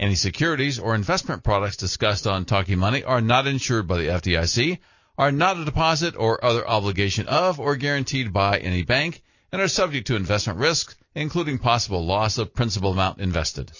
Any 0.00 0.14
securities 0.14 0.78
or 0.78 0.94
investment 0.94 1.42
products 1.42 1.76
discussed 1.76 2.28
on 2.28 2.44
Talking 2.44 2.78
Money 2.78 3.02
are 3.02 3.20
not 3.20 3.48
insured 3.48 3.88
by 3.88 3.98
the 3.98 4.06
FDIC, 4.06 4.78
are 5.18 5.32
not 5.32 5.58
a 5.58 5.64
deposit 5.64 6.14
or 6.16 6.44
other 6.44 6.68
obligation 6.68 7.26
of 7.26 7.58
or 7.58 7.74
guaranteed 7.74 8.32
by 8.32 8.58
any 8.58 8.84
bank, 8.84 9.24
and 9.50 9.60
are 9.60 9.66
subject 9.66 10.06
to 10.06 10.14
investment 10.14 10.60
risks, 10.60 10.94
including 11.16 11.58
possible 11.58 12.06
loss 12.06 12.38
of 12.38 12.54
principal 12.54 12.92
amount 12.92 13.18
invested. 13.18 13.72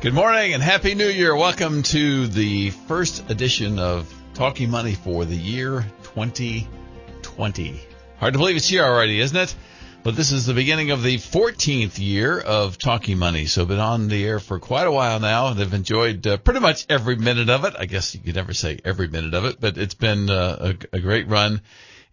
Good 0.00 0.14
morning 0.14 0.52
and 0.52 0.62
Happy 0.64 0.96
New 0.96 1.06
Year. 1.06 1.36
Welcome 1.36 1.84
to 1.84 2.26
the 2.26 2.70
first 2.70 3.30
edition 3.30 3.78
of 3.78 4.12
Talking 4.34 4.68
Money 4.68 4.96
for 4.96 5.24
the 5.24 5.36
year 5.36 5.86
2020. 6.02 7.80
Hard 8.18 8.32
to 8.32 8.38
believe 8.40 8.56
it's 8.56 8.66
here 8.66 8.82
already, 8.82 9.20
isn't 9.20 9.36
it? 9.36 9.54
But 10.02 10.16
this 10.16 10.32
is 10.32 10.46
the 10.46 10.54
beginning 10.54 10.92
of 10.92 11.02
the 11.02 11.18
14th 11.18 11.98
year 11.98 12.40
of 12.40 12.78
Talking 12.78 13.18
Money. 13.18 13.44
So 13.44 13.66
been 13.66 13.78
on 13.78 14.08
the 14.08 14.24
air 14.24 14.40
for 14.40 14.58
quite 14.58 14.86
a 14.86 14.92
while 14.92 15.20
now 15.20 15.48
and 15.48 15.60
I've 15.60 15.74
enjoyed 15.74 16.26
uh, 16.26 16.38
pretty 16.38 16.60
much 16.60 16.86
every 16.88 17.16
minute 17.16 17.50
of 17.50 17.66
it. 17.66 17.74
I 17.78 17.84
guess 17.84 18.14
you 18.14 18.20
could 18.22 18.34
never 18.34 18.54
say 18.54 18.80
every 18.82 19.08
minute 19.08 19.34
of 19.34 19.44
it, 19.44 19.60
but 19.60 19.76
it's 19.76 19.92
been 19.92 20.30
uh, 20.30 20.74
a, 20.92 20.96
a 20.96 21.00
great 21.00 21.28
run. 21.28 21.60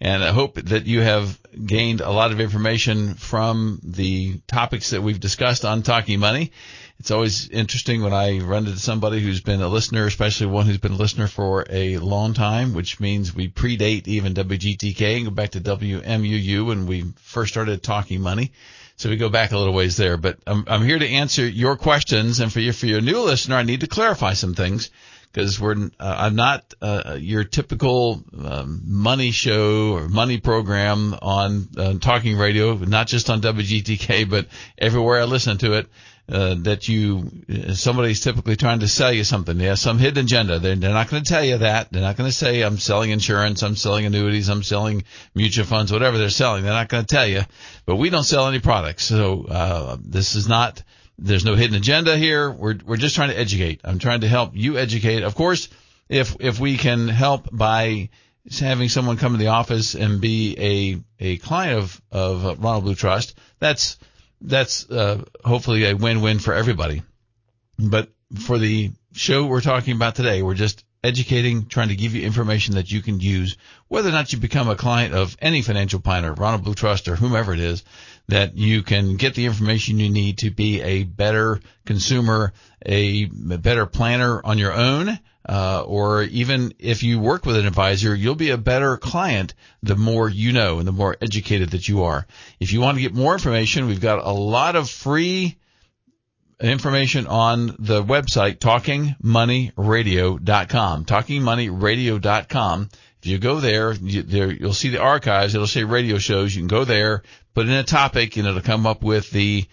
And 0.01 0.21
I 0.21 0.31
hope 0.33 0.55
that 0.55 0.85
you 0.85 0.99
have 0.99 1.39
gained 1.65 2.01
a 2.01 2.11
lot 2.11 2.33
of 2.33 2.41
information 2.41 3.13
from 3.13 3.79
the 3.81 4.41
topics 4.47 4.89
that 4.89 5.01
we've 5.01 5.19
discussed 5.19 5.63
on 5.63 5.81
Talking 5.81 6.19
Money. 6.19 6.51
It's 6.99 7.11
always 7.11 7.47
interesting 7.49 8.01
when 8.01 8.13
I 8.13 8.39
run 8.39 8.65
into 8.65 8.79
somebody 8.79 9.21
who's 9.21 9.41
been 9.41 9.61
a 9.61 9.67
listener, 9.67 10.07
especially 10.07 10.47
one 10.47 10.65
who's 10.65 10.79
been 10.79 10.93
a 10.93 10.97
listener 10.97 11.27
for 11.27 11.63
a 11.69 11.97
long 11.97 12.33
time, 12.33 12.73
which 12.73 12.99
means 12.99 13.35
we 13.35 13.49
predate 13.49 14.07
even 14.07 14.33
WGTK 14.33 15.17
and 15.17 15.25
go 15.25 15.31
back 15.31 15.51
to 15.51 15.61
WMUU 15.61 16.65
when 16.65 16.87
we 16.87 17.13
first 17.21 17.53
started 17.53 17.83
talking 17.83 18.21
money. 18.21 18.51
So 18.95 19.09
we 19.09 19.17
go 19.17 19.29
back 19.29 19.51
a 19.51 19.57
little 19.59 19.75
ways 19.75 19.95
there, 19.95 20.17
but 20.17 20.39
I'm, 20.47 20.63
I'm 20.67 20.83
here 20.83 20.97
to 20.97 21.07
answer 21.07 21.47
your 21.47 21.75
questions. 21.75 22.39
And 22.39 22.51
for 22.51 22.59
you, 22.59 22.73
for 22.73 22.87
your 22.87 23.01
new 23.01 23.19
listener, 23.19 23.55
I 23.55 23.63
need 23.63 23.81
to 23.81 23.87
clarify 23.87 24.33
some 24.33 24.55
things 24.55 24.89
because 25.31 25.59
we're 25.59 25.75
uh, 25.99 26.15
I'm 26.17 26.35
not 26.35 26.73
uh, 26.81 27.15
your 27.19 27.43
typical 27.43 28.23
um, 28.43 28.81
money 28.85 29.29
show 29.29 29.91
or 29.91 30.09
money 30.09 30.39
program 30.39 31.13
on 31.21 31.67
uh, 31.77 31.93
talking 31.99 32.37
radio, 32.37 32.73
not 32.73 33.05
just 33.05 33.29
on 33.29 33.41
WGTK, 33.41 34.27
but 34.27 34.47
everywhere 34.79 35.21
I 35.21 35.25
listen 35.25 35.59
to 35.59 35.73
it. 35.73 35.87
Uh, 36.29 36.55
that 36.59 36.89
you 36.89 37.31
somebody's 37.73 38.19
typically 38.19 38.57
trying 38.57 38.81
to 38.81 38.87
sell 38.87 39.13
you 39.13 39.23
something. 39.23 39.57
They 39.57 39.67
have 39.67 39.79
some 39.79 39.97
hidden 39.97 40.25
agenda. 40.25 40.59
They're, 40.59 40.75
they're 40.75 40.91
not 40.91 41.09
going 41.09 41.23
to 41.23 41.29
tell 41.29 41.43
you 41.43 41.59
that. 41.59 41.89
They're 41.89 42.01
not 42.01 42.17
going 42.17 42.29
to 42.29 42.35
say 42.35 42.63
I'm 42.63 42.77
selling 42.79 43.11
insurance, 43.11 43.63
I'm 43.63 43.77
selling 43.77 44.05
annuities, 44.05 44.49
I'm 44.49 44.61
selling 44.61 45.05
mutual 45.33 45.63
funds, 45.63 45.89
whatever 45.89 46.17
they're 46.17 46.29
selling. 46.29 46.65
They're 46.65 46.73
not 46.73 46.89
going 46.89 47.05
to 47.05 47.15
tell 47.15 47.25
you. 47.25 47.43
But 47.85 47.95
we 47.95 48.09
don't 48.09 48.25
sell 48.25 48.49
any 48.49 48.59
products, 48.59 49.05
so 49.05 49.45
uh, 49.45 49.97
this 50.01 50.35
is 50.35 50.49
not 50.49 50.83
there's 51.17 51.45
no 51.45 51.55
hidden 51.55 51.75
agenda 51.75 52.17
here. 52.17 52.51
We're 52.51 52.77
we're 52.85 52.97
just 52.97 53.15
trying 53.15 53.29
to 53.29 53.39
educate. 53.39 53.81
I'm 53.83 53.99
trying 53.99 54.21
to 54.21 54.27
help 54.27 54.51
you 54.53 54.77
educate. 54.77 55.23
Of 55.23 55.35
course, 55.35 55.69
if 56.09 56.35
if 56.39 56.59
we 56.59 56.77
can 56.77 57.07
help 57.07 57.47
by 57.51 58.09
having 58.59 58.89
someone 58.89 59.17
come 59.17 59.33
to 59.33 59.37
the 59.37 59.47
office 59.47 59.95
and 59.95 60.21
be 60.21 60.55
a 61.19 61.25
a 61.25 61.37
client 61.37 61.79
of 61.79 62.01
of 62.11 62.61
Ronald 62.61 62.83
Blue 62.83 62.95
Trust, 62.95 63.37
that's 63.59 63.97
that's 64.41 64.89
uh, 64.89 65.23
hopefully 65.43 65.85
a 65.85 65.95
win-win 65.95 66.39
for 66.39 66.53
everybody. 66.53 67.03
But 67.79 68.09
for 68.35 68.57
the 68.57 68.91
show 69.13 69.45
we're 69.45 69.61
talking 69.61 69.95
about 69.95 70.15
today, 70.15 70.41
we're 70.41 70.53
just 70.53 70.83
educating, 71.03 71.67
trying 71.67 71.89
to 71.89 71.95
give 71.95 72.15
you 72.15 72.23
information 72.23 72.75
that 72.75 72.91
you 72.91 73.01
can 73.01 73.19
use, 73.19 73.57
whether 73.87 74.09
or 74.09 74.11
not 74.11 74.33
you 74.33 74.39
become 74.39 74.69
a 74.69 74.75
client 74.75 75.13
of 75.13 75.37
any 75.39 75.61
financial 75.61 75.99
planner, 75.99 76.33
Ronald 76.33 76.63
Blue 76.63 76.73
Trust 76.73 77.07
or 77.07 77.15
whomever 77.15 77.53
it 77.53 77.59
is, 77.59 77.83
that 78.27 78.55
you 78.55 78.83
can 78.83 79.15
get 79.15 79.35
the 79.35 79.45
information 79.45 79.99
you 79.99 80.09
need 80.09 80.39
to 80.39 80.51
be 80.51 80.81
a 80.81 81.03
better 81.03 81.61
consumer, 81.85 82.53
a 82.85 83.25
better 83.25 83.85
planner 83.85 84.41
on 84.43 84.57
your 84.57 84.73
own, 84.73 85.17
uh, 85.47 85.83
or 85.85 86.23
even 86.23 86.73
if 86.77 87.03
you 87.03 87.19
work 87.19 87.45
with 87.45 87.55
an 87.55 87.65
advisor, 87.65 88.13
you'll 88.13 88.35
be 88.35 88.49
a 88.49 88.57
better 88.57 88.97
client 88.97 89.53
the 89.81 89.95
more 89.95 90.27
you 90.27 90.51
know 90.51 90.79
and 90.79 90.87
the 90.87 90.91
more 90.91 91.15
educated 91.21 91.69
that 91.69 91.87
you 91.87 92.03
are. 92.03 92.27
If 92.59 92.73
you 92.73 92.81
want 92.81 92.97
to 92.97 93.01
get 93.01 93.13
more 93.13 93.33
information, 93.33 93.87
we've 93.87 94.01
got 94.01 94.19
a 94.19 94.31
lot 94.31 94.75
of 94.75 94.89
free 94.89 95.57
information 96.59 97.27
on 97.27 97.67
the 97.79 98.03
website 98.03 98.57
talkingmoneyradio.com. 98.57 101.05
Talkingmoneyradio.com. 101.05 102.89
If 103.21 103.27
you 103.27 103.39
go 103.39 103.59
there, 103.59 103.93
you, 103.93 104.21
there 104.21 104.51
you'll 104.51 104.73
see 104.73 104.89
the 104.89 105.01
archives. 105.01 105.55
It'll 105.55 105.67
say 105.67 105.83
radio 105.83 106.17
shows. 106.17 106.55
You 106.55 106.61
can 106.61 106.67
go 106.67 106.85
there, 106.85 107.23
put 107.53 107.65
in 107.65 107.73
a 107.73 107.83
topic, 107.83 108.37
and 108.37 108.47
it'll 108.47 108.61
come 108.61 108.85
up 108.85 109.01
with 109.01 109.31
the 109.31 109.65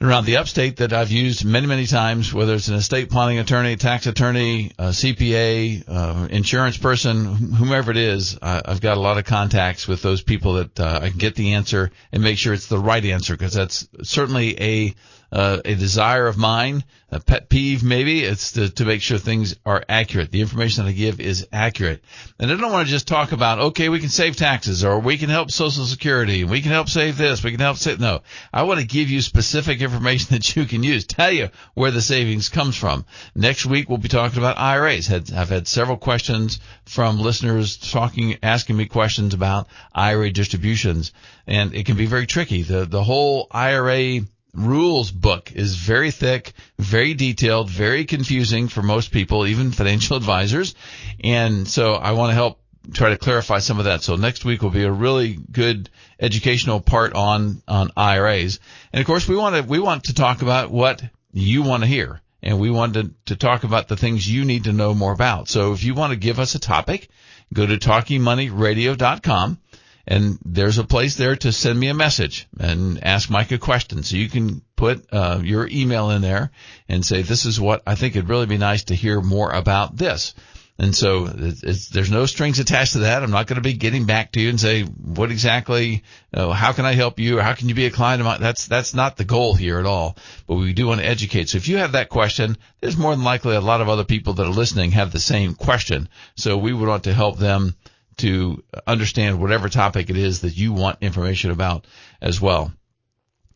around 0.02 0.24
the 0.24 0.38
upstate 0.38 0.78
that 0.78 0.92
I've 0.92 1.12
used 1.12 1.44
many, 1.44 1.66
many 1.66 1.86
times, 1.86 2.34
whether 2.34 2.54
it's 2.54 2.68
an 2.68 2.74
estate 2.74 3.08
planning 3.08 3.38
attorney, 3.38 3.76
tax 3.76 4.06
attorney, 4.06 4.72
CPA, 4.78 5.84
uh, 5.86 6.28
insurance 6.28 6.76
person, 6.76 7.24
whomever 7.24 7.92
it 7.92 7.96
is. 7.96 8.36
Uh, 8.42 8.62
I've 8.64 8.80
got 8.80 8.96
a 8.96 9.00
lot 9.00 9.18
of 9.18 9.24
contacts 9.24 9.86
with 9.86 10.02
those 10.02 10.22
people 10.22 10.54
that 10.54 10.80
uh, 10.80 11.00
I 11.02 11.10
can 11.10 11.18
get 11.18 11.36
the 11.36 11.54
answer 11.54 11.92
and 12.12 12.22
make 12.22 12.38
sure 12.38 12.52
it's 12.52 12.66
the 12.66 12.78
right 12.78 13.04
answer 13.04 13.34
because 13.34 13.54
that's 13.54 13.88
certainly 14.02 14.60
a 14.60 14.94
uh, 15.32 15.62
a 15.64 15.74
desire 15.74 16.26
of 16.26 16.36
mine, 16.36 16.84
a 17.10 17.18
pet 17.18 17.48
peeve 17.48 17.82
maybe. 17.82 18.22
It's 18.22 18.52
to, 18.52 18.68
to 18.68 18.84
make 18.84 19.00
sure 19.00 19.16
things 19.16 19.56
are 19.64 19.82
accurate. 19.88 20.30
The 20.30 20.42
information 20.42 20.84
that 20.84 20.90
I 20.90 20.92
give 20.92 21.20
is 21.20 21.48
accurate. 21.50 22.04
And 22.38 22.50
I 22.50 22.56
don't 22.56 22.70
want 22.70 22.86
to 22.86 22.92
just 22.92 23.08
talk 23.08 23.32
about, 23.32 23.58
okay, 23.58 23.88
we 23.88 23.98
can 23.98 24.10
save 24.10 24.36
taxes 24.36 24.84
or 24.84 24.98
we 24.98 25.16
can 25.16 25.30
help 25.30 25.50
Social 25.50 25.86
Security. 25.86 26.44
We 26.44 26.60
can 26.60 26.70
help 26.70 26.90
save 26.90 27.16
this. 27.16 27.42
We 27.42 27.50
can 27.50 27.60
help 27.60 27.78
save. 27.78 27.98
No, 27.98 28.20
I 28.52 28.64
want 28.64 28.80
to 28.80 28.86
give 28.86 29.08
you 29.08 29.22
specific 29.22 29.80
information 29.80 29.91
that 30.00 30.56
you 30.56 30.64
can 30.64 30.82
use. 30.82 31.04
Tell 31.04 31.30
you 31.30 31.50
where 31.74 31.90
the 31.90 32.02
savings 32.02 32.48
comes 32.48 32.76
from. 32.76 33.04
Next 33.34 33.66
week 33.66 33.88
we'll 33.88 33.98
be 33.98 34.08
talking 34.08 34.38
about 34.38 34.58
IRAs. 34.58 35.10
I've 35.10 35.48
had 35.48 35.68
several 35.68 35.96
questions 35.96 36.60
from 36.84 37.20
listeners 37.20 37.76
talking, 37.76 38.36
asking 38.42 38.76
me 38.76 38.86
questions 38.86 39.34
about 39.34 39.68
IRA 39.94 40.30
distributions, 40.30 41.12
and 41.46 41.74
it 41.74 41.86
can 41.86 41.96
be 41.96 42.06
very 42.06 42.26
tricky. 42.26 42.62
The 42.62 42.84
the 42.84 43.04
whole 43.04 43.46
IRA 43.50 44.20
rules 44.54 45.10
book 45.10 45.52
is 45.52 45.76
very 45.76 46.10
thick, 46.10 46.52
very 46.78 47.14
detailed, 47.14 47.70
very 47.70 48.04
confusing 48.04 48.68
for 48.68 48.82
most 48.82 49.10
people, 49.10 49.46
even 49.46 49.72
financial 49.72 50.16
advisors. 50.22 50.74
And 51.22 51.66
so 51.66 51.94
I 51.94 52.12
want 52.12 52.30
to 52.30 52.34
help 52.34 52.61
try 52.92 53.10
to 53.10 53.18
clarify 53.18 53.58
some 53.58 53.78
of 53.78 53.84
that. 53.84 54.02
So 54.02 54.16
next 54.16 54.44
week 54.44 54.62
will 54.62 54.70
be 54.70 54.84
a 54.84 54.92
really 54.92 55.34
good 55.34 55.90
educational 56.20 56.80
part 56.80 57.14
on, 57.14 57.62
on 57.68 57.90
IRAs. 57.96 58.60
And 58.92 59.00
of 59.00 59.06
course 59.06 59.28
we 59.28 59.36
want 59.36 59.56
to, 59.56 59.62
we 59.62 59.78
want 59.78 60.04
to 60.04 60.14
talk 60.14 60.42
about 60.42 60.70
what 60.70 61.02
you 61.32 61.62
want 61.62 61.82
to 61.82 61.88
hear. 61.88 62.20
And 62.42 62.58
we 62.58 62.70
want 62.70 62.94
to, 62.94 63.12
to 63.26 63.36
talk 63.36 63.62
about 63.62 63.86
the 63.86 63.96
things 63.96 64.28
you 64.28 64.44
need 64.44 64.64
to 64.64 64.72
know 64.72 64.94
more 64.94 65.12
about. 65.12 65.48
So 65.48 65.72
if 65.72 65.84
you 65.84 65.94
want 65.94 66.12
to 66.12 66.18
give 66.18 66.40
us 66.40 66.56
a 66.56 66.58
topic, 66.58 67.08
go 67.52 67.64
to 67.64 67.76
talkingmoneyradio.com 67.76 69.58
and 70.06 70.38
there's 70.44 70.78
a 70.78 70.84
place 70.84 71.14
there 71.14 71.36
to 71.36 71.52
send 71.52 71.78
me 71.78 71.88
a 71.88 71.94
message 71.94 72.48
and 72.58 73.02
ask 73.04 73.30
Mike 73.30 73.52
a 73.52 73.58
question. 73.58 74.02
So 74.02 74.16
you 74.16 74.28
can 74.28 74.62
put 74.74 75.06
uh, 75.12 75.40
your 75.42 75.68
email 75.68 76.10
in 76.10 76.22
there 76.22 76.50
and 76.88 77.06
say, 77.06 77.22
this 77.22 77.44
is 77.44 77.60
what 77.60 77.82
I 77.86 77.94
think 77.94 78.16
it'd 78.16 78.28
really 78.28 78.46
be 78.46 78.58
nice 78.58 78.84
to 78.84 78.96
hear 78.96 79.20
more 79.20 79.52
about 79.52 79.96
this. 79.96 80.34
And 80.78 80.96
so 80.96 81.26
there's 81.26 82.10
no 82.10 82.26
strings 82.26 82.58
attached 82.58 82.94
to 82.94 83.00
that. 83.00 83.22
I'm 83.22 83.30
not 83.30 83.46
going 83.46 83.56
to 83.56 83.62
be 83.62 83.74
getting 83.74 84.06
back 84.06 84.32
to 84.32 84.40
you 84.40 84.48
and 84.48 84.58
say 84.58 84.82
what 84.82 85.30
exactly, 85.30 86.02
uh, 86.32 86.50
how 86.50 86.72
can 86.72 86.86
I 86.86 86.94
help 86.94 87.18
you, 87.20 87.38
or 87.38 87.42
how 87.42 87.52
can 87.52 87.68
you 87.68 87.74
be 87.74 87.86
a 87.86 87.90
client 87.90 88.20
of 88.20 88.26
mine? 88.26 88.40
That's 88.40 88.66
that's 88.66 88.94
not 88.94 89.16
the 89.16 89.24
goal 89.24 89.54
here 89.54 89.78
at 89.78 89.86
all. 89.86 90.16
But 90.46 90.54
we 90.54 90.72
do 90.72 90.86
want 90.86 91.00
to 91.00 91.06
educate. 91.06 91.50
So 91.50 91.58
if 91.58 91.68
you 91.68 91.76
have 91.76 91.92
that 91.92 92.08
question, 92.08 92.56
there's 92.80 92.96
more 92.96 93.14
than 93.14 93.24
likely 93.24 93.54
a 93.54 93.60
lot 93.60 93.82
of 93.82 93.88
other 93.88 94.04
people 94.04 94.34
that 94.34 94.46
are 94.46 94.52
listening 94.52 94.92
have 94.92 95.12
the 95.12 95.20
same 95.20 95.54
question. 95.54 96.08
So 96.36 96.56
we 96.56 96.72
would 96.72 96.88
want 96.88 97.04
to 97.04 97.14
help 97.14 97.38
them 97.38 97.76
to 98.18 98.62
understand 98.86 99.40
whatever 99.40 99.68
topic 99.68 100.10
it 100.10 100.16
is 100.16 100.40
that 100.40 100.56
you 100.56 100.72
want 100.72 100.98
information 101.00 101.50
about 101.50 101.86
as 102.20 102.40
well. 102.40 102.72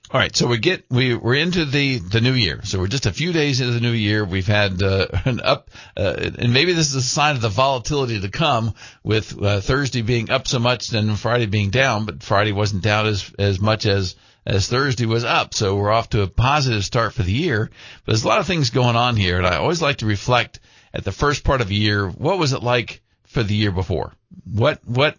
All 0.09 0.21
right, 0.21 0.37
so 0.37 0.47
we 0.47 0.59
get 0.59 0.85
we 0.89 1.17
we're 1.17 1.35
into 1.35 1.65
the 1.65 1.99
the 1.99 2.21
new 2.21 2.33
year. 2.33 2.61
So 2.63 2.79
we're 2.79 2.87
just 2.87 3.07
a 3.07 3.13
few 3.13 3.33
days 3.33 3.61
into 3.61 3.73
the 3.73 3.81
new 3.81 3.91
year. 3.91 4.25
We've 4.25 4.47
had 4.47 4.81
uh, 4.81 5.09
an 5.25 5.41
up, 5.41 5.69
uh, 5.97 6.31
and 6.39 6.53
maybe 6.53 6.75
this 6.75 6.91
is 6.91 6.95
a 6.95 7.03
sign 7.03 7.35
of 7.35 7.43
the 7.43 7.49
volatility 7.49 8.21
to 8.21 8.29
come 8.29 8.75
with 9.03 9.37
uh, 9.43 9.61
Thursday 9.61 10.03
being 10.03 10.31
up 10.31 10.47
so 10.47 10.61
much 10.61 10.93
and 10.93 11.19
Friday 11.19 11.47
being 11.47 11.71
down. 11.71 12.07
But 12.07 12.23
Friday 12.23 12.53
wasn't 12.53 12.85
down 12.85 13.07
as 13.07 13.33
as 13.37 13.61
much 13.61 13.85
as 13.85 14.15
as 14.47 14.69
Thursday 14.69 15.07
was 15.07 15.25
up. 15.25 15.55
So 15.55 15.75
we're 15.75 15.91
off 15.91 16.11
to 16.11 16.23
a 16.23 16.29
positive 16.29 16.85
start 16.85 17.13
for 17.13 17.25
the 17.25 17.33
year. 17.33 17.69
But 18.05 18.13
there's 18.13 18.23
a 18.23 18.29
lot 18.29 18.39
of 18.39 18.47
things 18.47 18.71
going 18.71 18.95
on 18.95 19.17
here, 19.17 19.39
and 19.39 19.47
I 19.47 19.57
always 19.57 19.83
like 19.83 19.97
to 19.99 20.07
reflect 20.07 20.61
at 20.95 21.03
the 21.03 21.11
first 21.11 21.43
part 21.43 21.61
of 21.61 21.71
a 21.71 21.75
year. 21.75 22.09
What 22.09 22.39
was 22.39 22.53
it 22.53 22.63
like 22.63 23.03
for 23.25 23.43
the 23.43 23.57
year 23.57 23.73
before? 23.73 24.13
What 24.45 24.87
what 24.87 25.17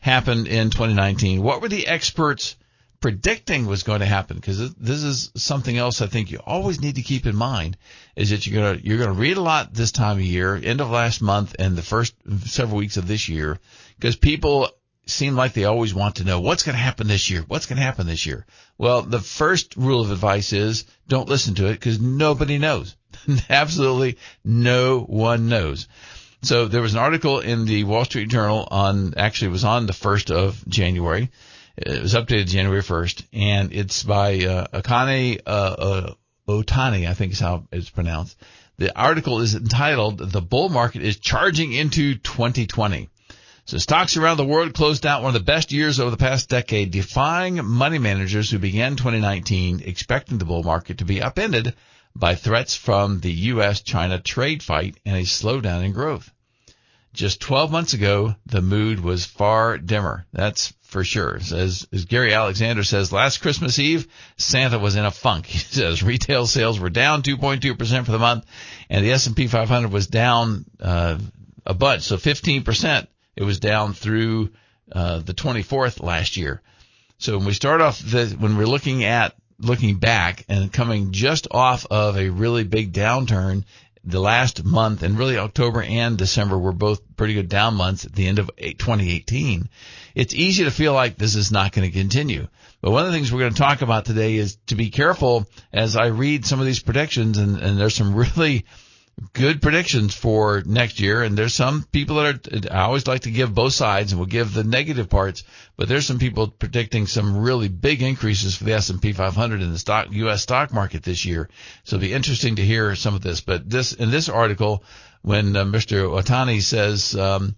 happened 0.00 0.48
in 0.48 0.68
2019? 0.68 1.42
What 1.42 1.62
were 1.62 1.70
the 1.70 1.86
experts 1.86 2.56
predicting 3.00 3.66
was 3.66 3.82
going 3.82 4.00
to 4.00 4.06
happen 4.06 4.36
because 4.36 4.74
this 4.74 5.02
is 5.02 5.30
something 5.36 5.76
else 5.76 6.02
I 6.02 6.06
think 6.06 6.30
you 6.30 6.40
always 6.44 6.80
need 6.80 6.96
to 6.96 7.02
keep 7.02 7.26
in 7.26 7.36
mind 7.36 7.76
is 8.16 8.30
that 8.30 8.46
you're 8.46 8.60
going 8.60 8.78
to 8.78 8.86
you're 8.86 8.98
going 8.98 9.14
to 9.14 9.20
read 9.20 9.36
a 9.36 9.42
lot 9.42 9.72
this 9.72 9.92
time 9.92 10.18
of 10.18 10.24
year, 10.24 10.56
end 10.56 10.80
of 10.80 10.90
last 10.90 11.22
month 11.22 11.54
and 11.58 11.76
the 11.76 11.82
first 11.82 12.14
several 12.46 12.78
weeks 12.78 12.96
of 12.96 13.06
this 13.06 13.28
year 13.28 13.58
because 13.96 14.16
people 14.16 14.70
seem 15.06 15.36
like 15.36 15.54
they 15.54 15.64
always 15.64 15.94
want 15.94 16.16
to 16.16 16.24
know 16.24 16.40
what's 16.40 16.64
going 16.64 16.76
to 16.76 16.82
happen 16.82 17.06
this 17.06 17.30
year. 17.30 17.42
What's 17.46 17.66
going 17.66 17.78
to 17.78 17.82
happen 17.82 18.06
this 18.06 18.26
year? 18.26 18.46
Well, 18.76 19.02
the 19.02 19.20
first 19.20 19.76
rule 19.76 20.00
of 20.00 20.10
advice 20.10 20.52
is 20.52 20.84
don't 21.08 21.28
listen 21.28 21.54
to 21.56 21.66
it 21.66 21.74
because 21.74 22.00
nobody 22.00 22.58
knows. 22.58 22.96
Absolutely 23.48 24.18
no 24.44 25.00
one 25.00 25.48
knows. 25.48 25.88
So 26.42 26.66
there 26.66 26.82
was 26.82 26.92
an 26.94 27.00
article 27.00 27.40
in 27.40 27.64
the 27.64 27.84
Wall 27.84 28.04
Street 28.04 28.28
Journal 28.28 28.68
on 28.70 29.14
actually 29.16 29.48
it 29.48 29.52
was 29.52 29.64
on 29.64 29.86
the 29.86 29.92
1st 29.92 30.30
of 30.30 30.68
January 30.68 31.30
it 31.80 32.02
was 32.02 32.14
updated 32.14 32.48
January 32.48 32.82
1st, 32.82 33.24
and 33.32 33.72
it's 33.72 34.02
by 34.02 34.38
uh, 34.44 34.66
Akane 34.72 35.40
uh, 35.46 35.50
uh, 35.50 36.14
Otani, 36.48 37.08
I 37.08 37.14
think 37.14 37.32
is 37.32 37.40
how 37.40 37.64
it's 37.70 37.90
pronounced. 37.90 38.36
The 38.78 38.96
article 38.96 39.40
is 39.40 39.54
entitled 39.54 40.18
"The 40.18 40.40
Bull 40.40 40.68
Market 40.68 41.02
is 41.02 41.18
Charging 41.18 41.72
into 41.72 42.14
2020." 42.16 43.08
So 43.64 43.78
stocks 43.78 44.16
around 44.16 44.38
the 44.38 44.46
world 44.46 44.72
closed 44.72 45.04
out 45.04 45.22
one 45.22 45.34
of 45.34 45.40
the 45.40 45.44
best 45.44 45.72
years 45.72 46.00
over 46.00 46.10
the 46.10 46.16
past 46.16 46.48
decade, 46.48 46.90
defying 46.90 47.64
money 47.64 47.98
managers 47.98 48.50
who 48.50 48.58
began 48.58 48.96
2019 48.96 49.82
expecting 49.84 50.38
the 50.38 50.46
bull 50.46 50.62
market 50.62 50.98
to 50.98 51.04
be 51.04 51.20
upended 51.20 51.74
by 52.16 52.34
threats 52.34 52.74
from 52.74 53.20
the 53.20 53.32
U.S.-China 53.32 54.24
trade 54.24 54.62
fight 54.62 54.96
and 55.04 55.16
a 55.16 55.22
slowdown 55.22 55.84
in 55.84 55.92
growth. 55.92 56.32
Just 57.18 57.40
12 57.40 57.72
months 57.72 57.94
ago, 57.94 58.36
the 58.46 58.62
mood 58.62 59.00
was 59.00 59.26
far 59.26 59.76
dimmer. 59.76 60.24
That's 60.32 60.72
for 60.82 61.02
sure. 61.02 61.34
As, 61.34 61.84
as 61.92 62.04
Gary 62.04 62.32
Alexander 62.32 62.84
says, 62.84 63.12
last 63.12 63.38
Christmas 63.38 63.80
Eve, 63.80 64.06
Santa 64.36 64.78
was 64.78 64.94
in 64.94 65.04
a 65.04 65.10
funk. 65.10 65.46
He 65.48 65.58
says 65.58 66.00
retail 66.00 66.46
sales 66.46 66.78
were 66.78 66.90
down 66.90 67.22
2.2% 67.22 68.04
for 68.04 68.12
the 68.12 68.20
month, 68.20 68.46
and 68.88 69.04
the 69.04 69.10
S&P 69.10 69.48
500 69.48 69.90
was 69.90 70.06
down 70.06 70.64
uh, 70.78 71.18
a 71.66 71.74
bunch, 71.74 72.02
so 72.02 72.18
15%. 72.18 73.08
It 73.34 73.42
was 73.42 73.58
down 73.58 73.94
through 73.94 74.50
uh, 74.92 75.18
the 75.18 75.34
24th 75.34 76.00
last 76.00 76.36
year. 76.36 76.62
So 77.18 77.36
when 77.36 77.48
we 77.48 77.52
start 77.52 77.80
off, 77.80 77.98
the, 77.98 78.36
when 78.38 78.56
we're 78.56 78.66
looking 78.66 79.02
at 79.02 79.34
looking 79.58 79.96
back 79.96 80.44
and 80.48 80.72
coming 80.72 81.10
just 81.10 81.48
off 81.50 81.84
of 81.90 82.16
a 82.16 82.28
really 82.28 82.62
big 82.62 82.92
downturn 82.92 83.64
the 84.04 84.20
last 84.20 84.64
month 84.64 85.02
and 85.02 85.18
really 85.18 85.38
October 85.38 85.82
and 85.82 86.16
December 86.16 86.58
were 86.58 86.72
both 86.72 87.00
pretty 87.16 87.34
good 87.34 87.48
down 87.48 87.74
months 87.74 88.04
at 88.04 88.12
the 88.12 88.26
end 88.26 88.38
of 88.38 88.50
2018 88.56 89.68
it's 90.18 90.34
easy 90.34 90.64
to 90.64 90.72
feel 90.72 90.94
like 90.94 91.16
this 91.16 91.36
is 91.36 91.52
not 91.52 91.70
going 91.70 91.88
to 91.88 91.96
continue. 91.96 92.48
But 92.80 92.90
one 92.90 93.06
of 93.06 93.12
the 93.12 93.16
things 93.16 93.32
we're 93.32 93.38
going 93.38 93.52
to 93.54 93.58
talk 93.58 93.82
about 93.82 94.04
today 94.04 94.34
is 94.34 94.58
to 94.66 94.74
be 94.74 94.90
careful 94.90 95.46
as 95.72 95.94
I 95.94 96.06
read 96.06 96.44
some 96.44 96.58
of 96.58 96.66
these 96.66 96.82
predictions 96.82 97.38
and, 97.38 97.56
and 97.56 97.78
there's 97.78 97.94
some 97.94 98.14
really 98.36 98.64
good 99.32 99.60
predictions 99.60 100.14
for 100.14 100.62
next 100.64 101.00
year. 101.00 101.22
And 101.22 101.36
there's 101.36 101.54
some 101.54 101.84
people 101.90 102.16
that 102.16 102.46
are, 102.70 102.74
I 102.74 102.82
always 102.82 103.06
like 103.06 103.22
to 103.22 103.30
give 103.30 103.54
both 103.54 103.72
sides 103.72 104.12
and 104.12 104.20
we'll 104.20 104.26
give 104.28 104.52
the 104.52 104.64
negative 104.64 105.08
parts, 105.08 105.44
but 105.76 105.88
there's 105.88 106.06
some 106.06 106.18
people 106.18 106.48
predicting 106.48 107.06
some 107.06 107.38
really 107.38 107.68
big 107.68 108.02
increases 108.02 108.56
for 108.56 108.64
the 108.64 108.74
S&P 108.74 109.12
500 109.12 109.62
in 109.62 109.72
the 109.72 109.78
stock, 109.78 110.08
U.S. 110.10 110.42
stock 110.42 110.72
market 110.72 111.02
this 111.02 111.24
year. 111.24 111.48
So 111.84 111.96
it'll 111.96 112.06
be 112.06 112.12
interesting 112.12 112.56
to 112.56 112.64
hear 112.64 112.94
some 112.94 113.14
of 113.14 113.22
this. 113.22 113.40
But 113.40 113.68
this, 113.68 113.92
in 113.92 114.10
this 114.10 114.28
article, 114.28 114.84
when 115.22 115.56
uh, 115.56 115.64
Mr. 115.64 116.08
Otani 116.08 116.62
says, 116.62 117.16
um, 117.16 117.56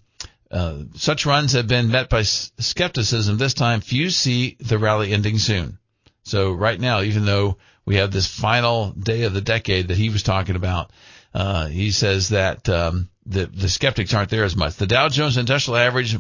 uh, 0.50 0.78
such 0.96 1.26
runs 1.26 1.52
have 1.52 1.68
been 1.68 1.90
met 1.90 2.08
by 2.08 2.22
skepticism. 2.22 3.38
This 3.38 3.54
time, 3.54 3.80
few 3.80 4.10
see 4.10 4.56
the 4.58 4.78
rally 4.78 5.12
ending 5.12 5.38
soon. 5.38 5.78
So 6.24 6.52
right 6.52 6.78
now, 6.78 7.02
even 7.02 7.24
though 7.24 7.58
we 7.84 7.96
have 7.96 8.10
this 8.10 8.26
final 8.26 8.90
day 8.90 9.22
of 9.22 9.32
the 9.32 9.40
decade 9.40 9.88
that 9.88 9.96
he 9.96 10.10
was 10.10 10.22
talking 10.22 10.56
about, 10.56 10.90
uh, 11.34 11.66
he 11.66 11.90
says 11.90 12.30
that 12.30 12.68
um, 12.68 13.08
the 13.26 13.46
the 13.46 13.68
skeptics 13.68 14.14
aren't 14.14 14.30
there 14.30 14.44
as 14.44 14.56
much. 14.56 14.76
The 14.76 14.86
Dow 14.86 15.08
Jones 15.08 15.36
Industrial 15.36 15.76
Average 15.76 16.18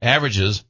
averages 0.00 0.64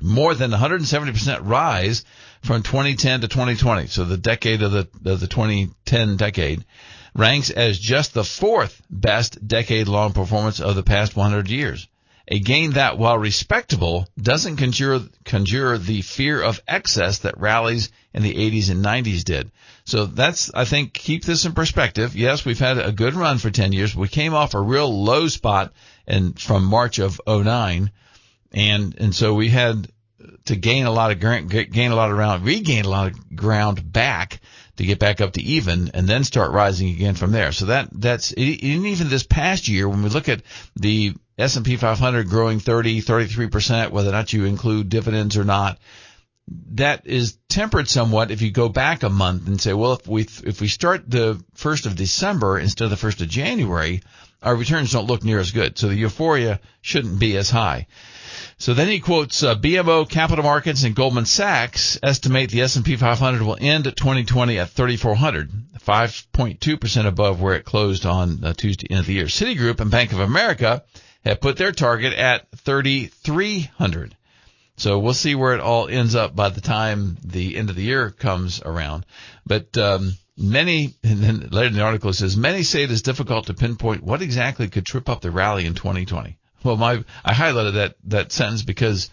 more 0.00 0.34
than 0.34 0.50
170% 0.50 1.40
rise 1.42 2.04
from 2.42 2.62
2010 2.62 3.22
to 3.22 3.28
2020. 3.28 3.86
So 3.86 4.04
the 4.04 4.18
decade 4.18 4.62
of 4.62 4.72
the 4.72 4.88
of 5.10 5.20
the 5.20 5.26
2010 5.26 6.16
decade 6.16 6.64
ranks 7.14 7.50
as 7.50 7.78
just 7.78 8.12
the 8.12 8.24
fourth 8.24 8.82
best 8.90 9.46
decade 9.46 9.88
long 9.88 10.12
performance 10.12 10.60
of 10.60 10.74
the 10.74 10.82
past 10.82 11.16
100 11.16 11.48
years. 11.48 11.88
A 12.28 12.40
gain 12.40 12.72
that, 12.72 12.98
while 12.98 13.16
respectable, 13.16 14.08
doesn't 14.20 14.56
conjure, 14.56 15.00
conjure 15.24 15.78
the 15.78 16.02
fear 16.02 16.42
of 16.42 16.60
excess 16.66 17.20
that 17.20 17.38
rallies 17.38 17.90
in 18.12 18.22
the 18.22 18.34
80s 18.34 18.70
and 18.70 18.84
90s 18.84 19.22
did. 19.22 19.52
So 19.84 20.06
that's, 20.06 20.50
I 20.52 20.64
think, 20.64 20.92
keep 20.92 21.24
this 21.24 21.44
in 21.44 21.52
perspective. 21.52 22.16
Yes, 22.16 22.44
we've 22.44 22.58
had 22.58 22.78
a 22.78 22.90
good 22.90 23.14
run 23.14 23.38
for 23.38 23.50
10 23.50 23.72
years. 23.72 23.94
We 23.94 24.08
came 24.08 24.34
off 24.34 24.54
a 24.54 24.60
real 24.60 25.04
low 25.04 25.28
spot 25.28 25.72
and 26.06 26.38
from 26.38 26.64
March 26.64 26.98
of 26.98 27.20
09. 27.28 27.92
And, 28.52 28.94
and 28.98 29.14
so 29.14 29.34
we 29.34 29.48
had 29.48 29.88
to 30.46 30.56
gain 30.56 30.86
a 30.86 30.90
lot 30.90 31.12
of 31.12 31.20
gain 31.20 31.90
a 31.92 31.96
lot 31.96 32.10
of 32.10 32.16
ground, 32.16 32.44
regain 32.44 32.84
a 32.84 32.88
lot 32.88 33.12
of 33.12 33.36
ground 33.36 33.92
back 33.92 34.40
to 34.76 34.84
get 34.84 34.98
back 34.98 35.20
up 35.20 35.32
to 35.34 35.42
even 35.42 35.90
and 35.94 36.08
then 36.08 36.24
start 36.24 36.52
rising 36.52 36.88
again 36.90 37.14
from 37.14 37.32
there. 37.32 37.52
So 37.52 37.66
that, 37.66 37.88
that's, 37.92 38.34
even 38.36 39.08
this 39.08 39.24
past 39.24 39.68
year, 39.68 39.88
when 39.88 40.02
we 40.02 40.08
look 40.08 40.28
at 40.28 40.42
the 40.74 41.14
S&P 41.38 41.76
500 41.76 42.28
growing 42.28 42.60
30, 42.60 43.02
33%, 43.02 43.90
whether 43.90 44.08
or 44.08 44.12
not 44.12 44.32
you 44.32 44.44
include 44.44 44.88
dividends 44.88 45.36
or 45.36 45.44
not, 45.44 45.78
that 46.72 47.06
is 47.06 47.36
tempered 47.48 47.88
somewhat 47.88 48.30
if 48.30 48.40
you 48.40 48.50
go 48.50 48.68
back 48.68 49.02
a 49.02 49.10
month 49.10 49.46
and 49.46 49.60
say, 49.60 49.72
well, 49.72 49.94
if 49.94 50.06
we, 50.06 50.22
if 50.44 50.60
we 50.60 50.68
start 50.68 51.10
the 51.10 51.42
1st 51.56 51.86
of 51.86 51.96
December 51.96 52.58
instead 52.58 52.84
of 52.84 52.90
the 52.90 53.06
1st 53.06 53.22
of 53.22 53.28
January, 53.28 54.02
our 54.42 54.54
returns 54.54 54.92
don't 54.92 55.08
look 55.08 55.24
near 55.24 55.40
as 55.40 55.50
good. 55.50 55.76
So 55.76 55.88
the 55.88 55.96
euphoria 55.96 56.60
shouldn't 56.80 57.18
be 57.18 57.36
as 57.36 57.50
high. 57.50 57.88
So 58.58 58.74
then 58.74 58.88
he 58.88 59.00
quotes 59.00 59.42
uh, 59.42 59.56
BMO 59.56 60.08
Capital 60.08 60.44
Markets 60.44 60.84
and 60.84 60.94
Goldman 60.94 61.26
Sachs 61.26 61.98
estimate 62.02 62.50
the 62.50 62.62
S&P 62.62 62.96
500 62.96 63.42
will 63.42 63.58
end 63.60 63.86
at 63.86 63.96
2020 63.96 64.58
at 64.58 64.70
3,400, 64.70 65.50
5.2% 65.84 67.06
above 67.06 67.40
where 67.42 67.54
it 67.54 67.64
closed 67.64 68.06
on 68.06 68.44
uh, 68.44 68.52
Tuesday 68.54 68.86
end 68.90 69.00
of 69.00 69.06
the 69.06 69.14
year. 69.14 69.26
Citigroup 69.26 69.80
and 69.80 69.90
Bank 69.90 70.12
of 70.12 70.20
America 70.20 70.84
have 71.26 71.40
put 71.40 71.56
their 71.56 71.72
target 71.72 72.12
at 72.12 72.46
3,300. 72.56 74.16
So 74.76 74.98
we'll 74.98 75.14
see 75.14 75.34
where 75.34 75.54
it 75.54 75.60
all 75.60 75.88
ends 75.88 76.14
up 76.14 76.36
by 76.36 76.50
the 76.50 76.60
time 76.60 77.16
the 77.24 77.56
end 77.56 77.70
of 77.70 77.76
the 77.76 77.82
year 77.82 78.10
comes 78.10 78.62
around. 78.62 79.06
But 79.46 79.76
um, 79.78 80.12
many, 80.36 80.94
and 81.02 81.18
then 81.18 81.48
later 81.50 81.68
in 81.68 81.74
the 81.74 81.82
article 81.82 82.10
it 82.10 82.14
says, 82.14 82.36
many 82.36 82.62
say 82.62 82.82
it 82.82 82.90
is 82.90 83.02
difficult 83.02 83.46
to 83.46 83.54
pinpoint 83.54 84.02
what 84.02 84.22
exactly 84.22 84.68
could 84.68 84.86
trip 84.86 85.08
up 85.08 85.20
the 85.20 85.30
rally 85.30 85.66
in 85.66 85.74
2020. 85.74 86.36
Well, 86.62 86.76
my 86.76 87.04
I 87.24 87.32
highlighted 87.32 87.74
that 87.74 87.94
that 88.04 88.32
sentence 88.32 88.62
because 88.62 89.10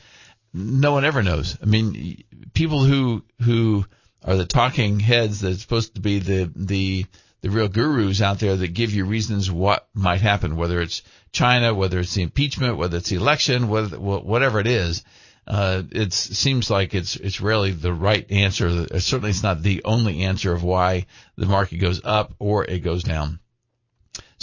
no 0.54 0.92
one 0.92 1.06
ever 1.06 1.24
knows. 1.24 1.58
I 1.62 1.66
mean, 1.66 2.24
people 2.54 2.84
who 2.84 3.24
who 3.42 3.86
are 4.24 4.36
the 4.36 4.46
talking 4.46 5.00
heads 5.00 5.42
that's 5.42 5.62
supposed 5.62 5.96
to 5.96 6.02
be 6.02 6.20
the 6.20 6.52
the 6.56 7.06
the 7.44 7.52
real 7.52 7.68
gurus 7.68 8.22
out 8.22 8.40
there 8.40 8.56
that 8.56 8.74
give 8.74 8.92
you 8.92 9.06
reasons 9.06 9.52
what 9.52 9.88
might 9.94 10.22
happen, 10.22 10.56
whether 10.56 10.82
it's 10.82 11.04
China, 11.32 11.76
whether 11.76 12.00
it's 12.00 12.16
the 12.16 12.24
impeachment, 12.24 12.78
whether 12.78 12.98
it's 12.98 13.10
the 13.10 13.18
election, 13.18 13.68
whether 13.68 14.00
whatever 14.00 14.60
it 14.60 14.66
is 14.68 15.04
uh, 15.46 15.84
it 15.92 16.14
seems 16.14 16.70
like 16.70 16.94
it's 16.94 17.16
it's 17.18 17.42
rarely 17.42 17.72
the 17.72 17.94
right 17.94 18.30
answer. 18.32 18.88
Certainly, 19.00 19.32
it's 19.32 19.44
not 19.44 19.62
the 19.62 19.82
only 19.84 20.24
answer 20.24 20.54
of 20.54 20.64
why 20.64 21.06
the 21.36 21.46
market 21.46 21.78
goes 21.78 22.02
up 22.04 22.34
or 22.40 22.64
it 22.64 22.80
goes 22.80 23.04
down. 23.04 23.40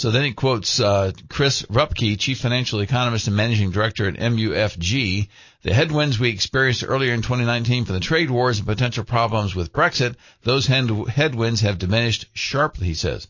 So 0.01 0.09
then 0.09 0.23
he 0.23 0.33
quotes 0.33 0.79
uh, 0.79 1.11
Chris 1.29 1.61
Rupkey, 1.69 2.17
chief 2.17 2.39
financial 2.39 2.79
economist 2.79 3.27
and 3.27 3.35
managing 3.35 3.69
director 3.69 4.07
at 4.07 4.15
MUFG. 4.15 5.27
The 5.61 5.73
headwinds 5.75 6.17
we 6.17 6.29
experienced 6.29 6.83
earlier 6.83 7.13
in 7.13 7.21
2019 7.21 7.85
from 7.85 7.93
the 7.93 7.99
trade 7.99 8.31
wars 8.31 8.57
and 8.57 8.67
potential 8.67 9.03
problems 9.03 9.53
with 9.53 9.71
Brexit, 9.71 10.15
those 10.41 10.65
headwinds 10.65 11.61
have 11.61 11.77
diminished 11.77 12.25
sharply, 12.33 12.87
he 12.87 12.95
says. 12.95 13.27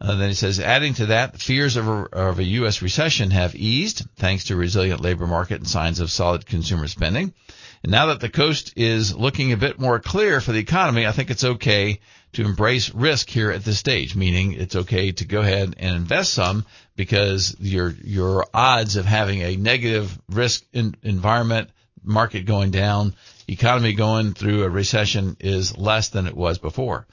Uh, 0.00 0.14
then 0.14 0.30
he 0.30 0.34
says, 0.34 0.60
adding 0.60 0.94
to 0.94 1.06
that, 1.06 1.38
fears 1.38 1.76
of 1.76 1.86
a, 1.86 2.04
of 2.04 2.38
a 2.38 2.44
U.S. 2.44 2.80
recession 2.80 3.30
have 3.32 3.54
eased 3.54 4.06
thanks 4.16 4.44
to 4.44 4.56
resilient 4.56 5.02
labor 5.02 5.26
market 5.26 5.58
and 5.58 5.68
signs 5.68 6.00
of 6.00 6.10
solid 6.10 6.46
consumer 6.46 6.88
spending. 6.88 7.34
And 7.82 7.92
now 7.92 8.06
that 8.06 8.20
the 8.20 8.30
coast 8.30 8.72
is 8.76 9.14
looking 9.14 9.52
a 9.52 9.58
bit 9.58 9.78
more 9.78 10.00
clear 10.00 10.40
for 10.40 10.52
the 10.52 10.58
economy, 10.58 11.06
I 11.06 11.12
think 11.12 11.30
it's 11.30 11.44
okay 11.44 12.00
to 12.32 12.44
embrace 12.44 12.94
risk 12.94 13.28
here 13.28 13.50
at 13.50 13.64
this 13.64 13.78
stage, 13.78 14.14
meaning 14.14 14.52
it's 14.52 14.76
okay 14.76 15.12
to 15.12 15.24
go 15.24 15.40
ahead 15.40 15.74
and 15.78 15.96
invest 15.96 16.34
some 16.34 16.64
because 16.96 17.56
your, 17.58 17.90
your 18.02 18.46
odds 18.52 18.96
of 18.96 19.06
having 19.06 19.40
a 19.40 19.56
negative 19.56 20.18
risk 20.28 20.64
environment, 20.72 21.70
market 22.02 22.44
going 22.44 22.70
down, 22.70 23.14
economy 23.48 23.94
going 23.94 24.34
through 24.34 24.64
a 24.64 24.68
recession 24.68 25.36
is 25.40 25.76
less 25.76 26.10
than 26.10 26.26
it 26.26 26.36
was 26.36 26.58
before. 26.58 27.06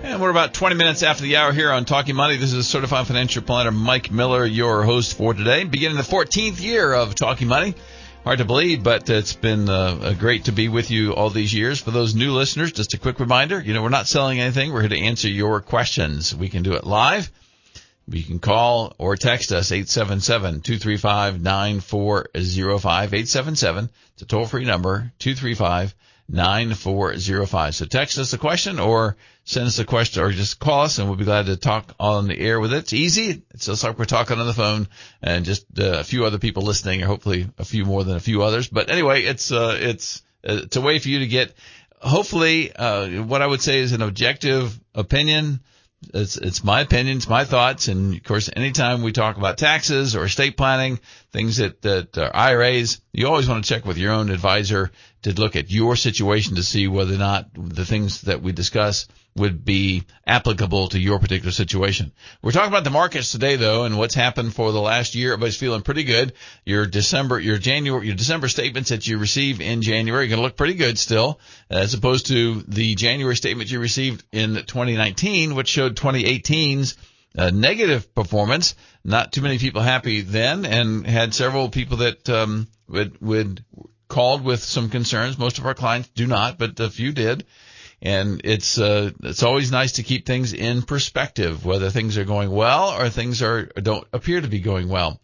And 0.03 0.21
we're 0.21 0.31
about 0.31 0.53
20 0.53 0.75
minutes 0.75 1.01
after 1.01 1.23
the 1.23 1.37
hour 1.37 1.53
here 1.53 1.71
on 1.71 1.85
Talking 1.85 2.17
Money. 2.17 2.35
This 2.35 2.51
is 2.51 2.67
Certified 2.67 3.07
Financial 3.07 3.41
Planner 3.41 3.71
Mike 3.71 4.11
Miller, 4.11 4.45
your 4.45 4.83
host 4.83 5.15
for 5.15 5.33
today, 5.33 5.63
beginning 5.63 5.95
the 5.95 6.03
14th 6.03 6.61
year 6.61 6.91
of 6.91 7.15
Talking 7.15 7.47
Money 7.47 7.75
hard 8.23 8.39
to 8.39 8.45
believe, 8.45 8.83
but 8.83 9.09
it's 9.09 9.33
been 9.33 9.69
uh, 9.69 10.15
great 10.19 10.45
to 10.45 10.51
be 10.51 10.67
with 10.67 10.91
you 10.91 11.13
all 11.13 11.29
these 11.29 11.53
years. 11.53 11.79
For 11.79 11.91
those 11.91 12.15
new 12.15 12.33
listeners, 12.33 12.71
just 12.71 12.93
a 12.93 12.97
quick 12.97 13.19
reminder, 13.19 13.61
you 13.61 13.73
know, 13.73 13.81
we're 13.81 13.89
not 13.89 14.07
selling 14.07 14.39
anything. 14.39 14.71
We're 14.71 14.81
here 14.81 14.89
to 14.89 14.99
answer 14.99 15.27
your 15.27 15.61
questions. 15.61 16.35
We 16.35 16.49
can 16.49 16.63
do 16.63 16.73
it 16.73 16.85
live. 16.85 17.31
You 18.07 18.23
can 18.23 18.39
call 18.39 18.95
or 18.97 19.15
text 19.15 19.51
us 19.51 19.71
877-235-9405, 19.71 22.33
877. 22.33 23.89
It's 24.13 24.21
a 24.23 24.25
toll 24.25 24.45
free 24.45 24.65
number, 24.65 25.11
235 25.19 25.93
9405. 26.29 27.75
So 27.75 27.85
text 27.85 28.17
us 28.17 28.33
a 28.33 28.37
question 28.37 28.79
or 28.79 29.17
send 29.43 29.67
us 29.67 29.79
a 29.79 29.85
question 29.85 30.23
or 30.23 30.31
just 30.31 30.59
call 30.59 30.81
us 30.81 30.99
and 30.99 31.07
we'll 31.07 31.17
be 31.17 31.25
glad 31.25 31.47
to 31.47 31.57
talk 31.57 31.93
on 31.99 32.27
the 32.27 32.39
air 32.39 32.59
with 32.59 32.73
it. 32.73 32.77
It's 32.77 32.93
easy. 32.93 33.41
It's 33.51 33.65
just 33.65 33.83
like 33.83 33.97
we're 33.97 34.05
talking 34.05 34.39
on 34.39 34.47
the 34.47 34.53
phone 34.53 34.87
and 35.21 35.43
just 35.45 35.65
uh, 35.79 35.99
a 35.99 36.03
few 36.03 36.25
other 36.25 36.37
people 36.37 36.63
listening 36.63 37.01
or 37.01 37.07
hopefully 37.07 37.49
a 37.57 37.65
few 37.65 37.85
more 37.85 38.03
than 38.03 38.15
a 38.15 38.21
few 38.21 38.43
others. 38.43 38.67
But 38.67 38.89
anyway, 38.89 39.23
it's, 39.23 39.51
uh, 39.51 39.77
it's, 39.79 40.21
uh, 40.47 40.61
it's 40.63 40.75
a 40.75 40.81
way 40.81 40.99
for 40.99 41.09
you 41.09 41.19
to 41.19 41.27
get 41.27 41.53
hopefully, 41.99 42.73
uh, 42.73 43.23
what 43.23 43.41
I 43.41 43.47
would 43.47 43.61
say 43.61 43.79
is 43.79 43.91
an 43.91 44.01
objective 44.01 44.79
opinion 44.93 45.61
it's 46.13 46.37
it's 46.37 46.63
my 46.63 46.81
opinion, 46.81 47.17
it's 47.17 47.27
my 47.27 47.43
thoughts, 47.43 47.87
and 47.87 48.15
of 48.15 48.23
course, 48.23 48.49
anytime 48.55 49.01
we 49.01 49.11
talk 49.11 49.37
about 49.37 49.57
taxes 49.57 50.15
or 50.15 50.23
estate 50.23 50.55
planning, 50.55 50.99
things 51.31 51.57
that 51.57 51.81
that 51.81 52.17
are 52.17 52.33
IRAs, 52.33 53.01
you 53.11 53.27
always 53.27 53.49
want 53.49 53.63
to 53.63 53.69
check 53.69 53.85
with 53.85 53.97
your 53.97 54.13
own 54.13 54.29
advisor 54.29 54.91
to 55.23 55.33
look 55.33 55.55
at 55.55 55.69
your 55.69 55.95
situation 55.95 56.55
to 56.55 56.63
see 56.63 56.87
whether 56.87 57.13
or 57.13 57.17
not 57.17 57.49
the 57.53 57.85
things 57.85 58.21
that 58.21 58.41
we 58.41 58.51
discuss 58.51 59.07
would 59.35 59.63
be 59.63 60.03
applicable 60.25 60.89
to 60.89 60.99
your 60.99 61.19
particular 61.19 61.51
situation. 61.51 62.11
We're 62.41 62.51
talking 62.51 62.69
about 62.69 62.83
the 62.83 62.89
markets 62.89 63.31
today 63.31 63.55
though 63.55 63.83
and 63.83 63.97
what's 63.97 64.15
happened 64.15 64.53
for 64.53 64.71
the 64.71 64.81
last 64.81 65.15
year. 65.15 65.33
Everybody's 65.33 65.57
feeling 65.57 65.81
pretty 65.81 66.03
good. 66.03 66.33
Your 66.65 66.85
December, 66.85 67.39
your 67.39 67.57
January, 67.57 68.07
your 68.07 68.15
December 68.15 68.47
statements 68.47 68.89
that 68.89 69.07
you 69.07 69.17
receive 69.17 69.61
in 69.61 69.81
January 69.81 70.25
are 70.25 70.27
going 70.27 70.39
to 70.39 70.43
look 70.43 70.57
pretty 70.57 70.73
good 70.73 70.97
still 70.97 71.39
as 71.69 71.93
opposed 71.93 72.27
to 72.27 72.61
the 72.67 72.95
January 72.95 73.35
statement 73.35 73.71
you 73.71 73.79
received 73.79 74.23
in 74.31 74.55
2019, 74.55 75.55
which 75.55 75.67
showed 75.67 75.95
2018's 75.95 76.97
uh, 77.37 77.49
negative 77.51 78.13
performance. 78.15 78.75
Not 79.03 79.31
too 79.31 79.41
many 79.41 79.59
people 79.59 79.81
happy 79.81 80.21
then 80.21 80.65
and 80.65 81.05
had 81.05 81.33
several 81.33 81.69
people 81.69 81.97
that, 81.97 82.27
um, 82.29 82.67
would, 82.87 83.21
would 83.21 83.63
called 84.09 84.43
with 84.43 84.61
some 84.61 84.89
concerns. 84.89 85.37
Most 85.37 85.59
of 85.59 85.65
our 85.65 85.73
clients 85.73 86.09
do 86.09 86.27
not, 86.27 86.57
but 86.57 86.79
a 86.79 86.89
few 86.89 87.13
did. 87.13 87.45
And 88.01 88.41
it's, 88.43 88.77
uh, 88.77 89.11
it's 89.23 89.43
always 89.43 89.71
nice 89.71 89.93
to 89.93 90.03
keep 90.03 90.25
things 90.25 90.53
in 90.53 90.81
perspective, 90.81 91.65
whether 91.65 91.89
things 91.89 92.17
are 92.17 92.25
going 92.25 92.49
well 92.49 92.89
or 92.89 93.09
things 93.09 93.41
are, 93.41 93.65
don't 93.65 94.07
appear 94.11 94.41
to 94.41 94.47
be 94.47 94.59
going 94.59 94.89
well. 94.89 95.19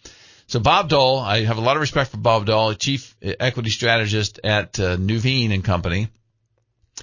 So 0.47 0.59
Bob 0.59 0.89
Doll, 0.89 1.19
I 1.19 1.43
have 1.43 1.57
a 1.57 1.61
lot 1.61 1.75
of 1.75 1.81
respect 1.81 2.11
for 2.11 2.17
Bob 2.17 2.45
Doll, 2.45 2.73
chief 2.75 3.15
equity 3.21 3.71
strategist 3.71 4.39
at 4.43 4.79
uh, 4.79 4.97
Nuveen 4.97 5.51
and 5.51 5.63
Company. 5.63 6.09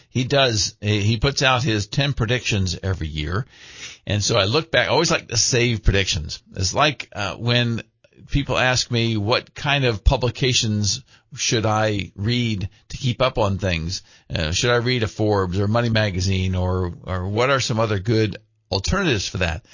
he 0.08 0.24
does, 0.24 0.76
he 0.80 1.16
puts 1.16 1.42
out 1.42 1.64
his 1.64 1.88
10 1.88 2.12
predictions 2.12 2.78
every 2.82 3.08
year. 3.08 3.46
And 4.06 4.22
so 4.22 4.36
I 4.36 4.44
look 4.44 4.70
back, 4.70 4.88
I 4.88 4.90
always 4.90 5.10
like 5.10 5.28
to 5.28 5.36
save 5.36 5.82
predictions. 5.82 6.42
It's 6.54 6.74
like, 6.74 7.08
uh, 7.12 7.34
when 7.36 7.82
people 8.30 8.58
ask 8.58 8.90
me 8.90 9.16
what 9.16 9.54
kind 9.54 9.84
of 9.84 10.04
publications 10.04 11.02
should 11.36 11.66
I 11.66 12.12
read 12.16 12.68
to 12.88 12.96
keep 12.96 13.22
up 13.22 13.38
on 13.38 13.58
things? 13.58 14.02
Uh, 14.34 14.52
should 14.52 14.70
I 14.70 14.76
read 14.76 15.02
a 15.02 15.08
Forbes 15.08 15.58
or 15.58 15.68
Money 15.68 15.88
Magazine 15.88 16.54
or, 16.54 16.92
or 17.04 17.28
what 17.28 17.50
are 17.50 17.60
some 17.60 17.80
other 17.80 17.98
good 17.98 18.36
alternatives 18.70 19.28
for 19.28 19.38
that? 19.38 19.64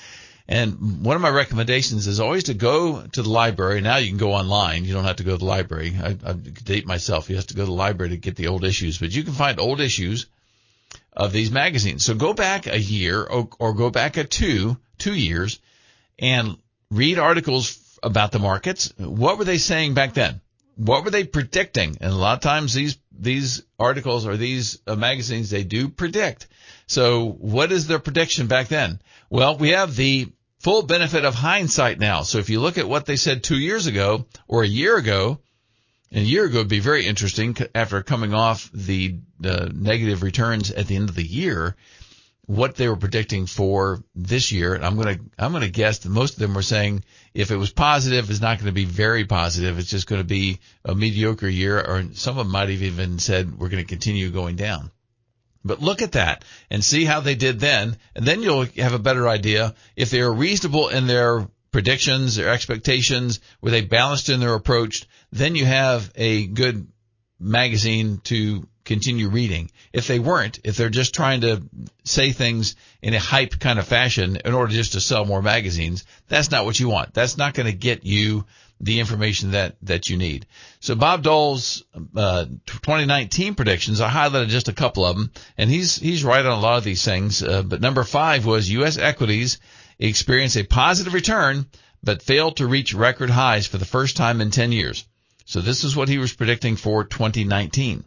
And 0.51 1.05
one 1.05 1.15
of 1.15 1.21
my 1.21 1.29
recommendations 1.29 2.07
is 2.07 2.21
always 2.21 2.45
to 2.45 2.55
go 2.55 3.03
to 3.03 3.23
the 3.23 3.29
library. 3.29 3.83
Now 3.83 3.99
you 3.99 4.09
can 4.09 4.17
go 4.17 4.33
online. 4.33 4.85
You 4.85 4.95
don't 4.95 5.05
have 5.05 5.17
to 5.17 5.25
go 5.25 5.33
to 5.33 5.39
the 5.39 5.45
library. 5.45 5.95
I, 6.03 6.17
I 6.25 6.33
date 6.33 6.87
myself. 6.87 7.29
You 7.29 7.37
have 7.37 7.49
to 7.49 7.55
go 7.55 7.63
to 7.63 7.67
the 7.67 7.73
library 7.73 8.11
to 8.11 8.17
get 8.17 8.37
the 8.37 8.47
old 8.47 8.65
issues, 8.65 8.99
but 8.99 9.15
you 9.15 9.25
can 9.25 9.35
find 9.35 9.61
old 9.61 9.81
issues 9.81 10.27
of 11.13 11.33
these 11.33 11.51
magazines. 11.51 12.05
So 12.05 12.15
go 12.15 12.33
back 12.33 12.67
a 12.67 12.81
year 12.81 13.23
or, 13.23 13.49
or 13.59 13.75
go 13.75 13.91
back 13.91 14.17
a 14.17 14.25
two, 14.25 14.79
two 14.97 15.15
years 15.15 15.61
and 16.19 16.57
read 16.91 17.19
articles 17.19 17.77
about 18.03 18.33
the 18.33 18.39
markets. 18.39 18.93
What 18.99 19.39
were 19.39 19.45
they 19.45 19.59
saying 19.59 19.95
back 19.95 20.15
then? 20.15 20.41
What 20.77 21.05
were 21.05 21.11
they 21.11 21.25
predicting? 21.25 21.97
And 22.01 22.13
a 22.13 22.17
lot 22.17 22.35
of 22.35 22.41
times 22.41 22.73
these, 22.73 22.99
these 23.11 23.63
articles 23.79 24.27
or 24.27 24.37
these 24.37 24.79
uh, 24.87 24.95
magazines, 24.95 25.51
they 25.51 25.65
do 25.65 25.89
predict. 25.89 26.47
So 26.87 27.29
what 27.31 27.73
is 27.73 27.87
their 27.87 27.99
prediction 27.99 28.47
back 28.47 28.69
then? 28.69 29.01
Well, 29.29 29.59
we 29.59 29.71
have 29.71 29.97
the 29.97 30.29
full 30.61 30.83
benefit 30.83 31.25
of 31.25 31.35
hindsight 31.35 31.99
now. 31.99 32.23
So 32.23 32.39
if 32.39 32.51
you 32.51 32.61
look 32.61 32.79
at 32.79 32.89
what 32.89 33.07
they 33.07 33.17
said 33.17 33.43
two 33.43 33.59
years 33.59 33.87
ago 33.87 34.27
or 34.47 34.63
a 34.63 34.69
year 34.69 34.97
ago, 34.97 35.41
and 36.11 36.25
a 36.25 36.29
year 36.29 36.47
ago 36.47 36.59
would 36.59 36.69
be 36.69 36.81
very 36.81 37.07
interesting 37.07 37.57
after 37.75 38.03
coming 38.03 38.33
off 38.33 38.71
the, 38.73 39.17
the 39.39 39.71
negative 39.75 40.23
returns 40.23 40.71
at 40.71 40.87
the 40.87 40.97
end 40.97 41.09
of 41.09 41.15
the 41.15 41.27
year, 41.27 41.77
what 42.49 42.77
they 42.77 42.89
were 42.89 42.97
predicting 42.97 43.45
for 43.45 44.03
this 44.15 44.53
year. 44.53 44.75
And 44.75 44.83
I'm 44.83 44.97
going 44.97 45.19
to, 45.19 45.25
I'm 45.39 45.53
going 45.53 45.65
to 45.65 45.71
guess 45.71 45.99
that 45.99 46.09
most 46.09 46.33
of 46.33 46.39
them 46.39 46.55
were 46.55 46.63
saying 46.63 47.05
if 47.35 47.51
it 47.51 47.57
was 47.57 47.71
positive, 47.71 48.31
it's 48.31 48.41
not 48.41 48.57
going 48.57 48.69
to 48.69 48.73
be 48.73 48.87
very 48.87 49.27
positive. 49.27 49.79
It's 49.79 49.91
just 49.91 50.07
going 50.07 50.23
to 50.23 50.27
be 50.27 50.59
a 50.83 50.95
mediocre 50.95 51.47
year 51.47 51.79
or 51.79 52.05
some 52.15 52.39
of 52.39 52.47
them 52.47 52.51
might 52.51 52.71
have 52.71 52.83
even 52.83 53.19
said 53.19 53.59
we're 53.59 53.69
going 53.69 53.85
to 53.85 53.89
continue 53.89 54.31
going 54.31 54.57
down. 54.57 54.91
But 55.63 55.83
look 55.83 56.01
at 56.01 56.13
that 56.13 56.43
and 56.71 56.83
see 56.83 57.05
how 57.05 57.21
they 57.21 57.35
did 57.35 57.61
then, 57.61 57.99
and 58.17 58.25
then 58.25 58.43
you'll 58.43 58.65
have 58.79 58.95
a 58.95 58.99
better 58.99 59.29
idea 59.29 59.75
if 59.95 60.09
they 60.09 60.23
are 60.23 60.33
reasonable 60.33 60.89
in 60.89 61.07
their 61.07 61.47
predictions, 61.71 62.37
their 62.37 62.49
expectations, 62.49 63.41
were 63.61 63.71
they 63.71 63.83
balanced 63.83 64.31
in 64.31 64.41
their 64.41 64.55
approach, 64.55 65.07
then 65.33 65.55
you 65.55 65.67
have 65.67 66.11
a 66.15 66.47
good 66.47 66.89
magazine 67.39 68.23
to 68.25 68.67
continue 68.89 69.29
reading. 69.29 69.71
If 69.93 70.07
they 70.07 70.19
weren't, 70.19 70.61
if 70.65 70.77
they're 70.77 70.89
just 70.89 71.15
trying 71.15 71.43
to 71.43 71.63
say 72.05 72.33
things 72.33 72.75
in 73.03 73.15
a 73.15 73.21
hype 73.21 73.61
kind 73.61 73.79
of 73.79 73.87
fashion 73.87 74.39
in 74.45 74.55
order 74.55 74.73
just 74.73 74.93
to 74.93 75.01
sell 75.01 75.25
more 75.25 75.43
magazines, 75.43 76.05
that's 76.27 76.51
not 76.51 76.65
what 76.65 76.81
you 76.81 76.89
want. 76.89 77.15
That's 77.15 77.37
not 77.37 77.55
going 77.55 77.67
to 77.67 77.77
get 77.77 78.05
you 78.05 78.47
the 78.81 78.99
information 79.01 79.51
that, 79.51 79.77
that 79.83 80.09
you 80.09 80.17
need. 80.17 80.47
So 80.81 80.95
Bob 80.95 81.23
Doll's, 81.23 81.85
uh, 82.17 82.47
2019 82.67 83.55
predictions, 83.55 84.01
I 84.01 84.09
highlighted 84.09 84.49
just 84.49 84.69
a 84.69 84.73
couple 84.73 85.05
of 85.05 85.17
them, 85.17 85.33
and 85.59 85.69
he's, 85.69 85.97
he's 85.97 86.25
right 86.25 86.45
on 86.45 86.59
a 86.59 86.61
lot 86.61 86.79
of 86.79 86.85
these 86.85 87.05
things. 87.05 87.43
Uh, 87.43 87.63
but 87.63 87.81
number 87.83 88.05
five 88.05 88.47
was 88.47 88.71
U.S. 88.71 88.97
equities 88.97 89.59
experienced 89.99 90.57
a 90.57 90.65
positive 90.65 91.13
return, 91.13 91.67
but 92.03 92.23
failed 92.23 92.57
to 92.57 92.67
reach 92.67 92.95
record 92.95 93.31
highs 93.31 93.67
for 93.67 93.77
the 93.77 93.85
first 93.85 94.17
time 94.17 94.41
in 94.41 94.51
10 94.51 94.73
years. 94.73 95.07
So 95.45 95.61
this 95.61 95.85
is 95.85 95.97
what 95.97 96.09
he 96.09 96.19
was 96.19 96.33
predicting 96.33 96.77
for 96.77 97.05
2019. 97.05 98.05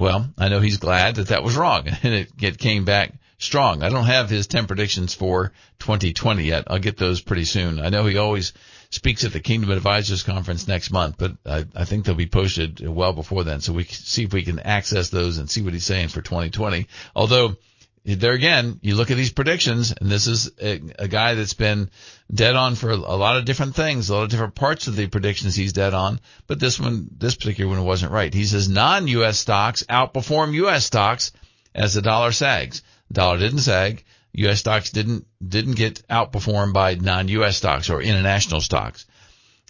Well, 0.00 0.32
I 0.38 0.48
know 0.48 0.60
he's 0.60 0.78
glad 0.78 1.16
that 1.16 1.28
that 1.28 1.44
was 1.44 1.58
wrong 1.58 1.86
and 2.02 2.14
it, 2.14 2.30
it 2.40 2.58
came 2.58 2.86
back 2.86 3.12
strong. 3.36 3.82
I 3.82 3.90
don't 3.90 4.06
have 4.06 4.30
his 4.30 4.46
10 4.46 4.66
predictions 4.66 5.12
for 5.12 5.52
2020 5.80 6.42
yet. 6.42 6.64
I'll 6.68 6.78
get 6.78 6.96
those 6.96 7.20
pretty 7.20 7.44
soon. 7.44 7.78
I 7.78 7.90
know 7.90 8.06
he 8.06 8.16
always 8.16 8.54
speaks 8.88 9.24
at 9.24 9.34
the 9.34 9.40
Kingdom 9.40 9.70
Advisors 9.70 10.22
Conference 10.22 10.66
next 10.66 10.90
month, 10.90 11.16
but 11.18 11.32
I, 11.44 11.66
I 11.74 11.84
think 11.84 12.06
they'll 12.06 12.14
be 12.14 12.26
posted 12.26 12.80
well 12.88 13.12
before 13.12 13.44
then. 13.44 13.60
So 13.60 13.74
we 13.74 13.84
see 13.84 14.24
if 14.24 14.32
we 14.32 14.42
can 14.42 14.58
access 14.58 15.10
those 15.10 15.36
and 15.36 15.50
see 15.50 15.60
what 15.60 15.74
he's 15.74 15.84
saying 15.84 16.08
for 16.08 16.22
2020. 16.22 16.88
Although 17.14 17.56
there 18.04 18.32
again, 18.32 18.80
you 18.82 18.94
look 18.94 19.10
at 19.10 19.18
these 19.18 19.32
predictions, 19.32 19.92
and 19.92 20.10
this 20.10 20.26
is 20.26 20.50
a, 20.62 20.80
a, 20.98 21.08
guy 21.08 21.34
that's 21.34 21.52
been 21.52 21.90
dead 22.32 22.56
on 22.56 22.74
for 22.74 22.90
a, 22.90 22.96
lot 22.96 23.36
of 23.36 23.44
different 23.44 23.74
things, 23.74 24.08
a 24.08 24.14
lot 24.14 24.24
of 24.24 24.30
different 24.30 24.54
parts 24.54 24.86
of 24.86 24.96
the 24.96 25.06
predictions 25.06 25.54
he's 25.54 25.72
dead 25.72 25.94
on. 25.94 26.20
But 26.46 26.60
this 26.60 26.78
one, 26.78 27.08
this 27.18 27.34
particular 27.34 27.70
one 27.70 27.84
wasn't 27.84 28.12
right. 28.12 28.32
He 28.32 28.44
says 28.44 28.68
non-U.S. 28.68 29.38
stocks 29.38 29.84
outperform 29.88 30.54
U.S. 30.54 30.84
stocks 30.84 31.32
as 31.74 31.94
the 31.94 32.02
dollar 32.02 32.32
sags. 32.32 32.82
The 33.08 33.14
dollar 33.14 33.38
didn't 33.38 33.60
sag. 33.60 34.04
U.S. 34.32 34.60
stocks 34.60 34.90
didn't 34.90 35.26
didn't 35.46 35.74
get 35.74 36.06
outperformed 36.08 36.72
by 36.72 36.94
non-U.S. 36.94 37.56
stocks 37.56 37.90
or 37.90 38.00
international 38.00 38.60
stocks. 38.60 39.06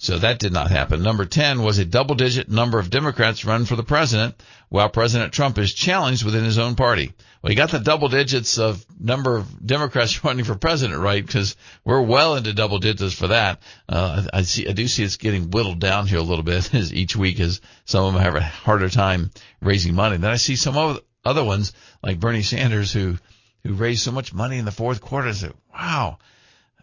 So 0.00 0.18
that 0.18 0.38
did 0.38 0.52
not 0.52 0.70
happen. 0.70 1.02
Number 1.02 1.26
10 1.26 1.62
was 1.62 1.78
a 1.78 1.84
double 1.84 2.14
digit 2.14 2.48
number 2.48 2.78
of 2.78 2.88
Democrats 2.88 3.44
run 3.44 3.66
for 3.66 3.76
the 3.76 3.82
president 3.82 4.34
while 4.70 4.88
President 4.88 5.32
Trump 5.32 5.58
is 5.58 5.74
challenged 5.74 6.24
within 6.24 6.44
his 6.44 6.58
own 6.58 6.74
party. 6.74 7.12
He 7.46 7.54
got 7.54 7.70
the 7.70 7.78
double 7.78 8.08
digits 8.08 8.58
of 8.58 8.84
number 8.98 9.36
of 9.36 9.66
Democrats 9.66 10.22
running 10.24 10.44
for 10.44 10.56
president 10.56 11.00
right 11.00 11.24
because 11.24 11.56
we're 11.84 12.02
well 12.02 12.36
into 12.36 12.52
double 12.52 12.78
digits 12.78 13.14
for 13.14 13.28
that. 13.28 13.62
Uh, 13.88 14.26
I 14.32 14.42
see, 14.42 14.68
I 14.68 14.72
do 14.72 14.86
see 14.86 15.04
it's 15.04 15.16
getting 15.16 15.50
whittled 15.50 15.78
down 15.78 16.06
here 16.06 16.18
a 16.18 16.22
little 16.22 16.44
bit 16.44 16.74
as 16.74 16.92
each 16.92 17.16
week 17.16 17.40
as 17.40 17.60
some 17.86 18.04
of 18.04 18.12
them 18.12 18.22
have 18.22 18.34
a 18.34 18.42
harder 18.42 18.90
time 18.90 19.30
raising 19.62 19.94
money. 19.94 20.18
Then 20.18 20.30
I 20.30 20.36
see 20.36 20.56
some 20.56 21.00
other 21.24 21.44
ones 21.44 21.72
like 22.02 22.20
Bernie 22.20 22.42
Sanders 22.42 22.92
who 22.92 23.16
who 23.64 23.74
raised 23.74 24.02
so 24.02 24.12
much 24.12 24.32
money 24.32 24.58
in 24.58 24.64
the 24.64 24.72
fourth 24.72 25.00
quarter. 25.00 25.28
I 25.28 25.32
said, 25.32 25.52
wow, 25.72 26.18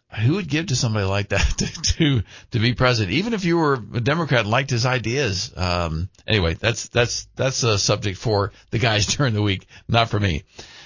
who 0.10 0.36
would 0.36 0.48
give 0.48 0.68
to 0.68 0.76
somebody 0.76 1.06
like 1.06 1.30
that 1.30 1.42
to, 1.58 1.82
to, 1.82 2.24
to 2.52 2.60
be 2.60 2.74
president? 2.74 3.16
Even 3.16 3.34
if 3.34 3.46
you 3.46 3.58
were 3.58 3.74
a 3.74 4.00
Democrat 4.00 4.42
and 4.42 4.50
liked 4.50 4.70
his 4.70 4.86
ideas. 4.86 5.54
Um, 5.56 6.10
anyway, 6.26 6.54
that's, 6.54 6.88
that's, 6.90 7.28
that's 7.36 7.64
a 7.64 7.78
subject 7.78 8.18
for 8.18 8.52
the 8.72 8.80
guys 8.80 9.06
during 9.18 9.34
the 9.34 9.42
week, 9.42 9.68
not 9.88 10.10
for 10.10 10.20
me. 10.20 10.44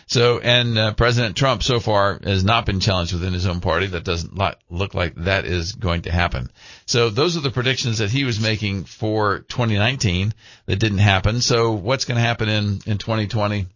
So, 0.08 0.40
and 0.40 0.78
uh, 0.78 0.94
President 0.94 1.38
Trump 1.38 1.64
so 1.64 1.80
far 1.80 2.20
has 2.22 2.44
not 2.44 2.66
been 2.66 2.82
challenged 2.82 3.14
within 3.14 3.32
his 3.32 3.46
own 3.46 3.62
party. 3.62 3.88
That 3.88 4.04
doesn't 4.04 4.38
look 4.70 4.94
like 4.94 5.16
that 5.16 5.46
is 5.46 5.72
going 5.72 6.02
to 6.02 6.12
happen. 6.12 6.52
So 6.86 7.10
those 7.10 7.38
are 7.38 7.42
the 7.42 7.50
predictions 7.50 8.00
that 8.00 8.10
he 8.10 8.26
was 8.26 8.38
making 8.38 8.84
for 8.84 9.40
2019 9.40 10.34
that 10.66 10.76
didn't 10.76 10.98
happen. 10.98 11.40
So 11.40 11.72
what's 11.72 12.04
going 12.04 12.18
to 12.18 12.22
happen 12.22 12.50
in, 12.50 12.82
in 12.86 12.98
2020? 12.98 13.68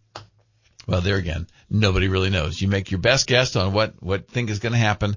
Well, 0.86 1.00
there 1.00 1.16
again, 1.16 1.48
nobody 1.68 2.08
really 2.08 2.30
knows. 2.30 2.60
You 2.60 2.68
make 2.68 2.90
your 2.90 3.00
best 3.00 3.26
guess 3.26 3.56
on 3.56 3.72
what, 3.72 4.00
what 4.00 4.28
think 4.28 4.50
is 4.50 4.60
going 4.60 4.72
to 4.72 4.78
happen. 4.78 5.16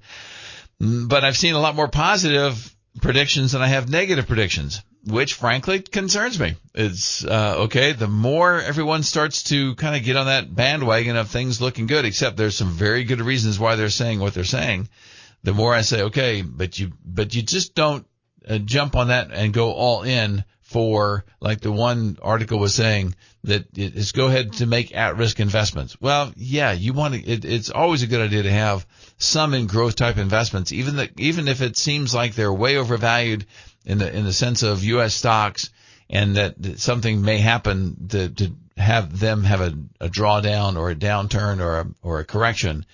Mm, 0.82 1.08
but 1.08 1.24
I've 1.24 1.38
seen 1.38 1.54
a 1.54 1.60
lot 1.60 1.76
more 1.76 1.88
positive 1.88 2.76
predictions 3.02 3.52
than 3.52 3.62
I 3.62 3.68
have 3.68 3.88
negative 3.88 4.28
predictions, 4.28 4.82
which 5.06 5.36
frankly 5.36 5.80
concerns 5.80 6.40
me. 6.40 6.56
It's, 6.74 7.24
uh, 7.24 7.56
okay, 7.66 7.92
the 7.92 8.08
more 8.08 8.60
everyone 8.60 9.04
starts 9.04 9.44
to 9.44 9.76
kind 9.76 9.96
of 9.96 10.04
get 10.04 10.16
on 10.16 10.26
that 10.26 10.54
bandwagon 10.54 11.16
of 11.16 11.30
things 11.30 11.62
looking 11.62 11.86
good, 11.86 12.06
except 12.06 12.36
there's 12.36 12.58
some 12.58 12.72
very 12.72 13.04
good 13.04 13.22
reasons 13.22 13.60
why 13.60 13.76
they're 13.76 13.90
saying 13.90 14.20
what 14.20 14.34
they're 14.34 14.44
saying, 14.44 14.90
the 15.44 15.54
more 15.54 15.74
I 15.74 15.82
say, 15.82 16.04
okay, 16.04 16.42
but 16.42 16.80
you, 16.80 16.92
but 17.06 17.36
you 17.36 17.44
just 17.44 17.76
don't 17.76 18.06
uh, 18.48 18.58
jump 18.58 18.96
on 18.96 19.08
that 19.08 19.32
and 19.32 19.54
go 19.54 19.74
all 19.74 20.04
in 20.04 20.44
for, 20.62 21.26
like 21.40 21.62
the 21.62 21.72
one 21.72 22.18
article 22.22 22.60
was 22.60 22.76
saying, 22.76 23.16
that 23.44 23.66
it's 23.76 24.12
go 24.12 24.28
ahead 24.28 24.54
to 24.54 24.68
make 24.68 24.96
at-risk 24.96 25.40
investments. 25.40 26.00
Well, 26.00 26.32
yeah, 26.36 26.74
you 26.74 26.94
want 26.94 27.16
to, 27.16 27.28
it, 27.28 27.44
it's 27.44 27.72
always 27.72 28.04
a 28.04 28.08
good 28.08 28.22
idea 28.22 28.44
to 28.44 28.52
have 28.52 28.86
some 29.18 29.54
in 29.54 29.66
growth 29.66 29.96
type 29.96 30.18
investments, 30.18 30.72
even 30.72 30.98
that, 30.98 31.12
even 31.18 31.48
if 31.48 31.62
it 31.62 31.76
seems 31.76 32.14
like 32.14 32.36
they're 32.36 32.54
way 32.54 32.78
overvalued 32.78 33.46
in 33.86 33.98
the, 33.98 34.16
in 34.16 34.26
the 34.26 34.34
sense 34.34 34.62
of 34.62 34.84
U.S. 34.84 35.16
stocks 35.16 35.72
and 36.10 36.36
that 36.36 36.80
something 36.80 37.22
may 37.22 37.38
happen 37.38 38.08
to, 38.10 38.30
to 38.30 38.56
have 38.78 39.20
them 39.20 39.44
have 39.44 39.62
a, 39.62 39.74
a 40.00 40.10
drawdown 40.10 40.78
or 40.78 40.92
a 40.92 40.96
downturn 40.96 41.62
or 41.62 41.80
a, 41.80 41.88
or 42.02 42.20
a 42.20 42.26
correction 42.26 42.86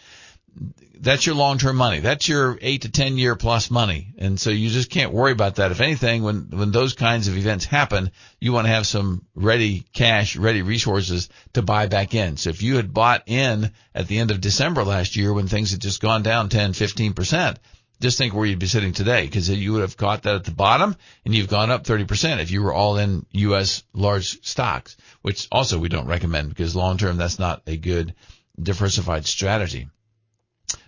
that's 0.99 1.25
your 1.25 1.35
long-term 1.35 1.75
money. 1.75 1.99
That's 1.99 2.27
your 2.27 2.57
eight 2.61 2.83
to 2.83 2.91
10 2.91 3.17
year 3.17 3.35
plus 3.35 3.69
money. 3.69 4.13
And 4.17 4.39
so 4.39 4.49
you 4.49 4.69
just 4.69 4.89
can't 4.89 5.13
worry 5.13 5.31
about 5.31 5.55
that. 5.55 5.71
If 5.71 5.81
anything, 5.81 6.23
when, 6.23 6.47
when 6.49 6.71
those 6.71 6.93
kinds 6.93 7.27
of 7.27 7.37
events 7.37 7.65
happen, 7.65 8.11
you 8.39 8.53
want 8.53 8.65
to 8.65 8.73
have 8.73 8.87
some 8.87 9.25
ready 9.35 9.85
cash, 9.93 10.35
ready 10.35 10.61
resources 10.61 11.29
to 11.53 11.61
buy 11.61 11.87
back 11.87 12.15
in. 12.15 12.37
So 12.37 12.49
if 12.49 12.63
you 12.63 12.77
had 12.77 12.93
bought 12.93 13.23
in 13.27 13.71
at 13.93 14.07
the 14.07 14.19
end 14.19 14.31
of 14.31 14.41
December 14.41 14.83
last 14.83 15.15
year 15.15 15.33
when 15.33 15.47
things 15.47 15.71
had 15.71 15.81
just 15.81 16.01
gone 16.01 16.23
down 16.23 16.49
10, 16.49 16.73
15%, 16.73 17.57
just 18.01 18.17
think 18.17 18.33
where 18.33 18.45
you'd 18.45 18.59
be 18.59 18.67
sitting 18.67 18.91
today 18.93 19.25
because 19.25 19.49
you 19.49 19.73
would 19.73 19.81
have 19.81 19.97
caught 19.97 20.23
that 20.23 20.35
at 20.35 20.43
the 20.43 20.51
bottom 20.51 20.95
and 21.23 21.33
you've 21.33 21.47
gone 21.47 21.71
up 21.71 21.83
30% 21.83 22.39
if 22.39 22.51
you 22.51 22.61
were 22.61 22.73
all 22.73 22.97
in 22.97 23.25
U.S. 23.31 23.83
large 23.93 24.43
stocks, 24.45 24.97
which 25.21 25.47
also 25.51 25.79
we 25.79 25.89
don't 25.89 26.07
recommend 26.07 26.49
because 26.49 26.75
long 26.75 26.97
term 26.97 27.17
that's 27.17 27.39
not 27.39 27.61
a 27.67 27.77
good 27.77 28.13
diversified 28.61 29.25
strategy. 29.25 29.87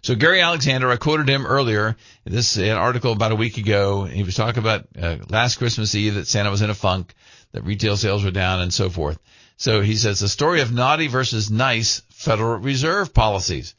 So 0.07 0.15
Gary 0.15 0.39
Alexander, 0.39 0.89
I 0.89 0.95
quoted 0.95 1.27
him 1.27 1.45
earlier. 1.45 1.97
This 2.23 2.55
an 2.55 2.77
article 2.77 3.11
about 3.11 3.33
a 3.33 3.35
week 3.35 3.57
ago. 3.57 4.05
He 4.05 4.23
was 4.23 4.35
talking 4.35 4.59
about 4.59 4.87
uh, 4.97 5.17
last 5.27 5.57
Christmas 5.57 5.93
Eve 5.95 6.13
that 6.13 6.29
Santa 6.29 6.49
was 6.49 6.61
in 6.61 6.69
a 6.69 6.73
funk, 6.73 7.13
that 7.51 7.65
retail 7.65 7.97
sales 7.97 8.23
were 8.23 8.31
down, 8.31 8.61
and 8.61 8.73
so 8.73 8.89
forth. 8.89 9.19
So 9.57 9.81
he 9.81 9.97
says 9.97 10.21
the 10.21 10.29
story 10.29 10.61
of 10.61 10.71
naughty 10.71 11.07
versus 11.07 11.51
nice 11.51 12.03
Federal 12.09 12.57
Reserve 12.57 13.13
policies. 13.13 13.75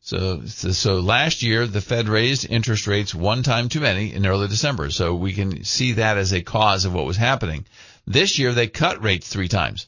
So, 0.00 0.44
so 0.46 0.98
last 0.98 1.44
year 1.44 1.68
the 1.68 1.80
Fed 1.80 2.08
raised 2.08 2.50
interest 2.50 2.88
rates 2.88 3.14
one 3.14 3.44
time 3.44 3.68
too 3.68 3.78
many 3.78 4.12
in 4.12 4.26
early 4.26 4.48
December. 4.48 4.90
So 4.90 5.14
we 5.14 5.34
can 5.34 5.62
see 5.62 5.92
that 5.92 6.18
as 6.18 6.32
a 6.32 6.42
cause 6.42 6.84
of 6.84 6.94
what 6.94 7.06
was 7.06 7.16
happening. 7.16 7.64
This 8.08 8.40
year 8.40 8.50
they 8.50 8.66
cut 8.66 9.04
rates 9.04 9.28
three 9.28 9.46
times. 9.46 9.86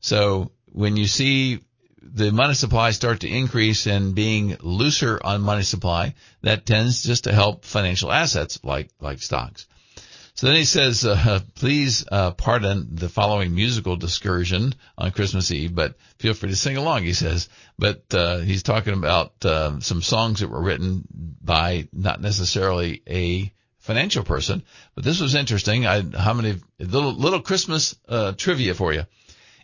So 0.00 0.50
when 0.72 0.96
you 0.96 1.06
see 1.06 1.60
the 2.02 2.32
money 2.32 2.54
supply 2.54 2.90
start 2.90 3.20
to 3.20 3.28
increase 3.28 3.86
and 3.86 4.14
being 4.14 4.56
looser 4.60 5.20
on 5.22 5.42
money 5.42 5.62
supply, 5.62 6.14
that 6.42 6.66
tends 6.66 7.02
just 7.02 7.24
to 7.24 7.32
help 7.32 7.64
financial 7.64 8.10
assets 8.12 8.58
like, 8.62 8.90
like 9.00 9.22
stocks. 9.22 9.66
So 10.34 10.46
then 10.46 10.56
he 10.56 10.64
says, 10.64 11.04
uh, 11.04 11.40
please 11.54 12.06
uh, 12.10 12.30
pardon 12.30 12.88
the 12.92 13.10
following 13.10 13.54
musical 13.54 13.96
discursion 13.96 14.74
on 14.96 15.10
Christmas 15.10 15.50
Eve, 15.50 15.74
but 15.74 15.96
feel 16.18 16.32
free 16.32 16.48
to 16.48 16.56
sing 16.56 16.78
along, 16.78 17.02
he 17.02 17.12
says. 17.12 17.48
But 17.78 18.04
uh, 18.14 18.38
he's 18.38 18.62
talking 18.62 18.94
about 18.94 19.44
uh, 19.44 19.80
some 19.80 20.00
songs 20.00 20.40
that 20.40 20.48
were 20.48 20.62
written 20.62 21.04
by 21.42 21.88
not 21.92 22.22
necessarily 22.22 23.02
a 23.06 23.52
financial 23.80 24.24
person, 24.24 24.62
but 24.94 25.04
this 25.04 25.20
was 25.20 25.34
interesting. 25.34 25.86
I, 25.86 26.02
how 26.16 26.32
many 26.32 26.56
little 26.78 27.12
little 27.12 27.40
Christmas 27.40 27.96
uh, 28.08 28.32
trivia 28.32 28.74
for 28.74 28.92
you? 28.94 29.04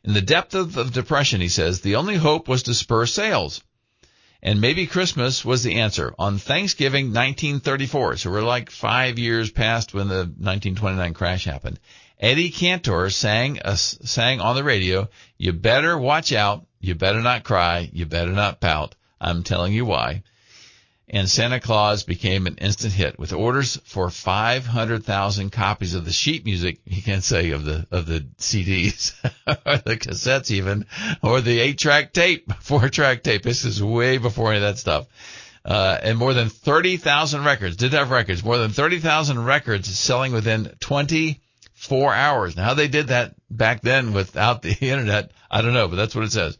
In 0.06 0.14
the 0.14 0.22
depth 0.22 0.54
of 0.54 0.72
the 0.72 0.84
depression, 0.84 1.40
he 1.40 1.48
says, 1.48 1.80
the 1.80 1.96
only 1.96 2.14
hope 2.14 2.46
was 2.46 2.62
to 2.64 2.74
spur 2.74 3.06
sales. 3.06 3.60
And 4.40 4.60
maybe 4.60 4.86
Christmas 4.86 5.44
was 5.44 5.64
the 5.64 5.80
answer. 5.80 6.14
On 6.16 6.38
Thanksgiving 6.38 7.06
1934, 7.06 8.18
so 8.18 8.30
we're 8.30 8.42
like 8.42 8.70
five 8.70 9.18
years 9.18 9.50
past 9.50 9.94
when 9.94 10.06
the 10.06 10.18
1929 10.18 11.12
crash 11.12 11.44
happened, 11.44 11.80
Eddie 12.20 12.50
Cantor 12.50 13.10
sang, 13.10 13.58
uh, 13.64 13.74
sang 13.74 14.40
on 14.40 14.54
the 14.54 14.62
radio, 14.62 15.08
you 15.38 15.52
better 15.52 15.98
watch 15.98 16.32
out, 16.32 16.64
you 16.80 16.94
better 16.94 17.20
not 17.20 17.42
cry, 17.42 17.90
you 17.92 18.06
better 18.06 18.32
not 18.32 18.60
pout. 18.60 18.94
I'm 19.20 19.42
telling 19.42 19.72
you 19.72 19.84
why 19.84 20.22
and 21.08 21.30
Santa 21.30 21.60
Claus 21.60 22.02
became 22.02 22.46
an 22.46 22.56
instant 22.56 22.92
hit 22.92 23.18
with 23.18 23.32
orders 23.32 23.76
for 23.84 24.10
500,000 24.10 25.50
copies 25.50 25.94
of 25.94 26.04
the 26.04 26.12
sheet 26.12 26.44
music. 26.44 26.78
You 26.84 27.00
can't 27.00 27.22
say 27.22 27.52
of 27.52 27.64
the 27.64 27.86
of 27.92 28.06
the 28.06 28.20
CDs 28.38 29.14
or 29.46 29.76
the 29.78 29.96
cassettes 29.96 30.50
even, 30.50 30.86
or 31.22 31.40
the 31.40 31.60
eight 31.60 31.78
track 31.78 32.12
tape, 32.12 32.52
four 32.60 32.88
track 32.88 33.22
tape. 33.22 33.42
This 33.42 33.64
is 33.64 33.82
way 33.82 34.18
before 34.18 34.50
any 34.50 34.56
of 34.56 34.62
that 34.62 34.78
stuff. 34.78 35.06
Uh, 35.64 35.98
and 36.00 36.16
more 36.16 36.32
than 36.32 36.48
30,000 36.48 37.44
records, 37.44 37.76
did 37.76 37.92
have 37.92 38.10
records, 38.10 38.44
more 38.44 38.56
than 38.58 38.70
30,000 38.70 39.44
records 39.44 39.88
selling 39.98 40.32
within 40.32 40.72
24 40.78 42.14
hours. 42.14 42.56
Now 42.56 42.64
how 42.64 42.74
they 42.74 42.86
did 42.86 43.08
that 43.08 43.34
back 43.50 43.80
then 43.80 44.12
without 44.12 44.62
the 44.62 44.72
internet, 44.80 45.32
I 45.50 45.62
don't 45.62 45.74
know, 45.74 45.88
but 45.88 45.96
that's 45.96 46.14
what 46.14 46.24
it 46.24 46.32
says. 46.32 46.56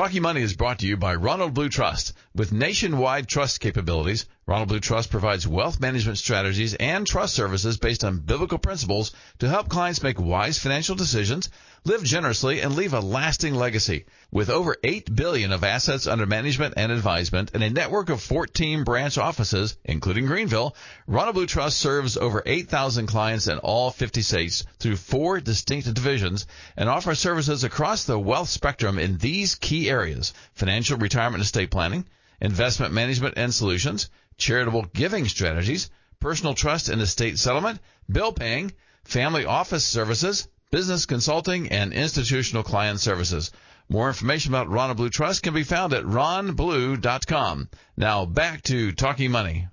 Talking 0.00 0.22
Money 0.22 0.40
is 0.40 0.56
brought 0.56 0.78
to 0.78 0.86
you 0.86 0.96
by 0.96 1.14
Ronald 1.14 1.52
Blue 1.52 1.68
Trust. 1.68 2.14
With 2.34 2.52
nationwide 2.52 3.28
trust 3.28 3.60
capabilities, 3.60 4.24
Ronald 4.46 4.70
Blue 4.70 4.80
Trust 4.80 5.10
provides 5.10 5.46
wealth 5.46 5.78
management 5.78 6.16
strategies 6.16 6.72
and 6.72 7.06
trust 7.06 7.34
services 7.34 7.76
based 7.76 8.02
on 8.02 8.20
biblical 8.20 8.56
principles 8.56 9.12
to 9.40 9.48
help 9.50 9.68
clients 9.68 10.02
make 10.02 10.18
wise 10.18 10.58
financial 10.58 10.96
decisions, 10.96 11.50
live 11.84 12.04
generously, 12.04 12.60
and 12.60 12.76
leave 12.76 12.92
a 12.92 13.00
lasting 13.00 13.54
legacy. 13.54 14.04
With 14.30 14.50
over 14.50 14.76
8 14.84 15.14
billion 15.14 15.50
of 15.52 15.64
assets 15.64 16.06
under 16.06 16.26
management 16.26 16.74
and 16.76 16.92
advisement 16.92 17.52
and 17.54 17.62
a 17.62 17.70
network 17.70 18.10
of 18.10 18.22
14 18.22 18.84
branch 18.84 19.16
offices, 19.16 19.76
including 19.84 20.26
Greenville, 20.26 20.76
Ronald 21.06 21.36
Blue 21.36 21.46
Trust 21.46 21.78
serves 21.78 22.16
over 22.16 22.42
8,000 22.44 23.06
clients 23.06 23.48
in 23.48 23.58
all 23.58 23.90
50 23.90 24.20
states 24.22 24.64
through 24.78 24.96
four 24.96 25.40
distinct 25.40 25.92
divisions 25.94 26.46
and 26.76 26.88
offers 26.88 27.18
services 27.18 27.64
across 27.64 28.04
the 28.04 28.18
wealth 28.18 28.50
spectrum 28.50 28.98
in 28.98 29.16
these 29.16 29.54
key 29.54 29.88
areas: 29.88 30.34
financial 30.52 30.98
retirement 30.98 31.42
estate 31.42 31.70
planning, 31.70 32.06
investment 32.40 32.92
management 32.92 33.34
and 33.36 33.54
solutions, 33.54 34.10
charitable 34.36 34.82
giving 34.92 35.26
strategies, 35.26 35.90
personal 36.20 36.54
trust 36.54 36.90
and 36.90 37.00
estate 37.00 37.38
settlement, 37.38 37.80
bill 38.10 38.32
paying, 38.32 38.72
family 39.04 39.46
office 39.46 39.86
services, 39.86 40.46
business 40.70 41.06
consulting, 41.06 41.68
and 41.70 41.92
institutional 41.92 42.62
client 42.62 43.00
services. 43.00 43.50
More 43.88 44.08
information 44.08 44.52
about 44.52 44.68
Ron 44.68 44.94
Blue 44.96 45.10
Trust 45.10 45.42
can 45.42 45.52
be 45.52 45.64
found 45.64 45.92
at 45.92 46.04
ronblue.com. 46.04 47.68
Now 47.96 48.24
back 48.24 48.62
to 48.62 48.92
Talking 48.92 49.32
Money. 49.32 49.66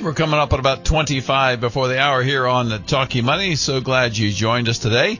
We're 0.00 0.12
coming 0.12 0.38
up 0.38 0.52
at 0.52 0.58
about 0.58 0.84
25 0.84 1.60
before 1.60 1.88
the 1.88 1.98
hour 1.98 2.22
here 2.22 2.46
on 2.46 2.68
the 2.68 2.78
Talking 2.78 3.24
Money. 3.24 3.56
So 3.56 3.80
glad 3.80 4.18
you 4.18 4.30
joined 4.32 4.68
us 4.68 4.78
today. 4.78 5.18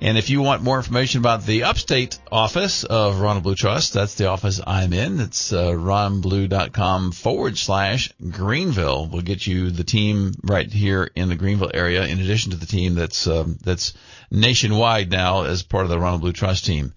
And 0.00 0.18
if 0.18 0.28
you 0.28 0.42
want 0.42 0.62
more 0.62 0.76
information 0.76 1.20
about 1.20 1.46
the 1.46 1.64
upstate 1.64 2.18
office 2.30 2.84
of 2.84 3.20
Ronald 3.20 3.44
Blue 3.44 3.54
Trust, 3.54 3.94
that's 3.94 4.16
the 4.16 4.26
office 4.26 4.60
I'm 4.66 4.92
in. 4.92 5.20
It's 5.20 5.52
uh, 5.52 5.70
ronblue.com 5.70 7.12
forward 7.12 7.56
slash 7.56 8.12
Greenville. 8.30 9.06
We'll 9.06 9.22
get 9.22 9.46
you 9.46 9.70
the 9.70 9.84
team 9.84 10.34
right 10.42 10.70
here 10.70 11.10
in 11.14 11.28
the 11.28 11.36
Greenville 11.36 11.70
area, 11.72 12.04
in 12.04 12.20
addition 12.20 12.50
to 12.50 12.56
the 12.56 12.66
team 12.66 12.94
that's 12.96 13.26
um, 13.26 13.56
that's 13.62 13.94
nationwide 14.30 15.10
now 15.10 15.44
as 15.44 15.62
part 15.62 15.84
of 15.84 15.90
the 15.90 15.98
Ronald 15.98 16.20
Blue 16.20 16.32
Trust 16.32 16.66
team. 16.66 16.92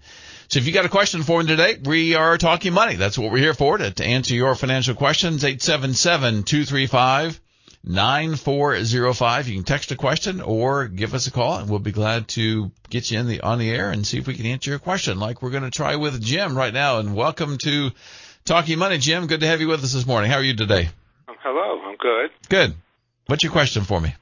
So 0.48 0.58
if 0.58 0.66
you 0.66 0.72
got 0.72 0.86
a 0.86 0.90
question 0.90 1.22
for 1.22 1.40
me 1.40 1.46
today, 1.46 1.78
we 1.82 2.14
are 2.14 2.38
talking 2.38 2.72
money. 2.72 2.96
That's 2.96 3.18
what 3.18 3.30
we're 3.30 3.38
here 3.38 3.54
for, 3.54 3.78
to, 3.78 3.90
to 3.90 4.04
answer 4.04 4.34
your 4.34 4.54
financial 4.54 4.94
questions. 4.94 5.44
877 5.44 6.42
235 6.44 7.40
9405. 7.84 9.48
You 9.48 9.54
can 9.56 9.64
text 9.64 9.90
a 9.92 9.96
question 9.96 10.40
or 10.40 10.88
give 10.88 11.14
us 11.14 11.26
a 11.26 11.30
call 11.30 11.58
and 11.58 11.70
we'll 11.70 11.78
be 11.78 11.92
glad 11.92 12.28
to 12.28 12.70
get 12.90 13.10
you 13.10 13.18
in 13.18 13.26
the, 13.26 13.40
on 13.40 13.58
the 13.58 13.70
air 13.70 13.90
and 13.90 14.06
see 14.06 14.18
if 14.18 14.26
we 14.26 14.34
can 14.34 14.46
answer 14.46 14.70
your 14.70 14.78
question 14.78 15.18
like 15.18 15.42
we're 15.42 15.50
going 15.50 15.62
to 15.62 15.70
try 15.70 15.96
with 15.96 16.20
Jim 16.22 16.56
right 16.56 16.74
now. 16.74 16.98
And 16.98 17.14
welcome 17.14 17.58
to 17.58 17.90
Talking 18.44 18.78
Money, 18.78 18.98
Jim. 18.98 19.26
Good 19.26 19.40
to 19.40 19.46
have 19.46 19.60
you 19.60 19.68
with 19.68 19.84
us 19.84 19.92
this 19.92 20.06
morning. 20.06 20.30
How 20.30 20.38
are 20.38 20.42
you 20.42 20.56
today? 20.56 20.88
Um, 21.28 21.36
hello. 21.42 21.80
I'm 21.82 21.96
good. 21.96 22.30
Good. 22.48 22.74
What's 23.26 23.42
your 23.42 23.52
question 23.52 23.84
for 23.84 24.00
me? 24.00 24.14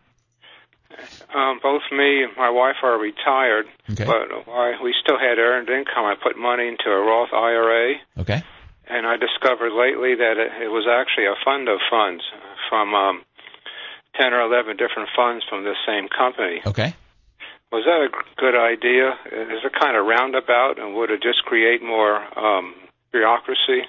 Um, 1.35 1.61
both 1.62 1.83
me 1.92 2.25
and 2.25 2.33
my 2.37 2.51
wife 2.51 2.77
are 2.83 2.99
retired, 2.99 3.66
okay. 3.90 4.05
but 4.05 4.51
I, 4.51 4.81
we 4.83 4.95
still 5.03 5.19
had 5.19 5.38
earned 5.38 5.69
income. 5.69 6.05
I 6.05 6.14
put 6.21 6.38
money 6.38 6.69
into 6.69 6.88
a 6.88 6.99
Roth 6.99 7.33
IRA. 7.33 7.95
Okay. 8.19 8.42
and 8.88 9.07
I 9.07 9.16
discovered 9.16 9.73
lately 9.73 10.14
that 10.14 10.38
it, 10.38 10.62
it 10.64 10.69
was 10.69 10.87
actually 10.88 11.27
a 11.27 11.37
fund 11.45 11.69
of 11.69 11.79
funds 11.90 12.23
from 12.69 12.95
um, 12.95 13.23
10 14.18 14.33
or 14.33 14.42
11 14.42 14.76
different 14.76 15.09
funds 15.14 15.44
from 15.48 15.64
this 15.64 15.76
same 15.87 16.09
company. 16.09 16.61
Okay. 16.66 16.94
Was 17.72 17.85
that 17.85 18.00
a 18.00 18.11
good 18.37 18.55
idea? 18.55 19.11
Is 19.26 19.64
it 19.64 19.72
kind 19.79 19.96
of 19.96 20.07
roundabout, 20.07 20.79
and 20.79 20.94
would 20.94 21.11
it 21.11 21.22
just 21.22 21.42
create 21.44 21.83
more 21.83 22.16
um, 22.38 22.74
bureaucracy? 23.11 23.83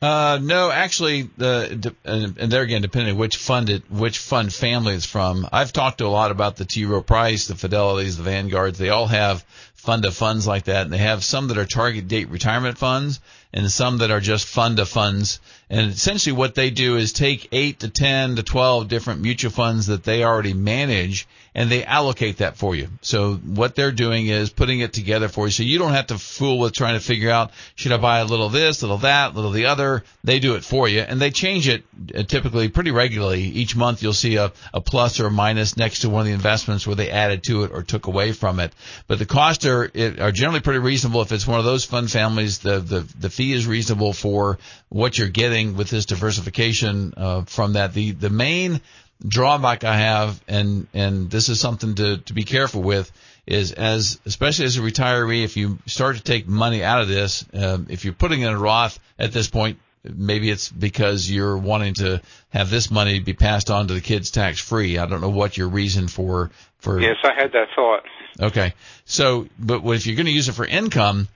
Uh, 0.00 0.38
no, 0.40 0.70
actually, 0.70 1.28
the 1.36 1.92
and 2.04 2.52
there 2.52 2.62
again, 2.62 2.82
depending 2.82 3.14
on 3.14 3.18
which 3.18 3.36
fund 3.36 3.68
it, 3.68 3.90
which 3.90 4.18
fund 4.18 4.52
family 4.52 4.94
it's 4.94 5.04
from. 5.04 5.48
I've 5.50 5.72
talked 5.72 5.98
to 5.98 6.06
a 6.06 6.08
lot 6.08 6.30
about 6.30 6.56
the 6.56 6.64
T. 6.64 6.84
Rowe 6.84 7.02
Price, 7.02 7.48
the 7.48 7.54
Fidelities, 7.54 8.16
the 8.16 8.22
Vanguards. 8.22 8.78
They 8.78 8.90
all 8.90 9.08
have 9.08 9.42
fund 9.74 10.04
of 10.04 10.14
funds 10.14 10.46
like 10.46 10.64
that, 10.64 10.82
and 10.82 10.92
they 10.92 10.98
have 10.98 11.24
some 11.24 11.48
that 11.48 11.58
are 11.58 11.64
target 11.64 12.06
date 12.06 12.28
retirement 12.28 12.78
funds, 12.78 13.20
and 13.52 13.70
some 13.70 13.98
that 13.98 14.10
are 14.10 14.20
just 14.20 14.46
fund 14.46 14.78
of 14.78 14.88
funds. 14.88 15.40
And 15.70 15.90
essentially, 15.90 16.34
what 16.34 16.54
they 16.54 16.70
do 16.70 16.96
is 16.96 17.12
take 17.12 17.48
eight 17.52 17.80
to 17.80 17.88
ten 17.88 18.36
to 18.36 18.42
twelve 18.42 18.88
different 18.88 19.20
mutual 19.20 19.50
funds 19.50 19.86
that 19.86 20.04
they 20.04 20.24
already 20.24 20.54
manage, 20.54 21.26
and 21.54 21.70
they 21.70 21.84
allocate 21.84 22.38
that 22.38 22.56
for 22.56 22.74
you. 22.74 22.88
So 23.02 23.34
what 23.34 23.74
they're 23.74 23.92
doing 23.92 24.26
is 24.28 24.50
putting 24.50 24.80
it 24.80 24.92
together 24.92 25.28
for 25.28 25.46
you. 25.46 25.50
So 25.50 25.62
you 25.62 25.78
don't 25.78 25.92
have 25.92 26.06
to 26.08 26.18
fool 26.18 26.58
with 26.58 26.72
trying 26.72 26.94
to 26.94 27.04
figure 27.04 27.30
out, 27.30 27.50
should 27.74 27.92
I 27.92 27.96
buy 27.96 28.20
a 28.20 28.24
little 28.24 28.46
of 28.46 28.52
this, 28.52 28.82
little 28.82 28.96
of 28.96 29.02
that, 29.02 29.34
little 29.34 29.50
of 29.50 29.56
the 29.56 29.66
other. 29.66 30.04
They 30.22 30.38
do 30.38 30.54
it 30.54 30.64
for 30.64 30.88
you 30.88 31.00
and 31.00 31.20
they 31.20 31.30
change 31.30 31.68
it 31.68 31.84
uh, 32.14 32.22
typically 32.22 32.68
pretty 32.68 32.92
regularly. 32.92 33.42
Each 33.42 33.74
month 33.74 34.02
you'll 34.02 34.12
see 34.12 34.36
a, 34.36 34.52
a 34.72 34.80
plus 34.80 35.18
or 35.18 35.26
a 35.26 35.30
minus 35.30 35.76
next 35.76 36.00
to 36.00 36.10
one 36.10 36.20
of 36.20 36.26
the 36.26 36.32
investments 36.32 36.86
where 36.86 36.96
they 36.96 37.10
added 37.10 37.42
to 37.44 37.64
it 37.64 37.72
or 37.72 37.82
took 37.82 38.06
away 38.06 38.32
from 38.32 38.60
it. 38.60 38.72
But 39.08 39.18
the 39.18 39.26
costs 39.26 39.66
are, 39.66 39.90
are 40.20 40.32
generally 40.32 40.60
pretty 40.60 40.80
reasonable. 40.80 41.22
If 41.22 41.32
it's 41.32 41.46
one 41.46 41.58
of 41.58 41.64
those 41.64 41.84
fund 41.84 42.10
families, 42.10 42.58
the, 42.58 42.78
the, 42.78 43.00
the 43.18 43.30
fee 43.38 43.52
is 43.52 43.66
reasonable 43.66 44.12
for 44.12 44.58
what 44.88 45.16
you're 45.16 45.28
getting 45.28 45.76
with 45.76 45.88
this 45.88 46.06
diversification, 46.06 47.14
uh, 47.16 47.42
from 47.42 47.74
that. 47.74 47.94
The, 47.94 48.10
the 48.10 48.30
main, 48.30 48.80
drawback 49.26 49.84
I 49.84 49.96
have, 49.96 50.42
and 50.46 50.86
and 50.94 51.30
this 51.30 51.48
is 51.48 51.60
something 51.60 51.94
to 51.96 52.18
to 52.18 52.32
be 52.32 52.42
careful 52.42 52.82
with, 52.82 53.10
is 53.46 53.72
as 53.72 54.20
especially 54.26 54.66
as 54.66 54.76
a 54.76 54.80
retiree, 54.80 55.44
if 55.44 55.56
you 55.56 55.78
start 55.86 56.16
to 56.16 56.22
take 56.22 56.46
money 56.46 56.82
out 56.82 57.00
of 57.00 57.08
this, 57.08 57.44
um, 57.54 57.86
if 57.90 58.04
you're 58.04 58.14
putting 58.14 58.42
in 58.42 58.48
a 58.48 58.58
Roth 58.58 58.98
at 59.18 59.32
this 59.32 59.48
point, 59.48 59.78
maybe 60.04 60.50
it's 60.50 60.68
because 60.68 61.30
you're 61.30 61.56
wanting 61.56 61.94
to 61.94 62.20
have 62.50 62.70
this 62.70 62.90
money 62.90 63.20
be 63.20 63.34
passed 63.34 63.70
on 63.70 63.88
to 63.88 63.94
the 63.94 64.00
kids 64.00 64.30
tax 64.30 64.60
free. 64.60 64.98
I 64.98 65.06
don't 65.06 65.20
know 65.20 65.30
what 65.30 65.56
your 65.56 65.68
reason 65.68 66.08
for 66.08 66.50
for. 66.78 67.00
Yes, 67.00 67.16
I 67.24 67.34
had 67.34 67.52
that 67.52 67.68
thought. 67.74 68.02
Okay, 68.40 68.74
so 69.04 69.48
but 69.58 69.82
if 69.84 70.06
you're 70.06 70.16
going 70.16 70.26
to 70.26 70.32
use 70.32 70.48
it 70.48 70.52
for 70.52 70.66
income. 70.66 71.28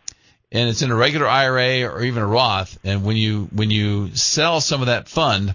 And 0.53 0.69
it's 0.69 0.83
in 0.83 0.91
a 0.91 0.95
regular 0.95 1.27
IRA 1.27 1.91
or 1.91 2.03
even 2.03 2.23
a 2.23 2.27
Roth, 2.27 2.79
and 2.85 3.05
when 3.05 3.17
you 3.17 3.49
when 3.53 3.71
you 3.71 4.15
sell 4.15 4.61
some 4.61 4.83
of 4.83 4.87
that 4.87 5.09
fund 5.09 5.55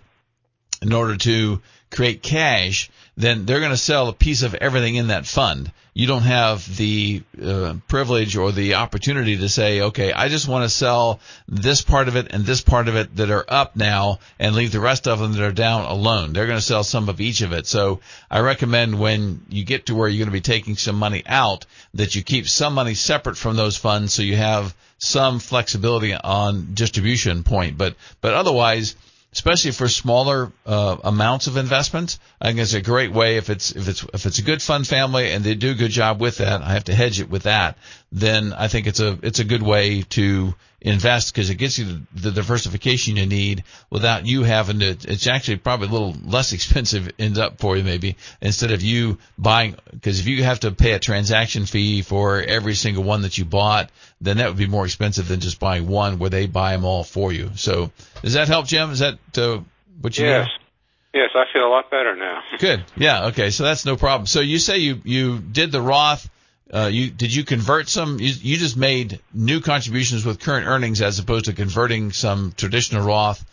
in 0.81 0.91
order 0.91 1.15
to 1.17 1.61
create 1.91 2.23
cash, 2.23 2.89
then 3.17 3.45
they're 3.45 3.59
going 3.59 3.71
to 3.71 3.77
sell 3.77 4.07
a 4.07 4.13
piece 4.13 4.43
of 4.43 4.53
everything 4.53 4.95
in 4.95 5.07
that 5.07 5.25
fund. 5.25 5.71
You 5.95 6.05
don't 6.05 6.21
have 6.21 6.77
the 6.77 7.23
uh, 7.43 7.73
privilege 7.87 8.37
or 8.37 8.51
the 8.51 8.75
opportunity 8.75 9.37
to 9.37 9.49
say, 9.49 9.81
okay, 9.81 10.13
I 10.13 10.29
just 10.29 10.47
want 10.47 10.63
to 10.63 10.69
sell 10.69 11.19
this 11.47 11.81
part 11.81 12.07
of 12.07 12.15
it 12.15 12.27
and 12.31 12.45
this 12.45 12.61
part 12.61 12.87
of 12.87 12.95
it 12.95 13.15
that 13.15 13.31
are 13.31 13.45
up 13.47 13.75
now 13.75 14.19
and 14.37 14.55
leave 14.55 14.71
the 14.71 14.79
rest 14.79 15.07
of 15.07 15.17
them 15.17 15.33
that 15.33 15.41
are 15.41 15.51
down 15.51 15.85
alone. 15.85 16.31
They're 16.31 16.45
going 16.45 16.59
to 16.59 16.63
sell 16.63 16.83
some 16.83 17.09
of 17.09 17.19
each 17.19 17.41
of 17.41 17.53
it. 17.53 17.65
So 17.65 18.01
I 18.29 18.41
recommend 18.41 18.99
when 18.99 19.41
you 19.49 19.65
get 19.65 19.87
to 19.87 19.95
where 19.95 20.07
you're 20.07 20.19
going 20.19 20.27
to 20.27 20.31
be 20.31 20.41
taking 20.41 20.75
some 20.75 20.95
money 20.95 21.23
out 21.25 21.65
that 21.95 22.13
you 22.13 22.21
keep 22.21 22.47
some 22.47 22.75
money 22.75 22.93
separate 22.93 23.35
from 23.35 23.55
those 23.55 23.77
funds 23.77 24.13
so 24.13 24.21
you 24.21 24.35
have 24.35 24.75
some 24.99 25.39
flexibility 25.39 26.13
on 26.13 26.75
distribution 26.75 27.43
point. 27.43 27.79
But, 27.79 27.95
but 28.21 28.35
otherwise, 28.35 28.95
especially 29.33 29.71
for 29.71 29.87
smaller 29.87 30.51
uh, 30.65 30.97
amounts 31.03 31.47
of 31.47 31.57
investment. 31.57 32.17
I 32.41 32.47
think 32.47 32.59
it's 32.59 32.73
a 32.73 32.81
great 32.81 33.11
way 33.11 33.37
if 33.37 33.49
it's 33.49 33.71
if 33.71 33.87
it's 33.87 34.03
if 34.13 34.25
it's 34.25 34.39
a 34.39 34.43
good 34.43 34.61
fund 34.61 34.87
family 34.87 35.31
and 35.31 35.43
they 35.43 35.55
do 35.55 35.71
a 35.71 35.75
good 35.75 35.91
job 35.91 36.19
with 36.21 36.37
that. 36.37 36.61
I 36.61 36.73
have 36.73 36.85
to 36.85 36.95
hedge 36.95 37.19
it 37.19 37.29
with 37.29 37.43
that. 37.43 37.77
Then 38.11 38.53
I 38.53 38.67
think 38.67 38.87
it's 38.87 38.99
a 38.99 39.17
it's 39.21 39.39
a 39.39 39.43
good 39.43 39.61
way 39.61 40.03
to 40.11 40.55
invest 40.79 41.33
because 41.33 41.49
it 41.49 41.55
gets 41.55 41.77
you 41.77 42.01
the, 42.13 42.31
diversification 42.31 43.17
you 43.17 43.25
need 43.25 43.63
without 43.89 44.25
you 44.25 44.43
having 44.43 44.79
to. 44.79 44.85
It's 44.85 45.27
actually 45.27 45.57
probably 45.57 45.87
a 45.87 45.91
little 45.91 46.15
less 46.23 46.53
expensive 46.57 47.11
ends 47.19 47.37
up 47.37 47.59
for 47.59 47.75
you 47.75 47.83
maybe 47.83 48.15
instead 48.41 48.71
of 48.71 48.81
you 48.81 49.17
buying 49.37 49.75
because 49.91 50.19
if 50.19 50.27
you 50.27 50.43
have 50.43 50.61
to 50.61 50.71
pay 50.71 50.93
a 50.93 50.99
transaction 50.99 51.65
fee 51.65 52.01
for 52.01 52.41
every 52.41 52.75
single 52.75 53.03
one 53.03 53.23
that 53.23 53.37
you 53.37 53.43
bought, 53.43 53.89
then 54.21 54.37
that 54.37 54.47
would 54.47 54.57
be 54.57 54.67
more 54.67 54.85
expensive 54.85 55.27
than 55.27 55.39
just 55.39 55.59
buying 55.59 55.87
one 55.87 56.17
where 56.19 56.29
they 56.29 56.47
buy 56.47 56.71
them 56.71 56.85
all 56.85 57.03
for 57.03 57.33
you. 57.33 57.51
So 57.55 57.91
does 58.21 58.33
that 58.33 58.47
help, 58.47 58.67
Jim? 58.67 58.91
Is 58.91 58.99
that 58.99 59.17
uh, 59.37 59.59
what 59.99 60.17
you? 60.17 60.25
Yes. 60.25 60.47
Need? 60.47 61.21
Yes, 61.21 61.29
I 61.35 61.45
feel 61.51 61.65
a 61.65 61.69
lot 61.69 61.89
better 61.89 62.15
now. 62.15 62.43
Good. 62.59 62.83
Yeah. 62.95 63.27
Okay. 63.27 63.49
So 63.49 63.63
that's 63.63 63.85
no 63.85 63.97
problem. 63.97 64.27
So 64.27 64.39
you 64.39 64.59
say 64.59 64.77
you 64.77 65.01
you 65.03 65.39
did 65.39 65.71
the 65.71 65.81
Roth 65.81 66.29
uh, 66.73 66.89
you 66.91 67.09
did 67.09 67.33
you 67.33 67.43
convert 67.43 67.87
some? 67.87 68.19
You, 68.19 68.33
you 68.41 68.57
just 68.57 68.77
made 68.77 69.19
new 69.33 69.61
contributions 69.61 70.25
with 70.25 70.39
current 70.39 70.67
earnings 70.67 71.01
as 71.01 71.19
opposed 71.19 71.45
to 71.45 71.53
converting 71.53 72.11
some 72.11 72.53
traditional 72.55 73.05
Roth, 73.05 73.43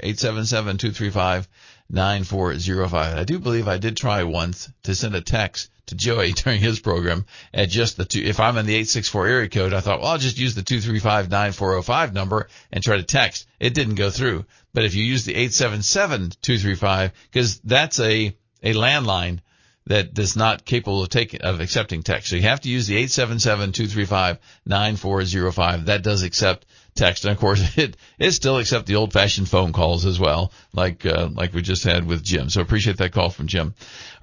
877-235-9405. 1.91 2.93
I 2.93 3.23
do 3.23 3.39
believe 3.39 3.67
I 3.67 3.77
did 3.77 3.97
try 3.97 4.23
once 4.23 4.69
to 4.83 4.95
send 4.95 5.15
a 5.15 5.21
text 5.21 5.69
to 5.87 5.95
Joey 5.95 6.31
during 6.33 6.59
his 6.59 6.79
program 6.79 7.25
at 7.53 7.69
just 7.69 7.97
the 7.97 8.05
two. 8.05 8.21
If 8.21 8.39
I'm 8.39 8.57
in 8.57 8.65
the 8.65 8.73
864 8.73 9.27
area 9.27 9.49
code, 9.49 9.73
I 9.73 9.81
thought, 9.81 10.01
well, 10.01 10.11
I'll 10.11 10.17
just 10.17 10.37
use 10.37 10.55
the 10.55 10.63
235-9405 10.63 12.13
number 12.13 12.47
and 12.71 12.83
try 12.83 12.97
to 12.97 13.03
text. 13.03 13.47
It 13.59 13.73
didn't 13.73 13.95
go 13.95 14.09
through. 14.09 14.45
But 14.73 14.85
if 14.85 14.95
you 14.95 15.03
use 15.03 15.25
the 15.25 15.35
877-235, 15.35 17.11
because 17.31 17.59
that's 17.59 17.99
a, 17.99 18.35
a 18.63 18.73
landline 18.73 19.39
that 19.87 20.17
is 20.17 20.35
not 20.35 20.65
capable 20.65 21.03
of 21.03 21.09
taking, 21.09 21.41
of 21.41 21.61
accepting 21.61 22.01
text. 22.01 22.29
So 22.29 22.37
you 22.37 22.41
have 22.43 22.61
to 22.61 22.69
use 22.69 22.87
the 22.87 23.03
877-235-9405. 23.03 25.85
That 25.85 26.01
does 26.01 26.23
accept 26.23 26.65
text. 26.95 27.25
And 27.25 27.31
of 27.31 27.39
course, 27.39 27.77
it, 27.77 27.97
it 28.17 28.31
still 28.31 28.57
accepts 28.57 28.87
the 28.87 28.95
old 28.95 29.13
fashioned 29.13 29.49
phone 29.49 29.73
calls 29.73 30.05
as 30.05 30.19
well, 30.19 30.51
like, 30.73 31.05
uh, 31.05 31.29
like 31.31 31.53
we 31.53 31.61
just 31.61 31.83
had 31.83 32.05
with 32.05 32.23
Jim. 32.23 32.49
So 32.49 32.61
appreciate 32.61 32.97
that 32.97 33.11
call 33.11 33.29
from 33.29 33.47
Jim. 33.47 33.73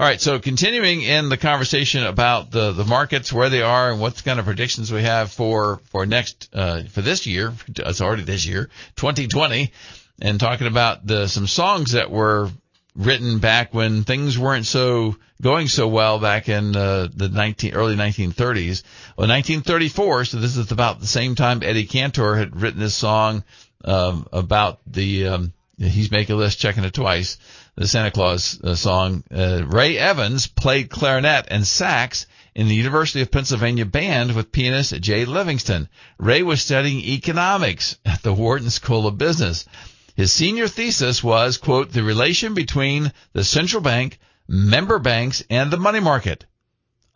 All 0.01 0.07
right. 0.07 0.21
So 0.21 0.39
continuing 0.39 1.03
in 1.03 1.29
the 1.29 1.37
conversation 1.37 2.05
about 2.05 2.51
the, 2.51 2.73
the 2.73 2.85
markets, 2.85 3.33
where 3.33 3.51
they 3.51 3.63
are 3.63 3.93
and 3.93 4.01
what 4.01 4.25
kind 4.25 4.39
of 4.39 4.47
predictions 4.47 4.93
we 4.93 5.03
have 5.03 5.31
for, 5.31 5.81
for 5.91 6.07
next, 6.07 6.49
uh, 6.53 6.83
for 6.85 7.03
this 7.03 7.27
year. 7.27 7.53
It's 7.93 8.01
already 8.01 8.23
this 8.23 8.47
year, 8.47 8.71
2020 8.97 9.73
and 10.21 10.39
talking 10.39 10.67
about 10.67 11.07
the, 11.07 11.27
some 11.27 11.47
songs 11.47 11.93
that 11.93 12.11
were 12.11 12.49
written 12.95 13.39
back 13.39 13.75
when 13.75 14.05
things 14.05 14.39
weren't 14.39 14.67
so 14.67 15.17
going 15.43 15.69
so 15.69 15.89
well 15.89 16.19
back 16.19 16.49
in 16.49 16.77
uh, 16.77 17.09
the 17.15 17.29
19, 17.29 17.75
early 17.75 17.97
1930s. 17.97 18.83
Well, 19.17 19.29
1934, 19.29 20.25
so 20.27 20.39
this 20.39 20.57
is 20.57 20.71
about 20.71 21.01
the 21.01 21.07
same 21.07 21.35
time 21.35 21.63
Eddie 21.63 21.87
Cantor 21.87 22.37
had 22.37 22.61
written 22.61 22.81
this 22.81 22.95
song 22.95 23.45
um, 23.85 24.27
about 24.33 24.81
the 24.87 25.27
um, 25.27 25.53
he's 25.79 26.11
making 26.11 26.35
a 26.35 26.39
list, 26.39 26.59
checking 26.59 26.85
it 26.85 26.95
twice. 26.95 27.39
The 27.75 27.89
Santa 27.89 28.11
Claus 28.11 28.61
uh, 28.63 28.75
song. 28.75 29.25
Uh, 29.35 29.63
Ray 29.67 29.99
Evans 29.99 30.47
played 30.47 30.91
clarinet 30.91 31.47
and 31.51 31.67
sax 31.67 32.27
in 32.55 32.69
the 32.69 32.75
University 32.75 33.23
of 33.23 33.31
Pennsylvania 33.31 33.87
band 33.87 34.37
with 34.37 34.53
pianist 34.53 35.01
Jay 35.01 35.25
Livingston. 35.25 35.89
Ray 36.19 36.43
was 36.43 36.61
studying 36.61 37.01
economics 37.01 37.97
at 38.05 38.23
the 38.23 38.33
Wharton 38.33 38.71
School 38.71 39.07
of 39.07 39.19
Business. 39.19 39.65
His 40.15 40.33
senior 40.33 40.69
thesis 40.69 41.25
was, 41.25 41.57
quote, 41.57 41.93
the 41.93 42.03
relation 42.03 42.53
between 42.53 43.13
the 43.33 43.45
central 43.45 43.83
bank, 43.83 44.19
member 44.53 44.99
banks, 44.99 45.43
and 45.49 45.71
the 45.71 45.79
money 45.79 45.99
market, 45.99 46.45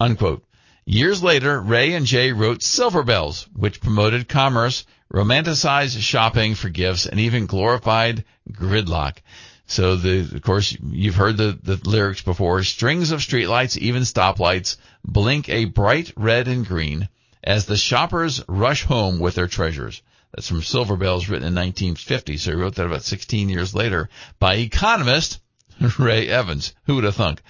unquote. 0.01 0.43
Years 0.87 1.23
later, 1.23 1.61
Ray 1.61 1.93
and 1.93 2.07
Jay 2.07 2.33
wrote 2.33 2.63
Silver 2.63 3.03
Bells, 3.03 3.47
which 3.53 3.83
promoted 3.83 4.27
commerce, 4.27 4.87
romanticized 5.13 6.01
shopping 6.01 6.55
for 6.55 6.71
gifts, 6.71 7.05
and 7.05 7.21
even 7.21 7.45
glorified 7.45 8.25
gridlock. 8.51 9.19
So 9.67 9.97
the, 9.97 10.21
of 10.21 10.41
course, 10.41 10.75
you've 10.81 11.17
heard 11.17 11.37
the, 11.37 11.59
the 11.63 11.79
lyrics 11.85 12.23
before. 12.23 12.63
Strings 12.63 13.11
of 13.11 13.21
streetlights, 13.21 13.77
even 13.77 14.05
stoplights, 14.05 14.79
blink 15.05 15.51
a 15.51 15.67
bright 15.67 16.15
red 16.17 16.49
and 16.49 16.67
green 16.67 17.07
as 17.45 17.67
the 17.67 17.77
shoppers 17.77 18.43
rush 18.49 18.85
home 18.85 19.19
with 19.19 19.35
their 19.35 19.49
treasures. 19.49 20.01
That's 20.33 20.49
from 20.49 20.63
Silver 20.63 20.97
Bells, 20.97 21.29
written 21.29 21.49
in 21.49 21.55
1950. 21.55 22.39
So 22.39 22.53
he 22.53 22.57
wrote 22.57 22.77
that 22.77 22.87
about 22.87 23.03
16 23.03 23.51
years 23.51 23.75
later 23.75 24.09
by 24.39 24.55
economist 24.55 25.41
Ray 25.99 26.29
Evans. 26.29 26.75
Who 26.87 26.97
would 26.97 27.05
have 27.05 27.17
thunk? 27.17 27.43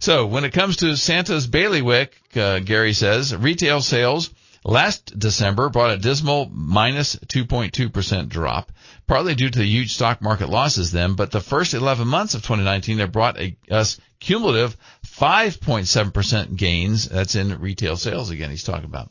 So 0.00 0.26
when 0.26 0.44
it 0.44 0.52
comes 0.52 0.76
to 0.78 0.96
Santa's 0.96 1.46
bailiwick, 1.46 2.16
uh, 2.36 2.60
Gary 2.60 2.92
says 2.92 3.34
retail 3.34 3.80
sales 3.80 4.30
last 4.64 5.18
December 5.18 5.68
brought 5.68 5.90
a 5.90 5.98
dismal 5.98 6.50
minus 6.50 7.16
2.2% 7.16 8.28
drop, 8.28 8.72
partly 9.06 9.34
due 9.34 9.50
to 9.50 9.58
the 9.58 9.66
huge 9.66 9.94
stock 9.94 10.22
market 10.22 10.48
losses 10.48 10.90
then, 10.90 11.14
but 11.14 11.30
the 11.30 11.40
first 11.40 11.74
11 11.74 12.08
months 12.08 12.34
of 12.34 12.42
2019 12.42 12.98
have 12.98 13.12
brought 13.12 13.38
a, 13.38 13.56
us 13.70 14.00
cumulative 14.20 14.76
5.7% 15.06 16.56
gains. 16.56 17.08
That's 17.08 17.34
in 17.34 17.60
retail 17.60 17.96
sales 17.96 18.30
again 18.30 18.50
he's 18.50 18.64
talking 18.64 18.86
about. 18.86 19.10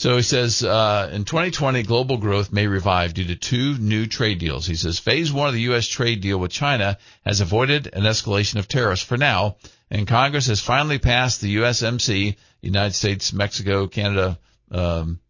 So 0.00 0.16
he 0.16 0.22
says, 0.22 0.64
uh, 0.64 1.10
in 1.12 1.26
2020, 1.26 1.82
global 1.82 2.16
growth 2.16 2.50
may 2.50 2.66
revive 2.66 3.12
due 3.12 3.26
to 3.26 3.36
two 3.36 3.76
new 3.76 4.06
trade 4.06 4.38
deals. 4.38 4.66
He 4.66 4.74
says 4.74 4.98
phase 4.98 5.30
one 5.30 5.48
of 5.48 5.52
the 5.52 5.60
U.S. 5.72 5.86
trade 5.86 6.22
deal 6.22 6.38
with 6.38 6.50
China 6.50 6.96
has 7.22 7.42
avoided 7.42 7.86
an 7.92 8.04
escalation 8.04 8.58
of 8.58 8.66
tariffs 8.66 9.02
for 9.02 9.18
now, 9.18 9.56
and 9.90 10.08
Congress 10.08 10.46
has 10.46 10.58
finally 10.58 10.98
passed 10.98 11.42
the 11.42 11.56
USMC, 11.56 12.36
United 12.62 12.94
States, 12.94 13.34
Mexico, 13.34 13.88
Canada, 13.88 14.38
um, 14.70 15.20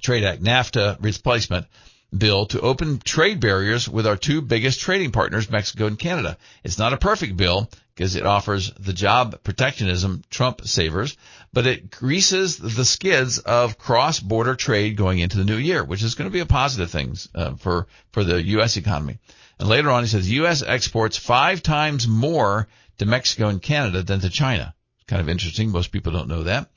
Trade 0.00 0.22
Act, 0.22 0.40
NAFTA 0.40 0.98
replacement 1.00 1.66
bill 2.16 2.46
to 2.46 2.60
open 2.60 2.98
trade 2.98 3.40
barriers 3.40 3.88
with 3.88 4.06
our 4.06 4.16
two 4.16 4.40
biggest 4.40 4.80
trading 4.80 5.12
partners, 5.12 5.50
Mexico 5.50 5.86
and 5.86 5.98
Canada. 5.98 6.36
It's 6.64 6.78
not 6.78 6.92
a 6.92 6.98
perfect 6.98 7.36
bill 7.36 7.70
because 7.94 8.16
it 8.16 8.26
offers 8.26 8.72
the 8.72 8.92
job 8.92 9.42
protectionism 9.44 10.22
Trump 10.30 10.66
savors, 10.66 11.16
but 11.52 11.66
it 11.66 11.90
greases 11.90 12.56
the 12.56 12.84
skids 12.84 13.38
of 13.38 13.78
cross-border 13.78 14.54
trade 14.54 14.96
going 14.96 15.18
into 15.18 15.36
the 15.36 15.44
new 15.44 15.56
year, 15.56 15.84
which 15.84 16.02
is 16.02 16.14
going 16.14 16.28
to 16.28 16.32
be 16.32 16.40
a 16.40 16.46
positive 16.46 16.90
thing 16.90 17.16
uh, 17.34 17.54
for 17.54 17.86
for 18.12 18.24
the 18.24 18.42
U.S. 18.42 18.76
economy. 18.76 19.18
And 19.58 19.68
later 19.68 19.90
on, 19.90 20.02
he 20.02 20.08
says 20.08 20.30
U.S. 20.30 20.62
exports 20.62 21.16
five 21.16 21.62
times 21.62 22.08
more 22.08 22.68
to 22.98 23.06
Mexico 23.06 23.48
and 23.48 23.60
Canada 23.60 24.02
than 24.02 24.20
to 24.20 24.30
China. 24.30 24.74
Kind 25.06 25.20
of 25.20 25.28
interesting. 25.28 25.70
Most 25.70 25.92
people 25.92 26.12
don't 26.12 26.28
know 26.28 26.44
that. 26.44 26.70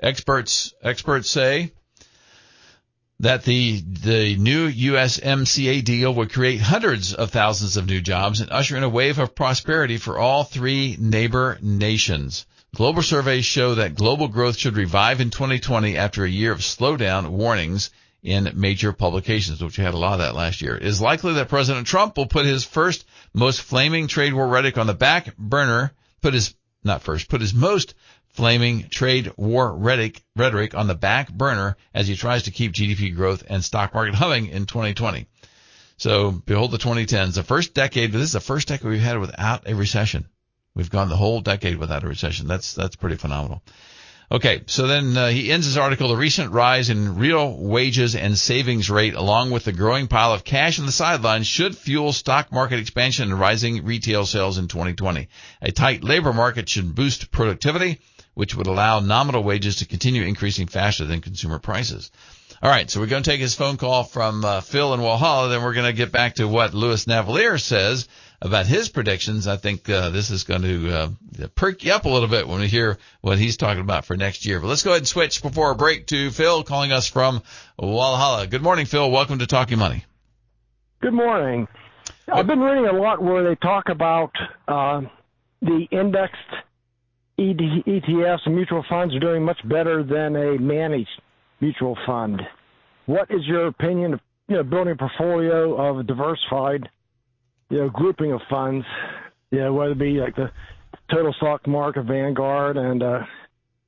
Experts 0.00 0.74
experts 0.82 1.28
say 1.28 1.72
that 3.20 3.44
the 3.44 3.80
the 3.80 4.36
new 4.36 4.70
USMCA 4.70 5.84
deal 5.84 6.14
would 6.14 6.32
create 6.32 6.60
hundreds 6.60 7.14
of 7.14 7.30
thousands 7.30 7.76
of 7.76 7.86
new 7.86 8.00
jobs 8.00 8.40
and 8.40 8.50
usher 8.50 8.76
in 8.76 8.84
a 8.84 8.88
wave 8.88 9.18
of 9.18 9.34
prosperity 9.34 9.96
for 9.96 10.18
all 10.18 10.44
three 10.44 10.96
neighbor 11.00 11.58
nations. 11.60 12.46
Global 12.76 13.02
surveys 13.02 13.44
show 13.44 13.74
that 13.74 13.96
global 13.96 14.28
growth 14.28 14.56
should 14.56 14.76
revive 14.76 15.20
in 15.20 15.30
2020 15.30 15.96
after 15.96 16.24
a 16.24 16.30
year 16.30 16.52
of 16.52 16.60
slowdown 16.60 17.30
warnings 17.30 17.90
in 18.22 18.52
major 18.54 18.92
publications, 18.92 19.62
which 19.62 19.78
we 19.78 19.84
had 19.84 19.94
a 19.94 19.98
lot 19.98 20.14
of 20.14 20.18
that 20.20 20.34
last 20.34 20.60
year. 20.60 20.76
It 20.76 20.84
is 20.84 21.00
likely 21.00 21.34
that 21.34 21.48
President 21.48 21.86
Trump 21.86 22.16
will 22.16 22.26
put 22.26 22.46
his 22.46 22.64
first 22.64 23.04
most 23.32 23.62
flaming 23.62 24.06
trade 24.06 24.34
war 24.34 24.46
rhetoric 24.46 24.78
on 24.78 24.86
the 24.86 24.94
back 24.94 25.36
burner, 25.36 25.92
put 26.20 26.34
his 26.34 26.54
not 26.84 27.02
first, 27.02 27.28
put 27.28 27.40
his 27.40 27.54
most 27.54 27.94
flaming 28.38 28.88
trade 28.88 29.32
war 29.36 29.76
rhetoric, 29.76 30.22
on 30.76 30.86
the 30.86 30.94
back 30.94 31.28
burner 31.28 31.76
as 31.92 32.06
he 32.06 32.14
tries 32.14 32.44
to 32.44 32.52
keep 32.52 32.72
GDP 32.72 33.12
growth 33.12 33.42
and 33.50 33.64
stock 33.64 33.92
market 33.92 34.14
humming 34.22 34.46
in 34.46 34.64
2020. 34.64 35.26
So 35.96 36.30
behold 36.30 36.70
the 36.70 36.78
2010s, 36.78 37.34
the 37.34 37.42
first 37.42 37.74
decade, 37.74 38.12
this 38.12 38.22
is 38.22 38.32
the 38.32 38.38
first 38.38 38.68
decade 38.68 38.88
we've 38.88 39.00
had 39.00 39.18
without 39.18 39.68
a 39.68 39.74
recession. 39.74 40.28
We've 40.72 40.88
gone 40.88 41.08
the 41.08 41.16
whole 41.16 41.40
decade 41.40 41.78
without 41.78 42.04
a 42.04 42.06
recession. 42.06 42.46
That's, 42.46 42.74
that's 42.74 42.94
pretty 42.94 43.16
phenomenal. 43.16 43.60
Okay, 44.30 44.62
so 44.66 44.86
then 44.86 45.16
uh, 45.16 45.30
he 45.30 45.50
ends 45.50 45.66
his 45.66 45.76
article, 45.76 46.06
the 46.06 46.16
recent 46.16 46.52
rise 46.52 46.90
in 46.90 47.16
real 47.16 47.56
wages 47.56 48.14
and 48.14 48.38
savings 48.38 48.88
rate 48.88 49.14
along 49.14 49.50
with 49.50 49.64
the 49.64 49.72
growing 49.72 50.06
pile 50.06 50.32
of 50.32 50.44
cash 50.44 50.78
on 50.78 50.86
the 50.86 50.92
sidelines 50.92 51.48
should 51.48 51.76
fuel 51.76 52.12
stock 52.12 52.52
market 52.52 52.78
expansion 52.78 53.32
and 53.32 53.40
rising 53.40 53.84
retail 53.84 54.24
sales 54.26 54.58
in 54.58 54.68
2020. 54.68 55.28
A 55.60 55.72
tight 55.72 56.04
labor 56.04 56.32
market 56.32 56.68
should 56.68 56.94
boost 56.94 57.32
productivity 57.32 57.98
which 58.38 58.54
would 58.54 58.68
allow 58.68 59.00
nominal 59.00 59.42
wages 59.42 59.74
to 59.74 59.84
continue 59.84 60.22
increasing 60.22 60.68
faster 60.68 61.04
than 61.04 61.20
consumer 61.20 61.58
prices. 61.58 62.12
All 62.62 62.70
right, 62.70 62.88
so 62.88 63.00
we're 63.00 63.08
going 63.08 63.24
to 63.24 63.28
take 63.28 63.40
his 63.40 63.56
phone 63.56 63.78
call 63.78 64.04
from 64.04 64.44
uh, 64.44 64.60
Phil 64.60 64.94
in 64.94 65.00
Walhalla, 65.00 65.50
then 65.50 65.60
we're 65.60 65.74
going 65.74 65.90
to 65.90 65.92
get 65.92 66.12
back 66.12 66.36
to 66.36 66.46
what 66.46 66.72
Louis 66.72 67.04
Navellier 67.04 67.60
says 67.60 68.06
about 68.40 68.66
his 68.66 68.90
predictions. 68.90 69.48
I 69.48 69.56
think 69.56 69.90
uh, 69.90 70.10
this 70.10 70.30
is 70.30 70.44
going 70.44 70.62
to 70.62 70.88
uh, 70.88 71.08
perk 71.56 71.82
you 71.82 71.92
up 71.92 72.04
a 72.04 72.08
little 72.08 72.28
bit 72.28 72.46
when 72.46 72.60
we 72.60 72.68
hear 72.68 72.98
what 73.22 73.38
he's 73.38 73.56
talking 73.56 73.80
about 73.80 74.04
for 74.04 74.16
next 74.16 74.46
year. 74.46 74.60
But 74.60 74.68
let's 74.68 74.84
go 74.84 74.90
ahead 74.90 75.00
and 75.00 75.08
switch 75.08 75.42
before 75.42 75.72
a 75.72 75.74
break 75.74 76.06
to 76.06 76.30
Phil 76.30 76.62
calling 76.62 76.92
us 76.92 77.08
from 77.08 77.42
Walhalla. 77.76 78.48
Good 78.48 78.62
morning, 78.62 78.86
Phil. 78.86 79.10
Welcome 79.10 79.40
to 79.40 79.48
Talking 79.48 79.80
Money. 79.80 80.04
Good 81.00 81.12
morning. 81.12 81.66
I've 82.32 82.46
been 82.46 82.60
reading 82.60 82.86
a 82.86 82.92
lot 82.92 83.20
where 83.20 83.42
they 83.42 83.56
talk 83.56 83.88
about 83.88 84.30
uh, 84.68 85.00
the 85.60 85.88
indexed 85.90 86.67
ETFs 87.38 88.40
and 88.46 88.54
mutual 88.54 88.84
funds 88.88 89.14
are 89.14 89.20
doing 89.20 89.44
much 89.44 89.60
better 89.68 90.02
than 90.02 90.34
a 90.36 90.58
managed 90.58 91.08
mutual 91.60 91.96
fund. 92.06 92.42
What 93.06 93.30
is 93.30 93.46
your 93.46 93.68
opinion 93.68 94.14
of 94.14 94.20
you 94.48 94.56
know, 94.56 94.62
building 94.62 94.94
a 94.94 94.96
portfolio 94.96 95.74
of 95.76 95.98
a 95.98 96.02
diversified 96.02 96.88
you 97.70 97.78
know, 97.78 97.90
grouping 97.90 98.32
of 98.32 98.40
funds, 98.48 98.84
you 99.50 99.58
know, 99.58 99.72
whether 99.72 99.92
it 99.92 99.98
be 99.98 100.20
like 100.20 100.36
the 100.36 100.50
total 101.10 101.32
stock 101.34 101.66
market, 101.66 102.04
Vanguard, 102.04 102.76
and 102.76 103.02
uh, 103.02 103.20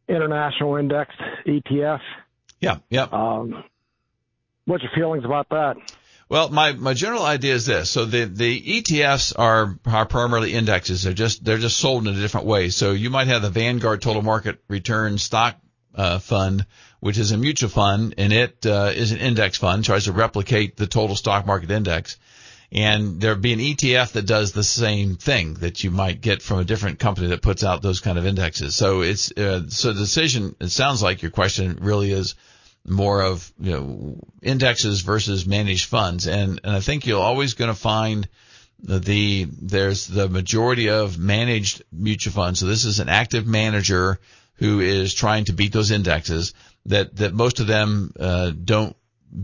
international 0.08 0.76
index 0.76 1.14
ETF? 1.46 2.00
Yeah, 2.60 2.76
yeah. 2.90 3.06
Um, 3.10 3.64
what's 4.66 4.82
your 4.82 4.92
feelings 4.94 5.24
about 5.24 5.48
that? 5.50 5.76
Well, 6.30 6.48
my, 6.48 6.72
my 6.74 6.94
general 6.94 7.24
idea 7.24 7.54
is 7.54 7.66
this. 7.66 7.90
So 7.90 8.04
the, 8.04 8.24
the 8.24 8.62
ETFs 8.62 9.36
are, 9.36 9.76
are 9.84 10.06
primarily 10.06 10.54
indexes. 10.54 11.02
They're 11.02 11.12
just, 11.12 11.44
they're 11.44 11.58
just 11.58 11.76
sold 11.76 12.06
in 12.06 12.14
a 12.14 12.20
different 12.20 12.46
way. 12.46 12.68
So 12.68 12.92
you 12.92 13.10
might 13.10 13.26
have 13.26 13.42
the 13.42 13.50
Vanguard 13.50 14.00
Total 14.00 14.22
Market 14.22 14.62
Return 14.68 15.18
Stock 15.18 15.56
uh, 15.92 16.20
Fund, 16.20 16.66
which 17.00 17.18
is 17.18 17.32
a 17.32 17.36
mutual 17.36 17.68
fund, 17.68 18.14
and 18.16 18.32
it 18.32 18.64
uh, 18.64 18.92
is 18.94 19.10
an 19.10 19.18
index 19.18 19.58
fund, 19.58 19.84
tries 19.84 20.04
to 20.04 20.12
replicate 20.12 20.76
the 20.76 20.86
total 20.86 21.16
stock 21.16 21.46
market 21.46 21.72
index. 21.72 22.16
And 22.70 23.20
there'd 23.20 23.42
be 23.42 23.52
an 23.52 23.58
ETF 23.58 24.12
that 24.12 24.26
does 24.26 24.52
the 24.52 24.62
same 24.62 25.16
thing 25.16 25.54
that 25.54 25.82
you 25.82 25.90
might 25.90 26.20
get 26.20 26.42
from 26.42 26.60
a 26.60 26.64
different 26.64 27.00
company 27.00 27.26
that 27.26 27.42
puts 27.42 27.64
out 27.64 27.82
those 27.82 27.98
kind 27.98 28.18
of 28.18 28.24
indexes. 28.24 28.76
So 28.76 29.00
it's, 29.00 29.32
uh, 29.32 29.62
so 29.66 29.92
the 29.92 29.98
decision, 29.98 30.54
it 30.60 30.68
sounds 30.68 31.02
like 31.02 31.22
your 31.22 31.32
question 31.32 31.78
really 31.80 32.12
is, 32.12 32.36
more 32.86 33.22
of 33.22 33.52
you 33.60 33.72
know 33.72 34.18
indexes 34.42 35.00
versus 35.00 35.46
managed 35.46 35.86
funds, 35.86 36.26
and 36.26 36.60
and 36.64 36.76
I 36.76 36.80
think 36.80 37.06
you're 37.06 37.22
always 37.22 37.54
going 37.54 37.70
to 37.70 37.78
find 37.78 38.28
the 38.82 39.46
there's 39.60 40.06
the 40.06 40.28
majority 40.28 40.88
of 40.88 41.18
managed 41.18 41.82
mutual 41.92 42.32
funds. 42.32 42.60
So 42.60 42.66
this 42.66 42.84
is 42.84 43.00
an 43.00 43.08
active 43.08 43.46
manager 43.46 44.18
who 44.54 44.80
is 44.80 45.14
trying 45.14 45.44
to 45.46 45.52
beat 45.52 45.72
those 45.72 45.90
indexes. 45.90 46.54
That 46.86 47.16
that 47.16 47.34
most 47.34 47.60
of 47.60 47.66
them 47.66 48.12
uh, 48.18 48.50
don't 48.50 48.96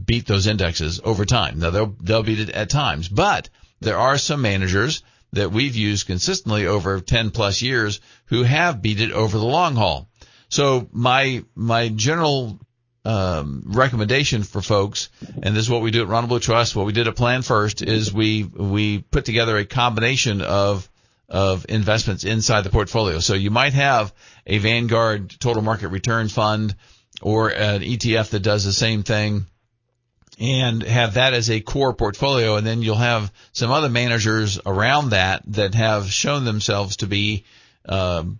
beat 0.04 0.26
those 0.26 0.46
indexes 0.46 1.00
over 1.04 1.24
time. 1.24 1.58
Now 1.58 1.70
they'll 1.70 1.94
they'll 2.00 2.22
beat 2.22 2.40
it 2.40 2.50
at 2.50 2.70
times, 2.70 3.08
but 3.08 3.48
there 3.80 3.98
are 3.98 4.18
some 4.18 4.42
managers 4.42 5.02
that 5.32 5.52
we've 5.52 5.76
used 5.76 6.06
consistently 6.06 6.66
over 6.66 7.00
10 7.00 7.30
plus 7.30 7.60
years 7.60 8.00
who 8.26 8.42
have 8.42 8.80
beat 8.80 9.00
it 9.00 9.12
over 9.12 9.36
the 9.36 9.44
long 9.44 9.74
haul. 9.74 10.08
So 10.48 10.88
my 10.92 11.44
my 11.54 11.88
general 11.88 12.58
um, 13.06 13.62
recommendation 13.66 14.42
for 14.42 14.60
folks, 14.60 15.10
and 15.42 15.54
this 15.54 15.62
is 15.62 15.70
what 15.70 15.80
we 15.80 15.92
do 15.92 16.02
at 16.02 16.08
Ronald 16.08 16.28
Blue 16.28 16.40
Trust. 16.40 16.74
What 16.74 16.86
we 16.86 16.92
did 16.92 17.06
at 17.06 17.14
Plan 17.14 17.42
First 17.42 17.80
is 17.80 18.12
we 18.12 18.42
we 18.42 18.98
put 18.98 19.24
together 19.24 19.56
a 19.56 19.64
combination 19.64 20.42
of 20.42 20.88
of 21.28 21.66
investments 21.68 22.24
inside 22.24 22.62
the 22.62 22.70
portfolio. 22.70 23.20
So 23.20 23.34
you 23.34 23.50
might 23.50 23.74
have 23.74 24.12
a 24.46 24.58
Vanguard 24.58 25.30
Total 25.38 25.62
Market 25.62 25.88
Return 25.88 26.28
Fund 26.28 26.74
or 27.22 27.48
an 27.48 27.82
ETF 27.82 28.30
that 28.30 28.40
does 28.40 28.64
the 28.64 28.72
same 28.72 29.02
thing 29.02 29.46
and 30.38 30.82
have 30.82 31.14
that 31.14 31.32
as 31.32 31.50
a 31.50 31.60
core 31.60 31.94
portfolio. 31.94 32.56
And 32.56 32.66
then 32.66 32.82
you'll 32.82 32.96
have 32.96 33.32
some 33.52 33.70
other 33.70 33.88
managers 33.88 34.60
around 34.66 35.10
that 35.10 35.42
that 35.46 35.74
have 35.74 36.10
shown 36.10 36.44
themselves 36.44 36.98
to 36.98 37.06
be, 37.06 37.44
um, 37.88 38.38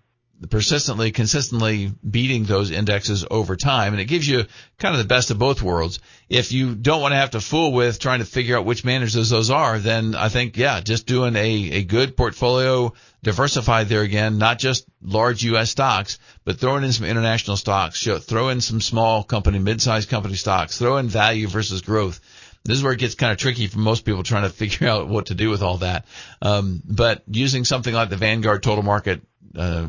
persistently, 0.51 1.11
consistently 1.13 1.93
beating 2.09 2.45
those 2.45 2.71
indexes 2.71 3.25
over 3.31 3.57
time. 3.57 3.93
And 3.93 4.01
it 4.01 4.07
gives 4.07 4.29
you 4.29 4.45
kind 4.79 4.95
of 4.95 4.99
the 4.99 5.09
best 5.09 5.31
of 5.31 5.39
both 5.39 5.63
worlds. 5.63 5.99
If 6.29 6.53
you 6.53 6.75
don't 6.75 7.01
want 7.01 7.13
to 7.13 7.19
have 7.19 7.31
to 7.31 7.41
fool 7.41 7.73
with 7.73 7.99
trying 7.99 8.19
to 8.19 8.25
figure 8.25 8.57
out 8.57 8.65
which 8.65 8.85
managers 8.85 9.31
those 9.31 9.51
are, 9.51 9.79
then 9.79 10.15
I 10.15 10.29
think, 10.29 10.57
yeah, 10.57 10.81
just 10.81 11.07
doing 11.07 11.37
a, 11.37 11.71
a 11.73 11.85
good 11.85 12.17
portfolio 12.17 12.93
diversified 13.23 13.89
there 13.89 14.03
again, 14.03 14.39
not 14.39 14.59
just 14.59 14.87
large 15.03 15.43
U.S. 15.45 15.71
stocks, 15.71 16.19
but 16.45 16.59
throwing 16.59 16.85
in 16.85 16.93
some 16.93 17.07
international 17.07 17.57
stocks, 17.57 18.07
throw 18.21 18.51
in 18.51 18.61
some 18.61 18.81
small 18.81 19.25
company, 19.25 19.59
mid-sized 19.59 20.09
company 20.09 20.35
stocks, 20.35 20.79
throw 20.79 20.99
in 20.99 21.09
value 21.09 21.49
versus 21.49 21.81
growth. 21.81 22.21
This 22.65 22.79
is 22.79 22.83
where 22.83 22.93
it 22.93 22.99
gets 22.99 23.15
kind 23.15 23.33
of 23.33 23.39
tricky 23.39 23.69
for 23.69 23.79
most 23.79 24.05
people 24.05 24.23
trying 24.23 24.43
to 24.43 24.51
figure 24.63 24.89
out 24.89 25.09
what 25.09 25.27
to 25.27 25.35
do 25.35 25.51
with 25.51 25.63
all 25.63 25.79
that. 25.79 26.05
Um, 26.43 26.83
but 26.85 27.23
using 27.27 27.65
something 27.65 27.95
like 27.95 28.11
the 28.11 28.17
Vanguard 28.17 28.63
Total 28.63 28.83
Market 28.83 29.23
uh, 29.55 29.89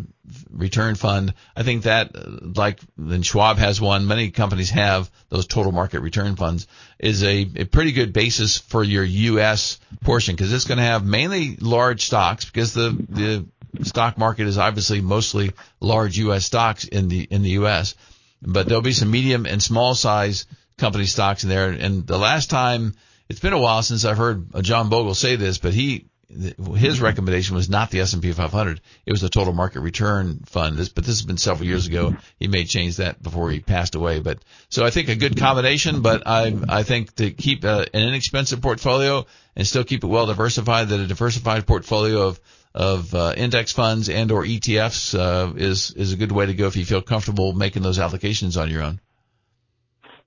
return 0.52 0.96
fund. 0.96 1.34
I 1.56 1.64
think 1.64 1.84
that, 1.84 2.12
like 2.58 2.80
then 2.98 3.22
Schwab 3.22 3.58
has 3.58 3.80
one, 3.80 4.08
many 4.08 4.32
companies 4.32 4.70
have 4.72 5.10
those 5.30 5.48
total 5.48 5.72
market 5.72 6.02
return 6.02 6.36
funds, 6.36 6.68
is 7.00 7.24
a, 7.24 7.50
a 7.56 7.66
pretty 7.66 7.92
good 7.92 8.14
basis 8.14 8.58
for 8.58 8.84
your 8.84 9.04
U.S. 9.04 9.80
portion 10.02 10.36
because 10.36 10.52
it's 10.52 10.66
going 10.66 10.80
to 10.80 10.84
have 10.84 11.06
mainly 11.06 11.56
large 11.58 12.06
stocks 12.06 12.46
because 12.46 12.74
the 12.74 12.90
the 13.10 13.46
stock 13.84 14.18
market 14.18 14.48
is 14.48 14.58
obviously 14.58 15.02
mostly 15.02 15.54
large 15.80 16.18
U.S. 16.18 16.46
stocks 16.46 16.86
in 16.86 17.08
the 17.08 17.22
in 17.22 17.42
the 17.42 17.52
U.S. 17.52 17.96
But 18.42 18.68
there'll 18.68 18.82
be 18.82 18.94
some 18.94 19.12
medium 19.12 19.46
and 19.46 19.62
small 19.62 19.96
size 19.96 20.46
company 20.78 21.06
stocks 21.06 21.44
in 21.44 21.50
there. 21.50 21.70
And 21.70 22.06
the 22.06 22.18
last 22.20 22.50
time, 22.50 22.94
it's 23.30 23.40
been 23.40 23.54
a 23.54 23.60
while 23.60 23.82
since 23.82 24.06
I've 24.06 24.18
heard 24.18 24.64
John 24.64 24.90
Bogle 24.90 25.16
say 25.16 25.36
this, 25.36 25.58
but 25.58 25.74
he 25.74 26.06
his 26.30 27.00
recommendation 27.00 27.56
was 27.56 27.70
not 27.70 27.90
the 27.90 28.02
S&P 28.02 28.34
500. 28.34 28.82
It 29.06 29.12
was 29.12 29.22
the 29.22 29.30
total 29.30 29.54
market 29.54 29.80
return 29.80 30.40
fund. 30.46 30.78
This, 30.78 30.90
but 30.90 31.06
this 31.06 31.20
has 31.20 31.26
been 31.26 31.38
several 31.38 31.68
years 31.68 31.88
ago. 31.88 32.18
He 32.38 32.48
may 32.48 32.66
change 32.66 32.98
that 32.98 33.24
before 33.24 33.50
he 33.50 33.62
passed 33.62 33.96
away. 33.96 34.20
But 34.20 34.40
so 34.70 34.86
I 34.86 34.90
think 34.90 35.08
a 35.08 35.16
good 35.16 35.38
combination. 35.38 36.02
But 36.02 36.24
I 36.26 36.54
I 36.68 36.84
think 36.84 37.16
to 37.16 37.32
keep 37.32 37.64
a, 37.64 37.88
an 37.94 38.10
inexpensive 38.10 38.62
portfolio 38.62 39.26
and 39.56 39.66
still 39.66 39.86
keep 39.86 40.04
it 40.04 40.08
well 40.08 40.26
diversified, 40.26 40.90
that 40.90 41.00
a 41.00 41.08
diversified 41.08 41.66
portfolio 41.66 42.28
of 42.28 42.40
of 42.76 43.16
uh, 43.16 43.34
index 43.38 43.72
funds 43.72 44.10
and 44.10 44.30
or 44.32 44.44
ETFs 44.44 45.18
uh, 45.18 45.54
is 45.56 45.92
is 45.92 46.12
a 46.12 46.18
good 46.18 46.34
way 46.34 46.46
to 46.46 46.54
go 46.54 46.68
if 46.68 46.76
you 46.76 46.84
feel 46.84 47.02
comfortable 47.02 47.54
making 47.54 47.84
those 47.84 48.00
allocations 48.00 48.62
on 48.62 48.70
your 48.70 48.84
own. 48.84 49.00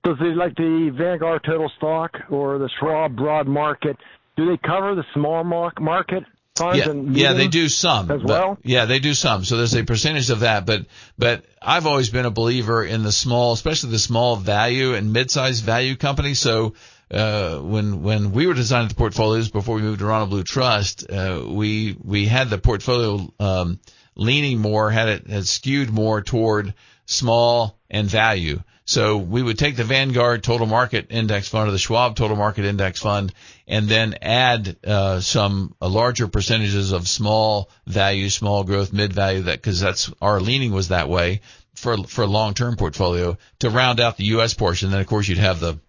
Does 0.03 0.17
it 0.19 0.35
like 0.35 0.55
the 0.55 0.91
Vanguard 0.97 1.43
Total 1.45 1.71
Stock 1.77 2.11
or 2.31 2.57
the 2.57 2.69
Schwab 2.79 3.15
Broad 3.15 3.47
Market? 3.47 3.97
Do 4.37 4.47
they 4.47 4.57
cover 4.57 4.95
the 4.95 5.05
small 5.13 5.43
market 5.43 6.23
funds 6.55 6.77
yeah, 6.77 6.89
and 6.89 7.15
yeah, 7.15 7.33
they 7.33 7.47
do 7.47 7.69
some 7.69 8.11
as 8.11 8.21
well. 8.23 8.57
Yeah, 8.63 8.85
they 8.85 8.99
do 8.99 9.13
some. 9.13 9.45
So 9.45 9.57
there's 9.57 9.75
a 9.75 9.83
percentage 9.83 10.29
of 10.29 10.41
that, 10.41 10.65
but 10.65 10.85
but 11.17 11.45
I've 11.61 11.85
always 11.85 12.09
been 12.09 12.25
a 12.25 12.31
believer 12.31 12.83
in 12.83 13.03
the 13.03 13.11
small, 13.11 13.53
especially 13.53 13.91
the 13.91 13.99
small 13.99 14.35
value 14.35 14.93
and 14.93 15.13
mid-sized 15.13 15.63
value 15.63 15.95
companies. 15.95 16.39
So 16.39 16.73
uh, 17.09 17.57
when 17.59 18.03
when 18.03 18.31
we 18.31 18.47
were 18.47 18.53
designing 18.53 18.89
the 18.89 18.95
portfolios 18.95 19.49
before 19.49 19.75
we 19.75 19.81
moved 19.81 19.99
to 19.99 20.05
Ronald 20.05 20.29
Blue 20.29 20.43
Trust, 20.43 21.09
uh, 21.09 21.43
we 21.47 21.97
we 22.03 22.25
had 22.25 22.49
the 22.49 22.57
portfolio 22.57 23.31
um, 23.39 23.79
leaning 24.15 24.59
more, 24.59 24.91
had 24.91 25.09
it 25.09 25.27
had 25.27 25.47
skewed 25.47 25.89
more 25.89 26.21
toward 26.21 26.73
small 27.05 27.77
and 27.89 28.07
value. 28.07 28.61
So 28.85 29.17
we 29.17 29.41
would 29.41 29.59
take 29.59 29.77
the 29.77 29.83
Vanguard 29.83 30.43
Total 30.43 30.67
Market 30.67 31.07
Index 31.11 31.47
Fund 31.47 31.69
or 31.69 31.71
the 31.71 31.77
Schwab 31.77 32.15
Total 32.15 32.35
Market 32.35 32.65
Index 32.65 32.99
Fund 32.99 33.33
and 33.71 33.87
then 33.87 34.15
add 34.21 34.75
uh, 34.85 35.21
some 35.21 35.73
uh, 35.81 35.87
larger 35.87 36.27
percentages 36.27 36.91
of 36.91 37.07
small 37.07 37.69
value, 37.87 38.29
small 38.29 38.65
growth, 38.65 38.91
mid 38.91 39.13
value 39.13 39.43
that 39.43 39.61
because 39.61 39.79
that's 39.79 40.11
our 40.21 40.41
leaning 40.41 40.73
was 40.73 40.89
that 40.89 41.07
way 41.07 41.39
for 41.73 42.03
for 42.03 42.23
a 42.23 42.27
long 42.27 42.53
term 42.53 42.75
portfolio 42.75 43.37
to 43.59 43.69
round 43.69 44.01
out 44.01 44.17
the 44.17 44.25
U.S. 44.25 44.53
portion. 44.53 44.91
Then 44.91 44.99
of 44.99 45.07
course 45.07 45.27
you'd 45.27 45.37
have 45.37 45.61
the 45.61 45.79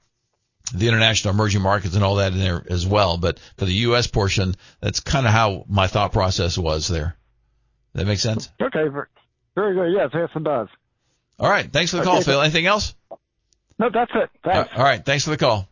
the 0.73 0.87
international 0.87 1.35
emerging 1.35 1.61
markets 1.61 1.97
and 1.97 2.05
all 2.05 2.15
that 2.15 2.33
in 2.33 2.39
there 2.39 2.65
as 2.71 2.87
well. 2.87 3.19
But 3.19 3.41
for 3.59 3.65
the 3.65 3.75
U.S. 3.89 4.07
portion, 4.07 4.55
that's 4.81 5.01
kind 5.01 5.27
of 5.27 5.33
how 5.33 5.65
my 5.69 5.89
thought 5.89 6.13
process 6.13 6.57
was 6.57 6.87
there. 6.87 7.17
That 7.95 8.07
makes 8.07 8.23
sense? 8.23 8.49
Okay, 8.63 8.85
very 9.57 9.75
good. 9.75 9.93
Yes, 9.93 10.11
yes, 10.15 10.31
it 10.35 10.45
does. 10.45 10.69
All 11.39 11.51
right. 11.51 11.71
Thanks 11.71 11.91
for 11.91 11.99
the 11.99 12.05
call, 12.05 12.17
okay. 12.19 12.25
Phil. 12.25 12.41
Anything 12.41 12.67
else? 12.67 12.95
No, 13.79 13.91
that's 13.93 14.13
it. 14.15 14.31
Thanks. 14.45 14.71
All 14.75 14.85
right. 14.85 15.05
Thanks 15.05 15.25
for 15.25 15.31
the 15.31 15.37
call. 15.37 15.69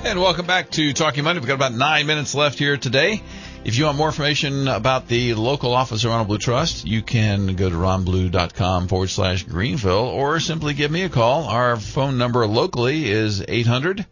And 0.06 0.22
welcome 0.22 0.46
back 0.46 0.70
to 0.72 0.94
Talking 0.94 1.24
Money. 1.24 1.40
We've 1.40 1.48
got 1.48 1.56
about 1.56 1.74
nine 1.74 2.06
minutes 2.06 2.36
left 2.36 2.60
here 2.60 2.78
today. 2.78 3.24
If 3.66 3.80
you 3.80 3.86
want 3.86 3.98
more 3.98 4.10
information 4.10 4.68
about 4.68 5.08
the 5.08 5.34
local 5.34 5.74
office 5.74 6.04
of 6.04 6.12
Ronald 6.12 6.28
Blue 6.28 6.38
Trust, 6.38 6.86
you 6.86 7.02
can 7.02 7.56
go 7.56 7.68
to 7.68 7.76
ronblue.com 7.76 8.88
forward 8.88 9.10
slash 9.10 9.42
Greenville 9.42 10.06
or 10.06 10.40
simply 10.40 10.76
give 10.76 10.92
me 10.92 11.02
a 11.02 11.10
call. 11.10 11.46
Our 11.46 11.76
phone 11.76 12.20
number 12.20 12.46
locally 12.46 13.10
is 13.10 13.44
800 13.48 14.06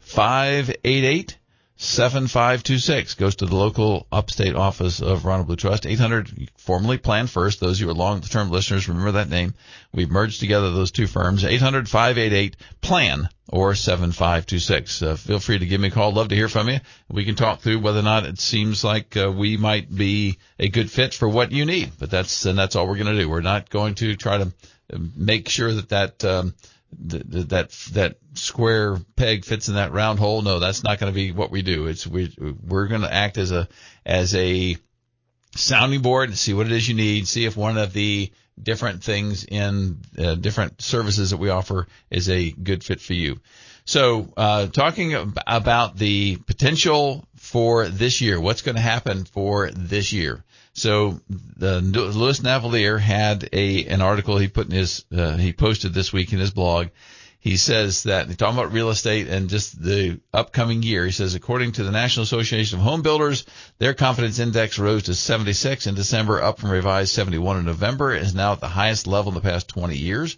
588 0.00 1.37
7526 1.80 3.14
goes 3.14 3.36
to 3.36 3.46
the 3.46 3.54
local 3.54 4.08
upstate 4.10 4.56
office 4.56 5.00
of 5.00 5.24
Ronald 5.24 5.46
Blue 5.46 5.54
Trust. 5.54 5.86
800, 5.86 6.50
formerly 6.56 6.98
Plan 6.98 7.28
First. 7.28 7.60
Those 7.60 7.78
who 7.78 7.88
are 7.88 7.94
long-term 7.94 8.50
listeners 8.50 8.88
remember 8.88 9.12
that 9.12 9.28
name. 9.28 9.54
We've 9.94 10.10
merged 10.10 10.40
together 10.40 10.72
those 10.72 10.90
two 10.90 11.06
firms. 11.06 11.44
800-588-PLAN 11.44 13.28
or 13.48 13.76
7526. 13.76 15.02
Uh, 15.02 15.14
feel 15.14 15.38
free 15.38 15.60
to 15.60 15.66
give 15.66 15.80
me 15.80 15.86
a 15.86 15.92
call. 15.92 16.12
Love 16.12 16.30
to 16.30 16.34
hear 16.34 16.48
from 16.48 16.68
you. 16.68 16.80
We 17.08 17.24
can 17.24 17.36
talk 17.36 17.60
through 17.60 17.78
whether 17.78 18.00
or 18.00 18.02
not 18.02 18.26
it 18.26 18.40
seems 18.40 18.82
like 18.82 19.16
uh, 19.16 19.30
we 19.30 19.56
might 19.56 19.88
be 19.94 20.38
a 20.58 20.68
good 20.68 20.90
fit 20.90 21.14
for 21.14 21.28
what 21.28 21.52
you 21.52 21.64
need. 21.64 21.92
But 21.96 22.10
that's, 22.10 22.44
and 22.44 22.58
that's 22.58 22.74
all 22.74 22.88
we're 22.88 22.96
going 22.96 23.14
to 23.14 23.22
do. 23.22 23.30
We're 23.30 23.40
not 23.40 23.70
going 23.70 23.94
to 23.96 24.16
try 24.16 24.38
to 24.38 24.52
make 25.16 25.48
sure 25.48 25.72
that 25.72 25.90
that, 25.90 26.24
um, 26.24 26.54
that 26.92 27.70
that 27.92 28.16
square 28.34 28.96
peg 29.16 29.44
fits 29.44 29.68
in 29.68 29.74
that 29.74 29.92
round 29.92 30.18
hole. 30.18 30.42
No, 30.42 30.58
that's 30.58 30.82
not 30.82 30.98
going 30.98 31.12
to 31.12 31.14
be 31.14 31.32
what 31.32 31.50
we 31.50 31.62
do. 31.62 31.86
It's 31.86 32.06
we 32.06 32.34
we're 32.38 32.86
going 32.88 33.02
to 33.02 33.12
act 33.12 33.38
as 33.38 33.52
a 33.52 33.68
as 34.06 34.34
a 34.34 34.76
sounding 35.54 36.02
board 36.02 36.30
and 36.30 36.38
see 36.38 36.54
what 36.54 36.66
it 36.66 36.72
is 36.72 36.88
you 36.88 36.94
need. 36.94 37.28
See 37.28 37.44
if 37.44 37.56
one 37.56 37.78
of 37.78 37.92
the 37.92 38.32
different 38.60 39.04
things 39.04 39.44
in 39.44 39.98
uh, 40.18 40.34
different 40.34 40.82
services 40.82 41.30
that 41.30 41.36
we 41.36 41.50
offer 41.50 41.86
is 42.10 42.28
a 42.28 42.50
good 42.50 42.82
fit 42.82 43.00
for 43.00 43.14
you. 43.14 43.38
So, 43.84 44.32
uh, 44.36 44.66
talking 44.66 45.14
about 45.46 45.96
the 45.96 46.36
potential 46.36 47.24
for 47.36 47.88
this 47.88 48.20
year, 48.20 48.38
what's 48.38 48.60
going 48.62 48.74
to 48.74 48.82
happen 48.82 49.24
for 49.24 49.70
this 49.70 50.12
year? 50.12 50.44
So 50.74 51.20
the 51.28 51.80
Louis 51.80 52.40
Navellier 52.40 53.00
had 53.00 53.48
a 53.52 53.86
an 53.86 54.00
article 54.00 54.38
he 54.38 54.48
put 54.48 54.66
in 54.66 54.72
his 54.72 55.04
uh, 55.16 55.36
he 55.36 55.52
posted 55.52 55.92
this 55.92 56.12
week 56.12 56.32
in 56.32 56.38
his 56.38 56.50
blog. 56.50 56.88
he 57.40 57.56
says 57.56 58.02
that 58.04 58.36
talking 58.38 58.58
about 58.58 58.72
real 58.72 58.90
estate 58.90 59.28
and 59.28 59.48
just 59.48 59.80
the 59.80 60.20
upcoming 60.32 60.82
year. 60.82 61.04
He 61.04 61.12
says, 61.12 61.34
according 61.34 61.72
to 61.72 61.84
the 61.84 61.90
National 61.90 62.24
Association 62.24 62.78
of 62.78 62.84
Home 62.84 63.02
Builders, 63.02 63.44
their 63.78 63.94
confidence 63.94 64.38
index 64.38 64.78
rose 64.78 65.04
to 65.04 65.14
76 65.14 65.86
in 65.86 65.94
December, 65.94 66.42
up 66.42 66.58
from 66.58 66.70
revised 66.70 67.12
71 67.14 67.58
in 67.58 67.64
November, 67.64 68.14
is 68.14 68.34
now 68.34 68.52
at 68.52 68.60
the 68.60 68.68
highest 68.68 69.06
level 69.06 69.30
in 69.30 69.34
the 69.34 69.40
past 69.40 69.68
20 69.68 69.96
years. 69.96 70.36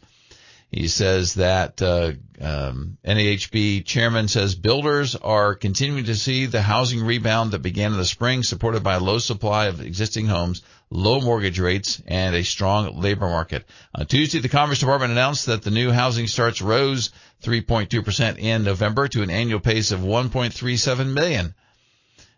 He 0.70 0.86
says 0.86 1.34
that 1.34 1.82
uh, 1.82 2.12
um, 2.40 2.96
NAHB 3.04 3.84
chairman 3.84 4.28
says 4.28 4.54
builders 4.54 5.16
are 5.16 5.56
continuing 5.56 6.04
to 6.04 6.14
see 6.14 6.46
the 6.46 6.62
housing 6.62 7.04
rebound 7.04 7.50
that 7.50 7.62
began 7.62 7.90
in 7.90 7.98
the 7.98 8.04
spring, 8.04 8.44
supported 8.44 8.84
by 8.84 8.94
a 8.94 9.00
low 9.00 9.18
supply 9.18 9.66
of 9.66 9.80
existing 9.80 10.26
homes, 10.26 10.62
low 10.88 11.20
mortgage 11.20 11.58
rates, 11.58 12.00
and 12.06 12.36
a 12.36 12.44
strong 12.44 13.00
labor 13.00 13.26
market. 13.26 13.64
On 13.96 14.06
Tuesday, 14.06 14.38
the 14.38 14.48
Commerce 14.48 14.78
Department 14.78 15.10
announced 15.10 15.46
that 15.46 15.62
the 15.62 15.72
new 15.72 15.90
housing 15.90 16.28
starts 16.28 16.62
rose 16.62 17.10
3.2% 17.42 18.38
in 18.38 18.62
November 18.62 19.08
to 19.08 19.22
an 19.24 19.30
annual 19.30 19.60
pace 19.60 19.90
of 19.90 20.00
1.37 20.00 21.12
million. 21.12 21.52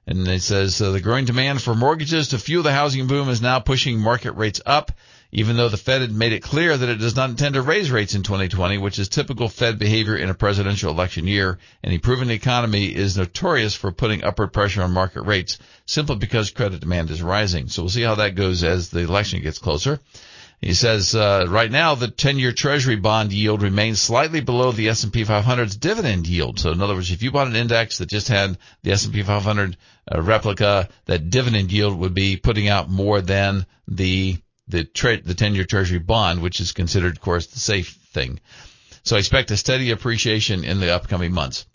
And 0.06 0.26
it 0.26 0.42
says 0.42 0.80
uh, 0.80 0.90
the 0.90 1.00
growing 1.00 1.26
demand 1.26 1.60
for 1.60 1.74
mortgages 1.74 2.28
to 2.28 2.38
fuel 2.38 2.62
the 2.62 2.72
housing 2.72 3.06
boom 3.06 3.28
is 3.28 3.42
now 3.42 3.60
pushing 3.60 4.00
market 4.00 4.32
rates 4.32 4.60
up 4.64 4.90
even 5.34 5.56
though 5.56 5.70
the 5.70 5.78
Fed 5.78 6.02
had 6.02 6.12
made 6.12 6.34
it 6.34 6.42
clear 6.42 6.76
that 6.76 6.88
it 6.90 6.98
does 6.98 7.16
not 7.16 7.30
intend 7.30 7.54
to 7.54 7.62
raise 7.62 7.90
rates 7.90 8.14
in 8.14 8.22
2020, 8.22 8.76
which 8.76 8.98
is 8.98 9.08
typical 9.08 9.48
Fed 9.48 9.78
behavior 9.78 10.14
in 10.14 10.28
a 10.28 10.34
presidential 10.34 10.90
election 10.90 11.26
year. 11.26 11.58
An 11.82 11.90
improving 11.90 12.28
economy 12.28 12.94
is 12.94 13.16
notorious 13.16 13.74
for 13.74 13.92
putting 13.92 14.24
upward 14.24 14.52
pressure 14.52 14.82
on 14.82 14.92
market 14.92 15.22
rates 15.22 15.58
simply 15.86 16.16
because 16.16 16.50
credit 16.50 16.80
demand 16.80 17.10
is 17.10 17.22
rising. 17.22 17.68
So 17.68 17.82
we'll 17.82 17.88
see 17.88 18.02
how 18.02 18.16
that 18.16 18.34
goes 18.34 18.62
as 18.62 18.90
the 18.90 19.00
election 19.00 19.40
gets 19.40 19.58
closer. 19.58 20.00
He 20.60 20.74
says 20.74 21.14
uh, 21.14 21.46
right 21.48 21.70
now 21.70 21.94
the 21.94 22.08
10-year 22.08 22.52
Treasury 22.52 22.96
bond 22.96 23.32
yield 23.32 23.62
remains 23.62 24.00
slightly 24.02 24.40
below 24.40 24.70
the 24.70 24.90
S&P 24.90 25.24
500's 25.24 25.76
dividend 25.76 26.28
yield. 26.28 26.60
So 26.60 26.72
in 26.72 26.82
other 26.82 26.94
words, 26.94 27.10
if 27.10 27.22
you 27.22 27.32
bought 27.32 27.48
an 27.48 27.56
index 27.56 27.98
that 27.98 28.10
just 28.10 28.28
had 28.28 28.58
the 28.82 28.92
S&P 28.92 29.22
500 29.22 29.76
uh, 30.14 30.20
replica, 30.20 30.90
that 31.06 31.30
dividend 31.30 31.72
yield 31.72 31.98
would 31.98 32.14
be 32.14 32.36
putting 32.36 32.68
out 32.68 32.90
more 32.90 33.22
than 33.22 33.64
the 33.88 34.36
the 34.72 34.82
the 35.24 35.34
10-year 35.34 35.64
Treasury 35.64 36.00
bond, 36.00 36.42
which 36.42 36.60
is 36.60 36.72
considered, 36.72 37.12
of 37.12 37.20
course, 37.20 37.46
the 37.46 37.60
safe 37.60 37.98
thing. 38.12 38.40
So 39.04 39.16
I 39.16 39.20
expect 39.20 39.50
a 39.50 39.56
steady 39.56 39.90
appreciation 39.90 40.64
in 40.64 40.80
the 40.80 40.94
upcoming 40.94 41.32
months. 41.32 41.66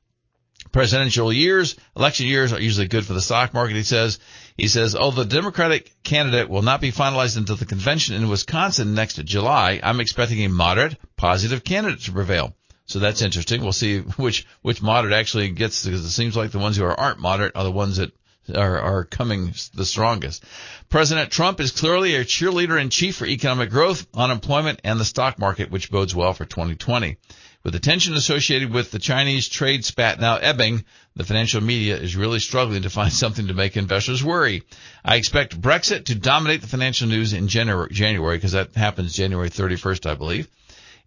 Presidential 0.71 1.31
years, 1.31 1.75
election 1.95 2.27
years 2.27 2.51
are 2.51 2.59
usually 2.59 2.87
good 2.87 3.05
for 3.05 3.13
the 3.13 3.21
stock 3.21 3.53
market, 3.53 3.75
he 3.75 3.83
says. 3.83 4.19
He 4.57 4.67
says, 4.67 4.95
oh, 4.99 5.11
the 5.11 5.23
Democratic 5.23 5.93
candidate 6.03 6.49
will 6.49 6.61
not 6.61 6.81
be 6.81 6.91
finalized 6.91 7.37
until 7.37 7.55
the 7.55 7.65
convention 7.65 8.15
in 8.15 8.27
Wisconsin 8.27 8.93
next 8.93 9.23
July. 9.23 9.79
I'm 9.81 10.01
expecting 10.01 10.43
a 10.43 10.49
moderate, 10.49 10.97
positive 11.15 11.63
candidate 11.63 12.01
to 12.01 12.11
prevail. 12.11 12.53
So 12.85 12.99
that's 12.99 13.21
interesting. 13.21 13.61
We'll 13.61 13.73
see 13.73 13.99
which, 13.99 14.45
which 14.61 14.81
moderate 14.81 15.13
actually 15.13 15.49
gets, 15.49 15.85
because 15.85 16.03
it 16.03 16.09
seems 16.09 16.35
like 16.35 16.51
the 16.51 16.59
ones 16.59 16.77
who 16.77 16.85
are, 16.85 16.99
aren't 16.99 17.19
moderate 17.19 17.55
are 17.55 17.63
the 17.63 17.71
ones 17.71 17.97
that 17.97 18.11
are, 18.53 18.79
are 18.79 19.03
coming 19.03 19.53
the 19.73 19.85
strongest. 19.85 20.43
President 20.89 21.31
Trump 21.31 21.59
is 21.59 21.71
clearly 21.71 22.15
a 22.15 22.25
cheerleader 22.25 22.79
in 22.79 22.89
chief 22.89 23.17
for 23.17 23.25
economic 23.25 23.69
growth, 23.69 24.07
unemployment, 24.13 24.79
and 24.83 24.99
the 24.99 25.05
stock 25.05 25.39
market, 25.39 25.71
which 25.71 25.91
bodes 25.91 26.15
well 26.15 26.33
for 26.33 26.45
2020. 26.45 27.17
With 27.63 27.73
the 27.73 27.79
tension 27.79 28.13
associated 28.13 28.71
with 28.71 28.91
the 28.91 28.99
Chinese 28.99 29.49
trade 29.49 29.83
spat 29.83 30.21
now 30.21 30.37
ebbing, 30.37 30.85
the 31.15 31.25
financial 31.25 31.59
media 31.59 31.97
is 31.97 32.15
really 32.15 32.39
struggling 32.39 32.83
to 32.83 32.89
find 32.89 33.11
something 33.23 33.47
to 33.47 33.53
make 33.53 33.75
investors 33.75 34.23
worry. 34.23 34.63
I 35.03 35.15
expect 35.15 35.59
Brexit 35.59 36.05
to 36.05 36.15
dominate 36.15 36.61
the 36.61 36.67
financial 36.67 37.09
news 37.09 37.33
in 37.33 37.47
January 37.47 38.37
because 38.37 38.53
that 38.53 38.75
happens 38.75 39.13
January 39.13 39.49
31st, 39.49 40.09
I 40.09 40.13
believe. 40.13 40.47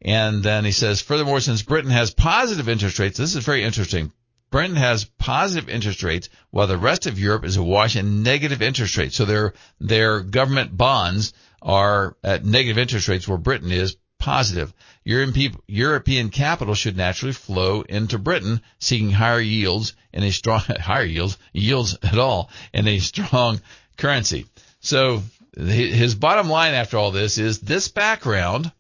And 0.03 0.43
then 0.43 0.65
he 0.65 0.73
says, 0.73 1.01
furthermore, 1.01 1.41
since 1.41 1.63
Britain 1.63 1.91
has 1.91 2.11
positive 2.11 2.69
interest 2.69 2.99
rates, 2.99 3.19
this 3.19 3.35
is 3.35 3.45
very 3.45 3.63
interesting. 3.63 4.13
Britain 4.51 4.77
has 4.77 5.05
positive 5.05 5.69
interest 5.69 6.03
rates 6.03 6.29
while 6.51 6.67
the 6.67 6.77
rest 6.77 7.07
of 7.07 7.19
Europe 7.19 7.45
is 7.45 7.57
awash 7.57 7.97
in 7.97 8.23
negative 8.23 8.63
interest 8.63 8.97
rates. 8.97 9.17
So 9.17 9.25
their, 9.25 9.55
their 9.81 10.21
government 10.21 10.77
bonds 10.77 11.33
are 11.63 12.17
at 12.25 12.45
negative 12.45 12.79
interest 12.79 13.09
rates 13.09 13.29
where 13.29 13.39
Britain 13.39 13.71
is 13.71 13.97
positive. 14.19 14.73
European 15.05 16.31
capital 16.31 16.75
should 16.75 16.97
naturally 16.97 17.33
flow 17.33 17.83
into 17.83 18.19
Britain 18.19 18.61
seeking 18.79 19.11
higher 19.11 19.41
yields 19.41 19.95
and 20.13 20.25
a 20.25 20.33
strong, 20.33 20.61
higher 20.81 21.05
yields, 21.05 21.39
yields 21.53 21.97
at 22.03 22.19
all, 22.19 22.51
and 22.75 22.89
a 22.89 22.99
strong 22.99 23.61
currency. 23.97 24.47
So 24.81 25.23
his 25.57 26.15
bottom 26.15 26.49
line 26.49 26.75
after 26.75 26.97
all 26.99 27.11
this 27.11 27.39
is 27.39 27.61
this 27.61 27.89
background 27.89 28.71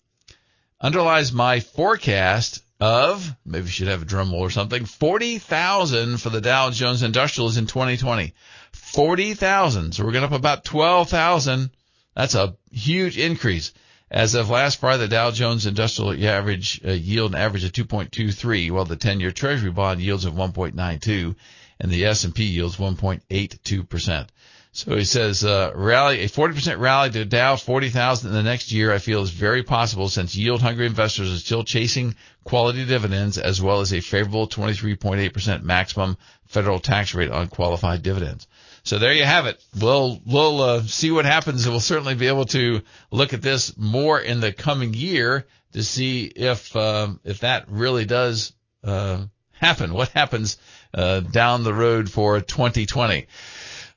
underlies 0.80 1.32
my 1.32 1.60
forecast 1.60 2.62
of 2.80 3.36
maybe 3.44 3.64
we 3.64 3.70
should 3.70 3.88
have 3.88 4.02
a 4.02 4.06
drum 4.06 4.32
roll 4.32 4.40
or 4.40 4.50
something 4.50 4.84
40,000 4.84 6.16
for 6.18 6.30
the 6.30 6.40
Dow 6.40 6.70
Jones 6.70 7.02
Industrials 7.02 7.56
in 7.56 7.66
2020. 7.66 8.32
40,000. 8.72 9.92
So 9.92 10.04
we're 10.04 10.12
going 10.12 10.24
up 10.24 10.32
about 10.32 10.64
12,000. 10.64 11.70
That's 12.14 12.34
a 12.34 12.56
huge 12.70 13.18
increase. 13.18 13.72
As 14.10 14.34
of 14.34 14.50
last 14.50 14.80
Friday, 14.80 15.02
the 15.02 15.08
Dow 15.08 15.30
Jones 15.30 15.66
Industrial 15.66 16.12
average 16.26 16.80
uh, 16.84 16.90
yield 16.90 17.34
an 17.34 17.40
average 17.40 17.64
of 17.64 17.72
2.23, 17.72 18.70
while 18.70 18.84
the 18.84 18.96
10-year 18.96 19.30
Treasury 19.30 19.70
bond 19.70 20.00
yields 20.00 20.24
of 20.24 20.34
1.92, 20.34 21.36
and 21.78 21.92
the 21.92 22.06
S&P 22.06 22.44
yields 22.44 22.76
1.82 22.76 23.88
percent. 23.88 24.32
So 24.80 24.96
he 24.96 25.04
says, 25.04 25.44
uh, 25.44 25.72
rally, 25.74 26.22
a 26.22 26.28
40% 26.28 26.78
rally 26.78 27.10
to 27.10 27.26
Dow 27.26 27.56
40,000 27.56 28.30
in 28.30 28.34
the 28.34 28.42
next 28.42 28.72
year 28.72 28.90
I 28.90 28.96
feel 28.96 29.20
is 29.20 29.28
very 29.28 29.62
possible 29.62 30.08
since 30.08 30.34
yield 30.34 30.62
hungry 30.62 30.86
investors 30.86 31.30
are 31.30 31.36
still 31.36 31.64
chasing 31.64 32.14
quality 32.44 32.86
dividends 32.86 33.36
as 33.36 33.60
well 33.60 33.80
as 33.80 33.92
a 33.92 34.00
favorable 34.00 34.48
23.8% 34.48 35.64
maximum 35.64 36.16
federal 36.46 36.80
tax 36.80 37.14
rate 37.14 37.30
on 37.30 37.48
qualified 37.48 38.02
dividends. 38.02 38.48
So 38.82 38.98
there 38.98 39.12
you 39.12 39.24
have 39.24 39.44
it. 39.44 39.62
We'll, 39.78 40.18
we'll, 40.24 40.62
uh, 40.62 40.82
see 40.84 41.10
what 41.10 41.26
happens 41.26 41.66
and 41.66 41.74
we'll 41.74 41.80
certainly 41.80 42.14
be 42.14 42.28
able 42.28 42.46
to 42.46 42.80
look 43.10 43.34
at 43.34 43.42
this 43.42 43.76
more 43.76 44.18
in 44.18 44.40
the 44.40 44.50
coming 44.50 44.94
year 44.94 45.46
to 45.74 45.82
see 45.82 46.24
if, 46.24 46.74
um, 46.74 47.20
if 47.22 47.40
that 47.40 47.66
really 47.68 48.06
does, 48.06 48.54
uh, 48.82 49.24
happen. 49.52 49.92
What 49.92 50.08
happens, 50.08 50.56
uh, 50.94 51.20
down 51.20 51.64
the 51.64 51.74
road 51.74 52.10
for 52.10 52.40
2020. 52.40 53.26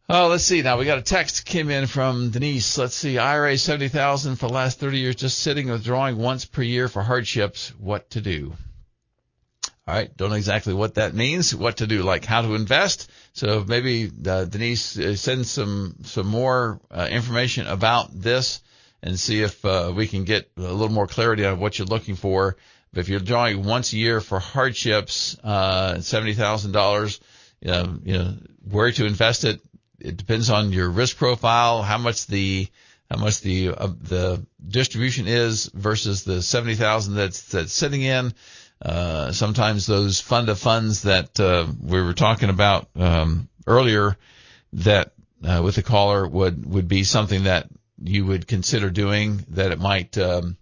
Oh, 0.09 0.27
let's 0.27 0.43
see. 0.43 0.61
Now 0.61 0.77
we 0.77 0.85
got 0.85 0.97
a 0.97 1.01
text 1.01 1.45
came 1.45 1.69
in 1.69 1.87
from 1.87 2.29
Denise. 2.29 2.77
Let's 2.77 2.93
see. 2.93 3.17
IRA 3.17 3.57
70,000 3.57 4.35
for 4.35 4.47
the 4.47 4.53
last 4.53 4.77
30 4.79 4.97
years, 4.97 5.15
just 5.15 5.39
sitting 5.39 5.69
withdrawing 5.69 6.17
once 6.17 6.43
per 6.43 6.61
year 6.61 6.89
for 6.89 7.01
hardships. 7.01 7.69
What 7.79 8.09
to 8.11 8.19
do? 8.21 8.53
All 9.87 9.95
right. 9.95 10.15
Don't 10.17 10.29
know 10.29 10.35
exactly 10.35 10.73
what 10.73 10.95
that 10.95 11.13
means. 11.13 11.55
What 11.55 11.77
to 11.77 11.87
do, 11.87 12.03
like 12.03 12.25
how 12.25 12.41
to 12.41 12.53
invest. 12.53 13.09
So 13.31 13.63
maybe 13.65 14.11
uh, 14.27 14.43
Denise 14.43 14.99
uh, 14.99 15.15
send 15.15 15.47
some, 15.47 15.95
some 16.03 16.27
more 16.27 16.81
uh, 16.91 17.07
information 17.09 17.67
about 17.67 18.09
this 18.13 18.61
and 19.01 19.17
see 19.17 19.41
if 19.41 19.63
uh, 19.63 19.93
we 19.95 20.07
can 20.07 20.25
get 20.25 20.51
a 20.57 20.61
little 20.61 20.89
more 20.89 21.07
clarity 21.07 21.45
on 21.45 21.59
what 21.59 21.79
you're 21.79 21.87
looking 21.87 22.15
for. 22.15 22.57
But 22.91 22.99
if 22.99 23.09
you're 23.09 23.21
drawing 23.21 23.63
once 23.63 23.93
a 23.93 23.97
year 23.97 24.19
for 24.19 24.39
hardships, 24.39 25.37
uh, 25.43 25.95
$70,000, 25.95 27.19
um, 27.67 28.01
you 28.03 28.17
know, 28.17 28.33
where 28.69 28.91
to 28.91 29.05
invest 29.05 29.45
it, 29.45 29.61
it 29.99 30.17
depends 30.17 30.49
on 30.49 30.71
your 30.71 30.89
risk 30.89 31.17
profile, 31.17 31.81
how 31.81 31.97
much 31.97 32.27
the 32.27 32.67
how 33.09 33.17
much 33.17 33.41
the 33.41 33.69
uh, 33.69 33.87
the 34.01 34.45
distribution 34.65 35.27
is 35.27 35.67
versus 35.73 36.23
the 36.23 36.41
seventy 36.41 36.75
thousand 36.75 37.15
that's 37.15 37.43
that's 37.43 37.73
sitting 37.73 38.01
in. 38.01 38.33
Uh, 38.81 39.31
sometimes 39.31 39.85
those 39.85 40.19
fund 40.19 40.49
of 40.49 40.59
funds 40.59 41.03
that 41.03 41.39
uh, 41.39 41.65
we 41.81 42.01
were 42.01 42.13
talking 42.13 42.49
about 42.49 42.89
um, 42.95 43.47
earlier, 43.65 44.17
that 44.73 45.13
uh, 45.45 45.61
with 45.63 45.75
the 45.75 45.83
caller 45.83 46.27
would 46.27 46.65
would 46.65 46.87
be 46.87 47.03
something 47.03 47.43
that 47.43 47.67
you 48.01 48.25
would 48.25 48.47
consider 48.47 48.89
doing. 48.89 49.45
That 49.49 49.71
it 49.71 49.79
might 49.79 50.17
um, 50.17 50.57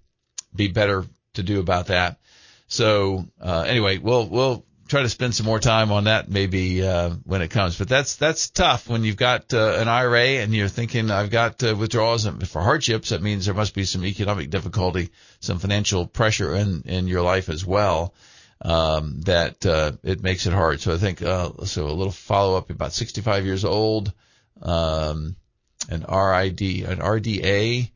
be 0.56 0.68
better 0.68 1.06
to 1.34 1.44
do 1.44 1.60
about 1.60 1.88
that. 1.88 2.20
So 2.68 3.26
uh, 3.42 3.66
anyway, 3.68 3.98
we'll 3.98 4.28
we'll 4.28 4.66
try 4.92 5.02
to 5.02 5.10
spend 5.10 5.34
some 5.34 5.46
more 5.46 5.60
time 5.60 5.89
on 5.94 6.04
that 6.04 6.30
maybe 6.30 6.86
uh, 6.86 7.12
when 7.24 7.42
it 7.42 7.48
comes. 7.48 7.78
But 7.78 7.88
that's 7.88 8.18
that's 8.18 8.50
tough 8.50 8.89
when 8.89 9.06
you've 9.06 9.16
got 9.16 9.54
uh, 9.54 9.78
an 9.78 9.88
IRA 9.88 10.42
and 10.42 10.54
you're 10.54 10.68
thinking 10.68 11.10
I've 11.10 11.30
got 11.30 11.64
uh, 11.64 11.76
withdrawals 11.76 12.28
for 12.28 12.62
hardships. 12.62 13.10
That 13.10 13.22
means 13.22 13.46
there 13.46 13.56
must 13.56 13.74
be 13.74 13.86
some 13.86 14.04
economic 14.04 14.50
difficulty, 14.50 15.12
some 15.39 15.60
financial 15.60 16.06
pressure 16.06 16.54
in 16.54 16.84
in 16.86 17.08
your 17.08 17.22
life 17.22 17.48
as 17.48 17.66
well. 17.66 18.14
Um, 18.64 19.22
that 19.22 19.66
uh, 19.66 19.94
it 20.04 20.22
makes 20.22 20.46
it 20.46 20.54
hard. 20.54 20.82
So 20.82 20.94
I 20.94 20.98
think 20.98 21.22
uh, 21.22 21.66
so. 21.66 21.88
A 21.88 21.88
little 21.88 22.12
follow 22.12 22.58
up. 22.58 22.70
About 22.70 22.94
65 22.94 23.46
years 23.46 23.66
old, 23.66 24.14
um, 24.62 25.36
an 25.89 26.02
RID, 26.02 26.62
an 26.62 27.00
RDA 27.00 27.89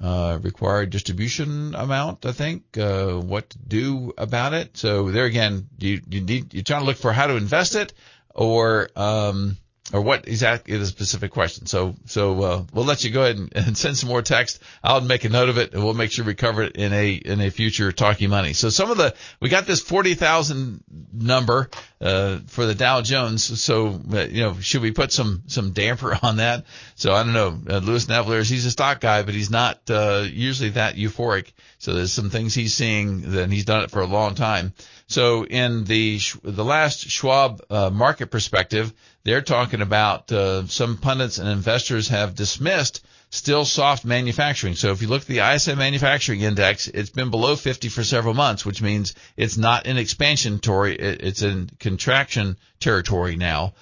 uh, 0.00 0.38
required 0.42 0.90
distribution 0.90 1.74
amount, 1.74 2.24
I 2.24 2.32
think, 2.32 2.78
uh, 2.78 3.14
what 3.14 3.50
to 3.50 3.58
do 3.58 4.12
about 4.16 4.54
it. 4.54 4.76
So 4.76 5.10
there 5.10 5.26
again, 5.26 5.68
you, 5.78 6.00
you 6.08 6.20
need, 6.22 6.54
you're 6.54 6.62
trying 6.62 6.80
to 6.80 6.86
look 6.86 6.96
for 6.96 7.12
how 7.12 7.26
to 7.26 7.36
invest 7.36 7.74
it 7.74 7.92
or, 8.34 8.88
um, 8.96 9.56
or 9.92 10.00
what 10.00 10.28
exactly 10.28 10.76
the 10.76 10.86
specific 10.86 11.30
question. 11.30 11.66
So, 11.66 11.94
so 12.06 12.42
uh, 12.42 12.64
we'll 12.72 12.84
let 12.84 13.04
you 13.04 13.10
go 13.10 13.22
ahead 13.22 13.38
and, 13.38 13.52
and, 13.54 13.76
send 13.76 13.96
some 13.96 14.08
more 14.08 14.22
text. 14.22 14.60
I'll 14.82 15.00
make 15.00 15.24
a 15.24 15.28
note 15.28 15.48
of 15.48 15.58
it, 15.58 15.72
and 15.72 15.82
we'll 15.82 15.94
make 15.94 16.12
sure 16.12 16.24
we 16.24 16.34
cover 16.34 16.62
it 16.62 16.76
in 16.76 16.92
a 16.92 17.12
in 17.12 17.40
a 17.40 17.50
future 17.50 17.92
talking 17.92 18.30
money. 18.30 18.52
So, 18.52 18.68
some 18.68 18.90
of 18.90 18.96
the 18.96 19.14
we 19.40 19.48
got 19.48 19.66
this 19.66 19.80
forty 19.80 20.14
thousand 20.14 20.84
number 21.12 21.70
uh, 22.00 22.38
for 22.46 22.66
the 22.66 22.74
Dow 22.74 23.02
Jones. 23.02 23.60
So, 23.60 24.00
uh, 24.12 24.20
you 24.20 24.42
know, 24.42 24.54
should 24.60 24.82
we 24.82 24.92
put 24.92 25.12
some 25.12 25.42
some 25.46 25.72
damper 25.72 26.18
on 26.22 26.36
that? 26.36 26.64
So, 26.94 27.12
I 27.12 27.22
don't 27.22 27.32
know. 27.32 27.58
Uh, 27.68 27.78
Louis 27.78 28.06
Navelliers, 28.06 28.50
he's 28.50 28.66
a 28.66 28.70
stock 28.70 29.00
guy, 29.00 29.22
but 29.22 29.34
he's 29.34 29.50
not 29.50 29.80
uh, 29.90 30.26
usually 30.28 30.70
that 30.70 30.96
euphoric. 30.96 31.52
So, 31.78 31.94
there's 31.94 32.12
some 32.12 32.30
things 32.30 32.54
he's 32.54 32.74
seeing, 32.74 33.24
and 33.24 33.52
he's 33.52 33.64
done 33.64 33.82
it 33.82 33.90
for 33.90 34.00
a 34.00 34.06
long 34.06 34.34
time. 34.34 34.74
So 35.10 35.44
in 35.44 35.82
the 35.82 36.20
the 36.44 36.64
last 36.64 37.10
Schwab 37.10 37.62
uh, 37.68 37.90
market 37.90 38.28
perspective, 38.28 38.92
they're 39.24 39.42
talking 39.42 39.82
about 39.82 40.30
uh, 40.32 40.66
some 40.66 40.96
pundits 40.96 41.38
and 41.38 41.48
investors 41.48 42.08
have 42.08 42.34
dismissed 42.34 43.04
still 43.30 43.64
soft 43.64 44.04
manufacturing. 44.04 44.74
So 44.74 44.90
if 44.90 45.02
you 45.02 45.08
look 45.08 45.22
at 45.22 45.28
the 45.28 45.40
ISM 45.40 45.78
manufacturing 45.78 46.40
index, 46.40 46.88
it's 46.88 47.10
been 47.10 47.30
below 47.30 47.54
50 47.54 47.88
for 47.88 48.02
several 48.02 48.34
months, 48.34 48.66
which 48.66 48.82
means 48.82 49.14
it's 49.36 49.56
not 49.56 49.86
in 49.86 49.96
expansion 49.96 50.58
territory, 50.58 50.96
it's 50.96 51.42
in 51.42 51.70
contraction 51.78 52.56
territory 52.80 53.36
now. 53.36 53.74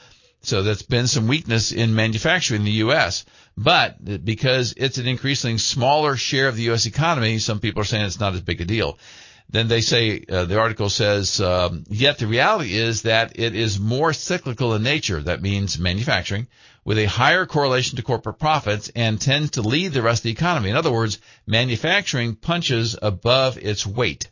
So 0.43 0.63
that's 0.63 0.83
been 0.83 1.09
some 1.09 1.27
weakness 1.27 1.73
in 1.73 1.95
manufacturing 1.95 2.61
in 2.61 2.65
the 2.65 2.71
U.S. 2.73 3.25
But 3.57 4.25
because 4.25 4.75
it's 4.77 4.99
an 4.99 5.09
increasingly 5.09 5.59
smaller 5.59 6.17
share 6.17 6.49
of 6.49 6.57
the 6.57 6.63
U.S. 6.65 6.87
economy, 6.87 7.39
some 7.39 7.59
people 7.59 7.83
are 7.83 7.85
saying 7.85 8.05
it's 8.05 8.21
not 8.21 8.35
as 8.35 8.41
big 8.41 8.61
a 8.61 8.65
deal. 8.65 8.99
Then 9.51 9.69
they 9.69 9.81
say, 9.81 10.25
uh, 10.29 10.45
the 10.45 10.59
article 10.59 10.91
says, 10.91 11.41
um, 11.41 11.85
yet 11.89 12.19
the 12.19 12.27
reality 12.27 12.75
is 12.75 13.03
that 13.03 13.39
it 13.39 13.55
is 13.55 13.81
more 13.81 14.13
cyclical 14.13 14.75
in 14.75 14.83
nature. 14.83 15.23
That 15.23 15.41
means 15.41 15.79
manufacturing 15.79 16.49
with 16.85 16.99
a 16.99 17.07
higher 17.07 17.47
correlation 17.47 17.97
to 17.97 18.03
corporate 18.03 18.39
profits 18.39 18.91
and 18.95 19.21
tends 19.21 19.53
to 19.53 19.63
lead 19.63 19.93
the 19.93 20.03
rest 20.03 20.21
of 20.21 20.25
the 20.25 20.31
economy. 20.31 20.71
In 20.71 20.77
other 20.77 20.93
words, 20.93 21.19
manufacturing 21.47 22.35
punches 22.35 22.97
above 23.01 23.57
its 23.59 23.87
weight. 23.87 24.29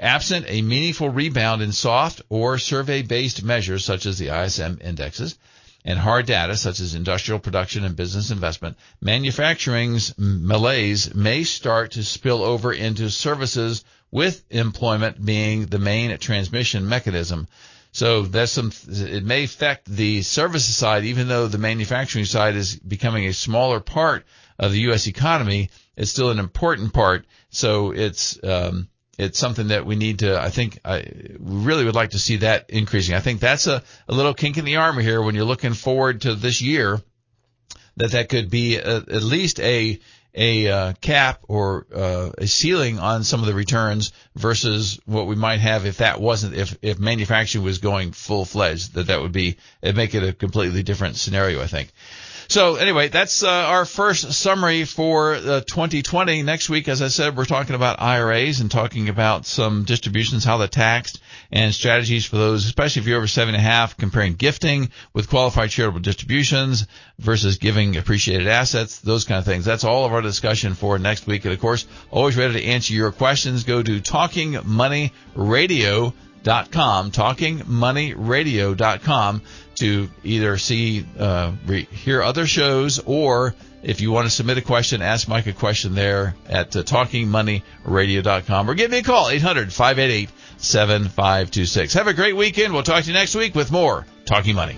Absent 0.00 0.46
a 0.48 0.62
meaningful 0.62 1.10
rebound 1.10 1.62
in 1.62 1.72
soft 1.72 2.22
or 2.28 2.58
survey-based 2.58 3.42
measures 3.42 3.84
such 3.84 4.06
as 4.06 4.18
the 4.18 4.28
ISM 4.28 4.78
indexes, 4.82 5.38
and 5.84 5.98
hard 5.98 6.26
data 6.26 6.56
such 6.56 6.80
as 6.80 6.94
industrial 6.94 7.40
production 7.40 7.84
and 7.84 7.96
business 7.96 8.30
investment, 8.30 8.76
manufacturing's 9.00 10.14
malaise 10.16 11.14
may 11.14 11.44
start 11.44 11.92
to 11.92 12.04
spill 12.04 12.42
over 12.42 12.72
into 12.72 13.10
services 13.10 13.84
with 14.10 14.44
employment 14.50 15.24
being 15.24 15.66
the 15.66 15.78
main 15.78 16.16
transmission 16.18 16.88
mechanism. 16.88 17.48
So 17.92 18.22
that's 18.22 18.52
some, 18.52 18.72
it 18.88 19.24
may 19.24 19.44
affect 19.44 19.86
the 19.86 20.22
services 20.22 20.74
side, 20.76 21.04
even 21.04 21.28
though 21.28 21.46
the 21.46 21.58
manufacturing 21.58 22.24
side 22.24 22.56
is 22.56 22.76
becoming 22.76 23.26
a 23.26 23.34
smaller 23.34 23.80
part 23.80 24.24
of 24.58 24.72
the 24.72 24.80
U.S. 24.80 25.06
economy. 25.06 25.70
It's 25.96 26.10
still 26.10 26.30
an 26.30 26.38
important 26.38 26.94
part. 26.94 27.26
So 27.50 27.90
it's, 27.92 28.42
um, 28.42 28.88
it's 29.18 29.38
something 29.38 29.68
that 29.68 29.84
we 29.84 29.96
need 29.96 30.20
to, 30.20 30.40
I 30.40 30.50
think, 30.50 30.78
I 30.84 31.04
really 31.38 31.84
would 31.84 31.94
like 31.94 32.10
to 32.10 32.18
see 32.18 32.36
that 32.38 32.70
increasing. 32.70 33.14
I 33.14 33.20
think 33.20 33.40
that's 33.40 33.66
a, 33.66 33.82
a 34.08 34.14
little 34.14 34.34
kink 34.34 34.56
in 34.56 34.64
the 34.64 34.76
armor 34.76 35.02
here 35.02 35.20
when 35.20 35.34
you're 35.34 35.44
looking 35.44 35.74
forward 35.74 36.22
to 36.22 36.34
this 36.34 36.62
year, 36.62 37.00
that 37.96 38.12
that 38.12 38.30
could 38.30 38.50
be 38.50 38.76
a, 38.76 38.96
at 38.96 39.22
least 39.22 39.60
a, 39.60 40.00
a 40.34 40.68
uh, 40.68 40.92
cap 41.02 41.40
or 41.46 41.86
uh, 41.94 42.30
a 42.38 42.46
ceiling 42.46 42.98
on 42.98 43.22
some 43.22 43.40
of 43.40 43.46
the 43.46 43.54
returns 43.54 44.12
versus 44.34 44.98
what 45.04 45.26
we 45.26 45.36
might 45.36 45.60
have 45.60 45.84
if 45.84 45.98
that 45.98 46.20
wasn't 46.20 46.54
if 46.54 46.78
if 46.80 46.98
manufacturing 46.98 47.62
was 47.62 47.78
going 47.78 48.12
full 48.12 48.46
fledged 48.46 48.94
that 48.94 49.08
that 49.08 49.20
would 49.20 49.32
be 49.32 49.58
it'd 49.82 49.94
make 49.94 50.14
it 50.14 50.22
a 50.22 50.32
completely 50.32 50.82
different 50.82 51.16
scenario 51.16 51.60
I 51.60 51.66
think. 51.66 51.92
So 52.52 52.76
anyway, 52.76 53.08
that's 53.08 53.42
uh, 53.42 53.48
our 53.48 53.86
first 53.86 54.34
summary 54.34 54.84
for 54.84 55.36
uh, 55.36 55.62
2020. 55.62 56.42
Next 56.42 56.68
week, 56.68 56.86
as 56.86 57.00
I 57.00 57.08
said, 57.08 57.34
we're 57.34 57.46
talking 57.46 57.74
about 57.74 58.02
IRAs 58.02 58.60
and 58.60 58.70
talking 58.70 59.08
about 59.08 59.46
some 59.46 59.84
distributions, 59.84 60.44
how 60.44 60.58
they're 60.58 60.68
taxed, 60.68 61.22
and 61.50 61.72
strategies 61.72 62.26
for 62.26 62.36
those, 62.36 62.66
especially 62.66 63.00
if 63.00 63.08
you're 63.08 63.16
over 63.16 63.26
seven 63.26 63.54
and 63.54 63.64
a 63.64 63.66
half, 63.66 63.96
comparing 63.96 64.34
gifting 64.34 64.90
with 65.14 65.30
qualified 65.30 65.70
charitable 65.70 66.00
distributions 66.00 66.86
versus 67.18 67.56
giving 67.56 67.96
appreciated 67.96 68.46
assets, 68.46 68.98
those 68.98 69.24
kind 69.24 69.38
of 69.38 69.46
things. 69.46 69.64
That's 69.64 69.84
all 69.84 70.04
of 70.04 70.12
our 70.12 70.20
discussion 70.20 70.74
for 70.74 70.98
next 70.98 71.26
week. 71.26 71.46
And 71.46 71.54
of 71.54 71.60
course, 71.60 71.86
always 72.10 72.36
ready 72.36 72.60
to 72.60 72.66
answer 72.66 72.92
your 72.92 73.12
questions. 73.12 73.64
Go 73.64 73.82
to 73.82 73.98
talkingmoneyradio.com, 73.98 76.12
talkingmoneyradio.com 77.12 79.42
to 79.82 80.08
either 80.22 80.58
see, 80.58 81.04
uh, 81.18 81.50
re- 81.66 81.88
hear 81.90 82.22
other 82.22 82.46
shows 82.46 83.00
or 83.04 83.52
if 83.82 84.00
you 84.00 84.12
want 84.12 84.26
to 84.26 84.30
submit 84.30 84.58
a 84.58 84.62
question, 84.62 85.02
ask 85.02 85.26
Mike 85.26 85.48
a 85.48 85.52
question 85.52 85.96
there 85.96 86.36
at 86.48 86.76
uh, 86.76 86.84
talkingmoneyradio.com 86.84 88.70
or 88.70 88.74
give 88.74 88.92
me 88.92 88.98
a 88.98 89.02
call, 89.02 89.28
800 89.28 89.72
588 89.72 90.30
7526. 90.58 91.94
Have 91.94 92.06
a 92.06 92.14
great 92.14 92.36
weekend. 92.36 92.72
We'll 92.72 92.84
talk 92.84 93.02
to 93.02 93.08
you 93.08 93.14
next 93.14 93.34
week 93.34 93.56
with 93.56 93.72
more 93.72 94.06
Talking 94.24 94.54
Money. 94.54 94.76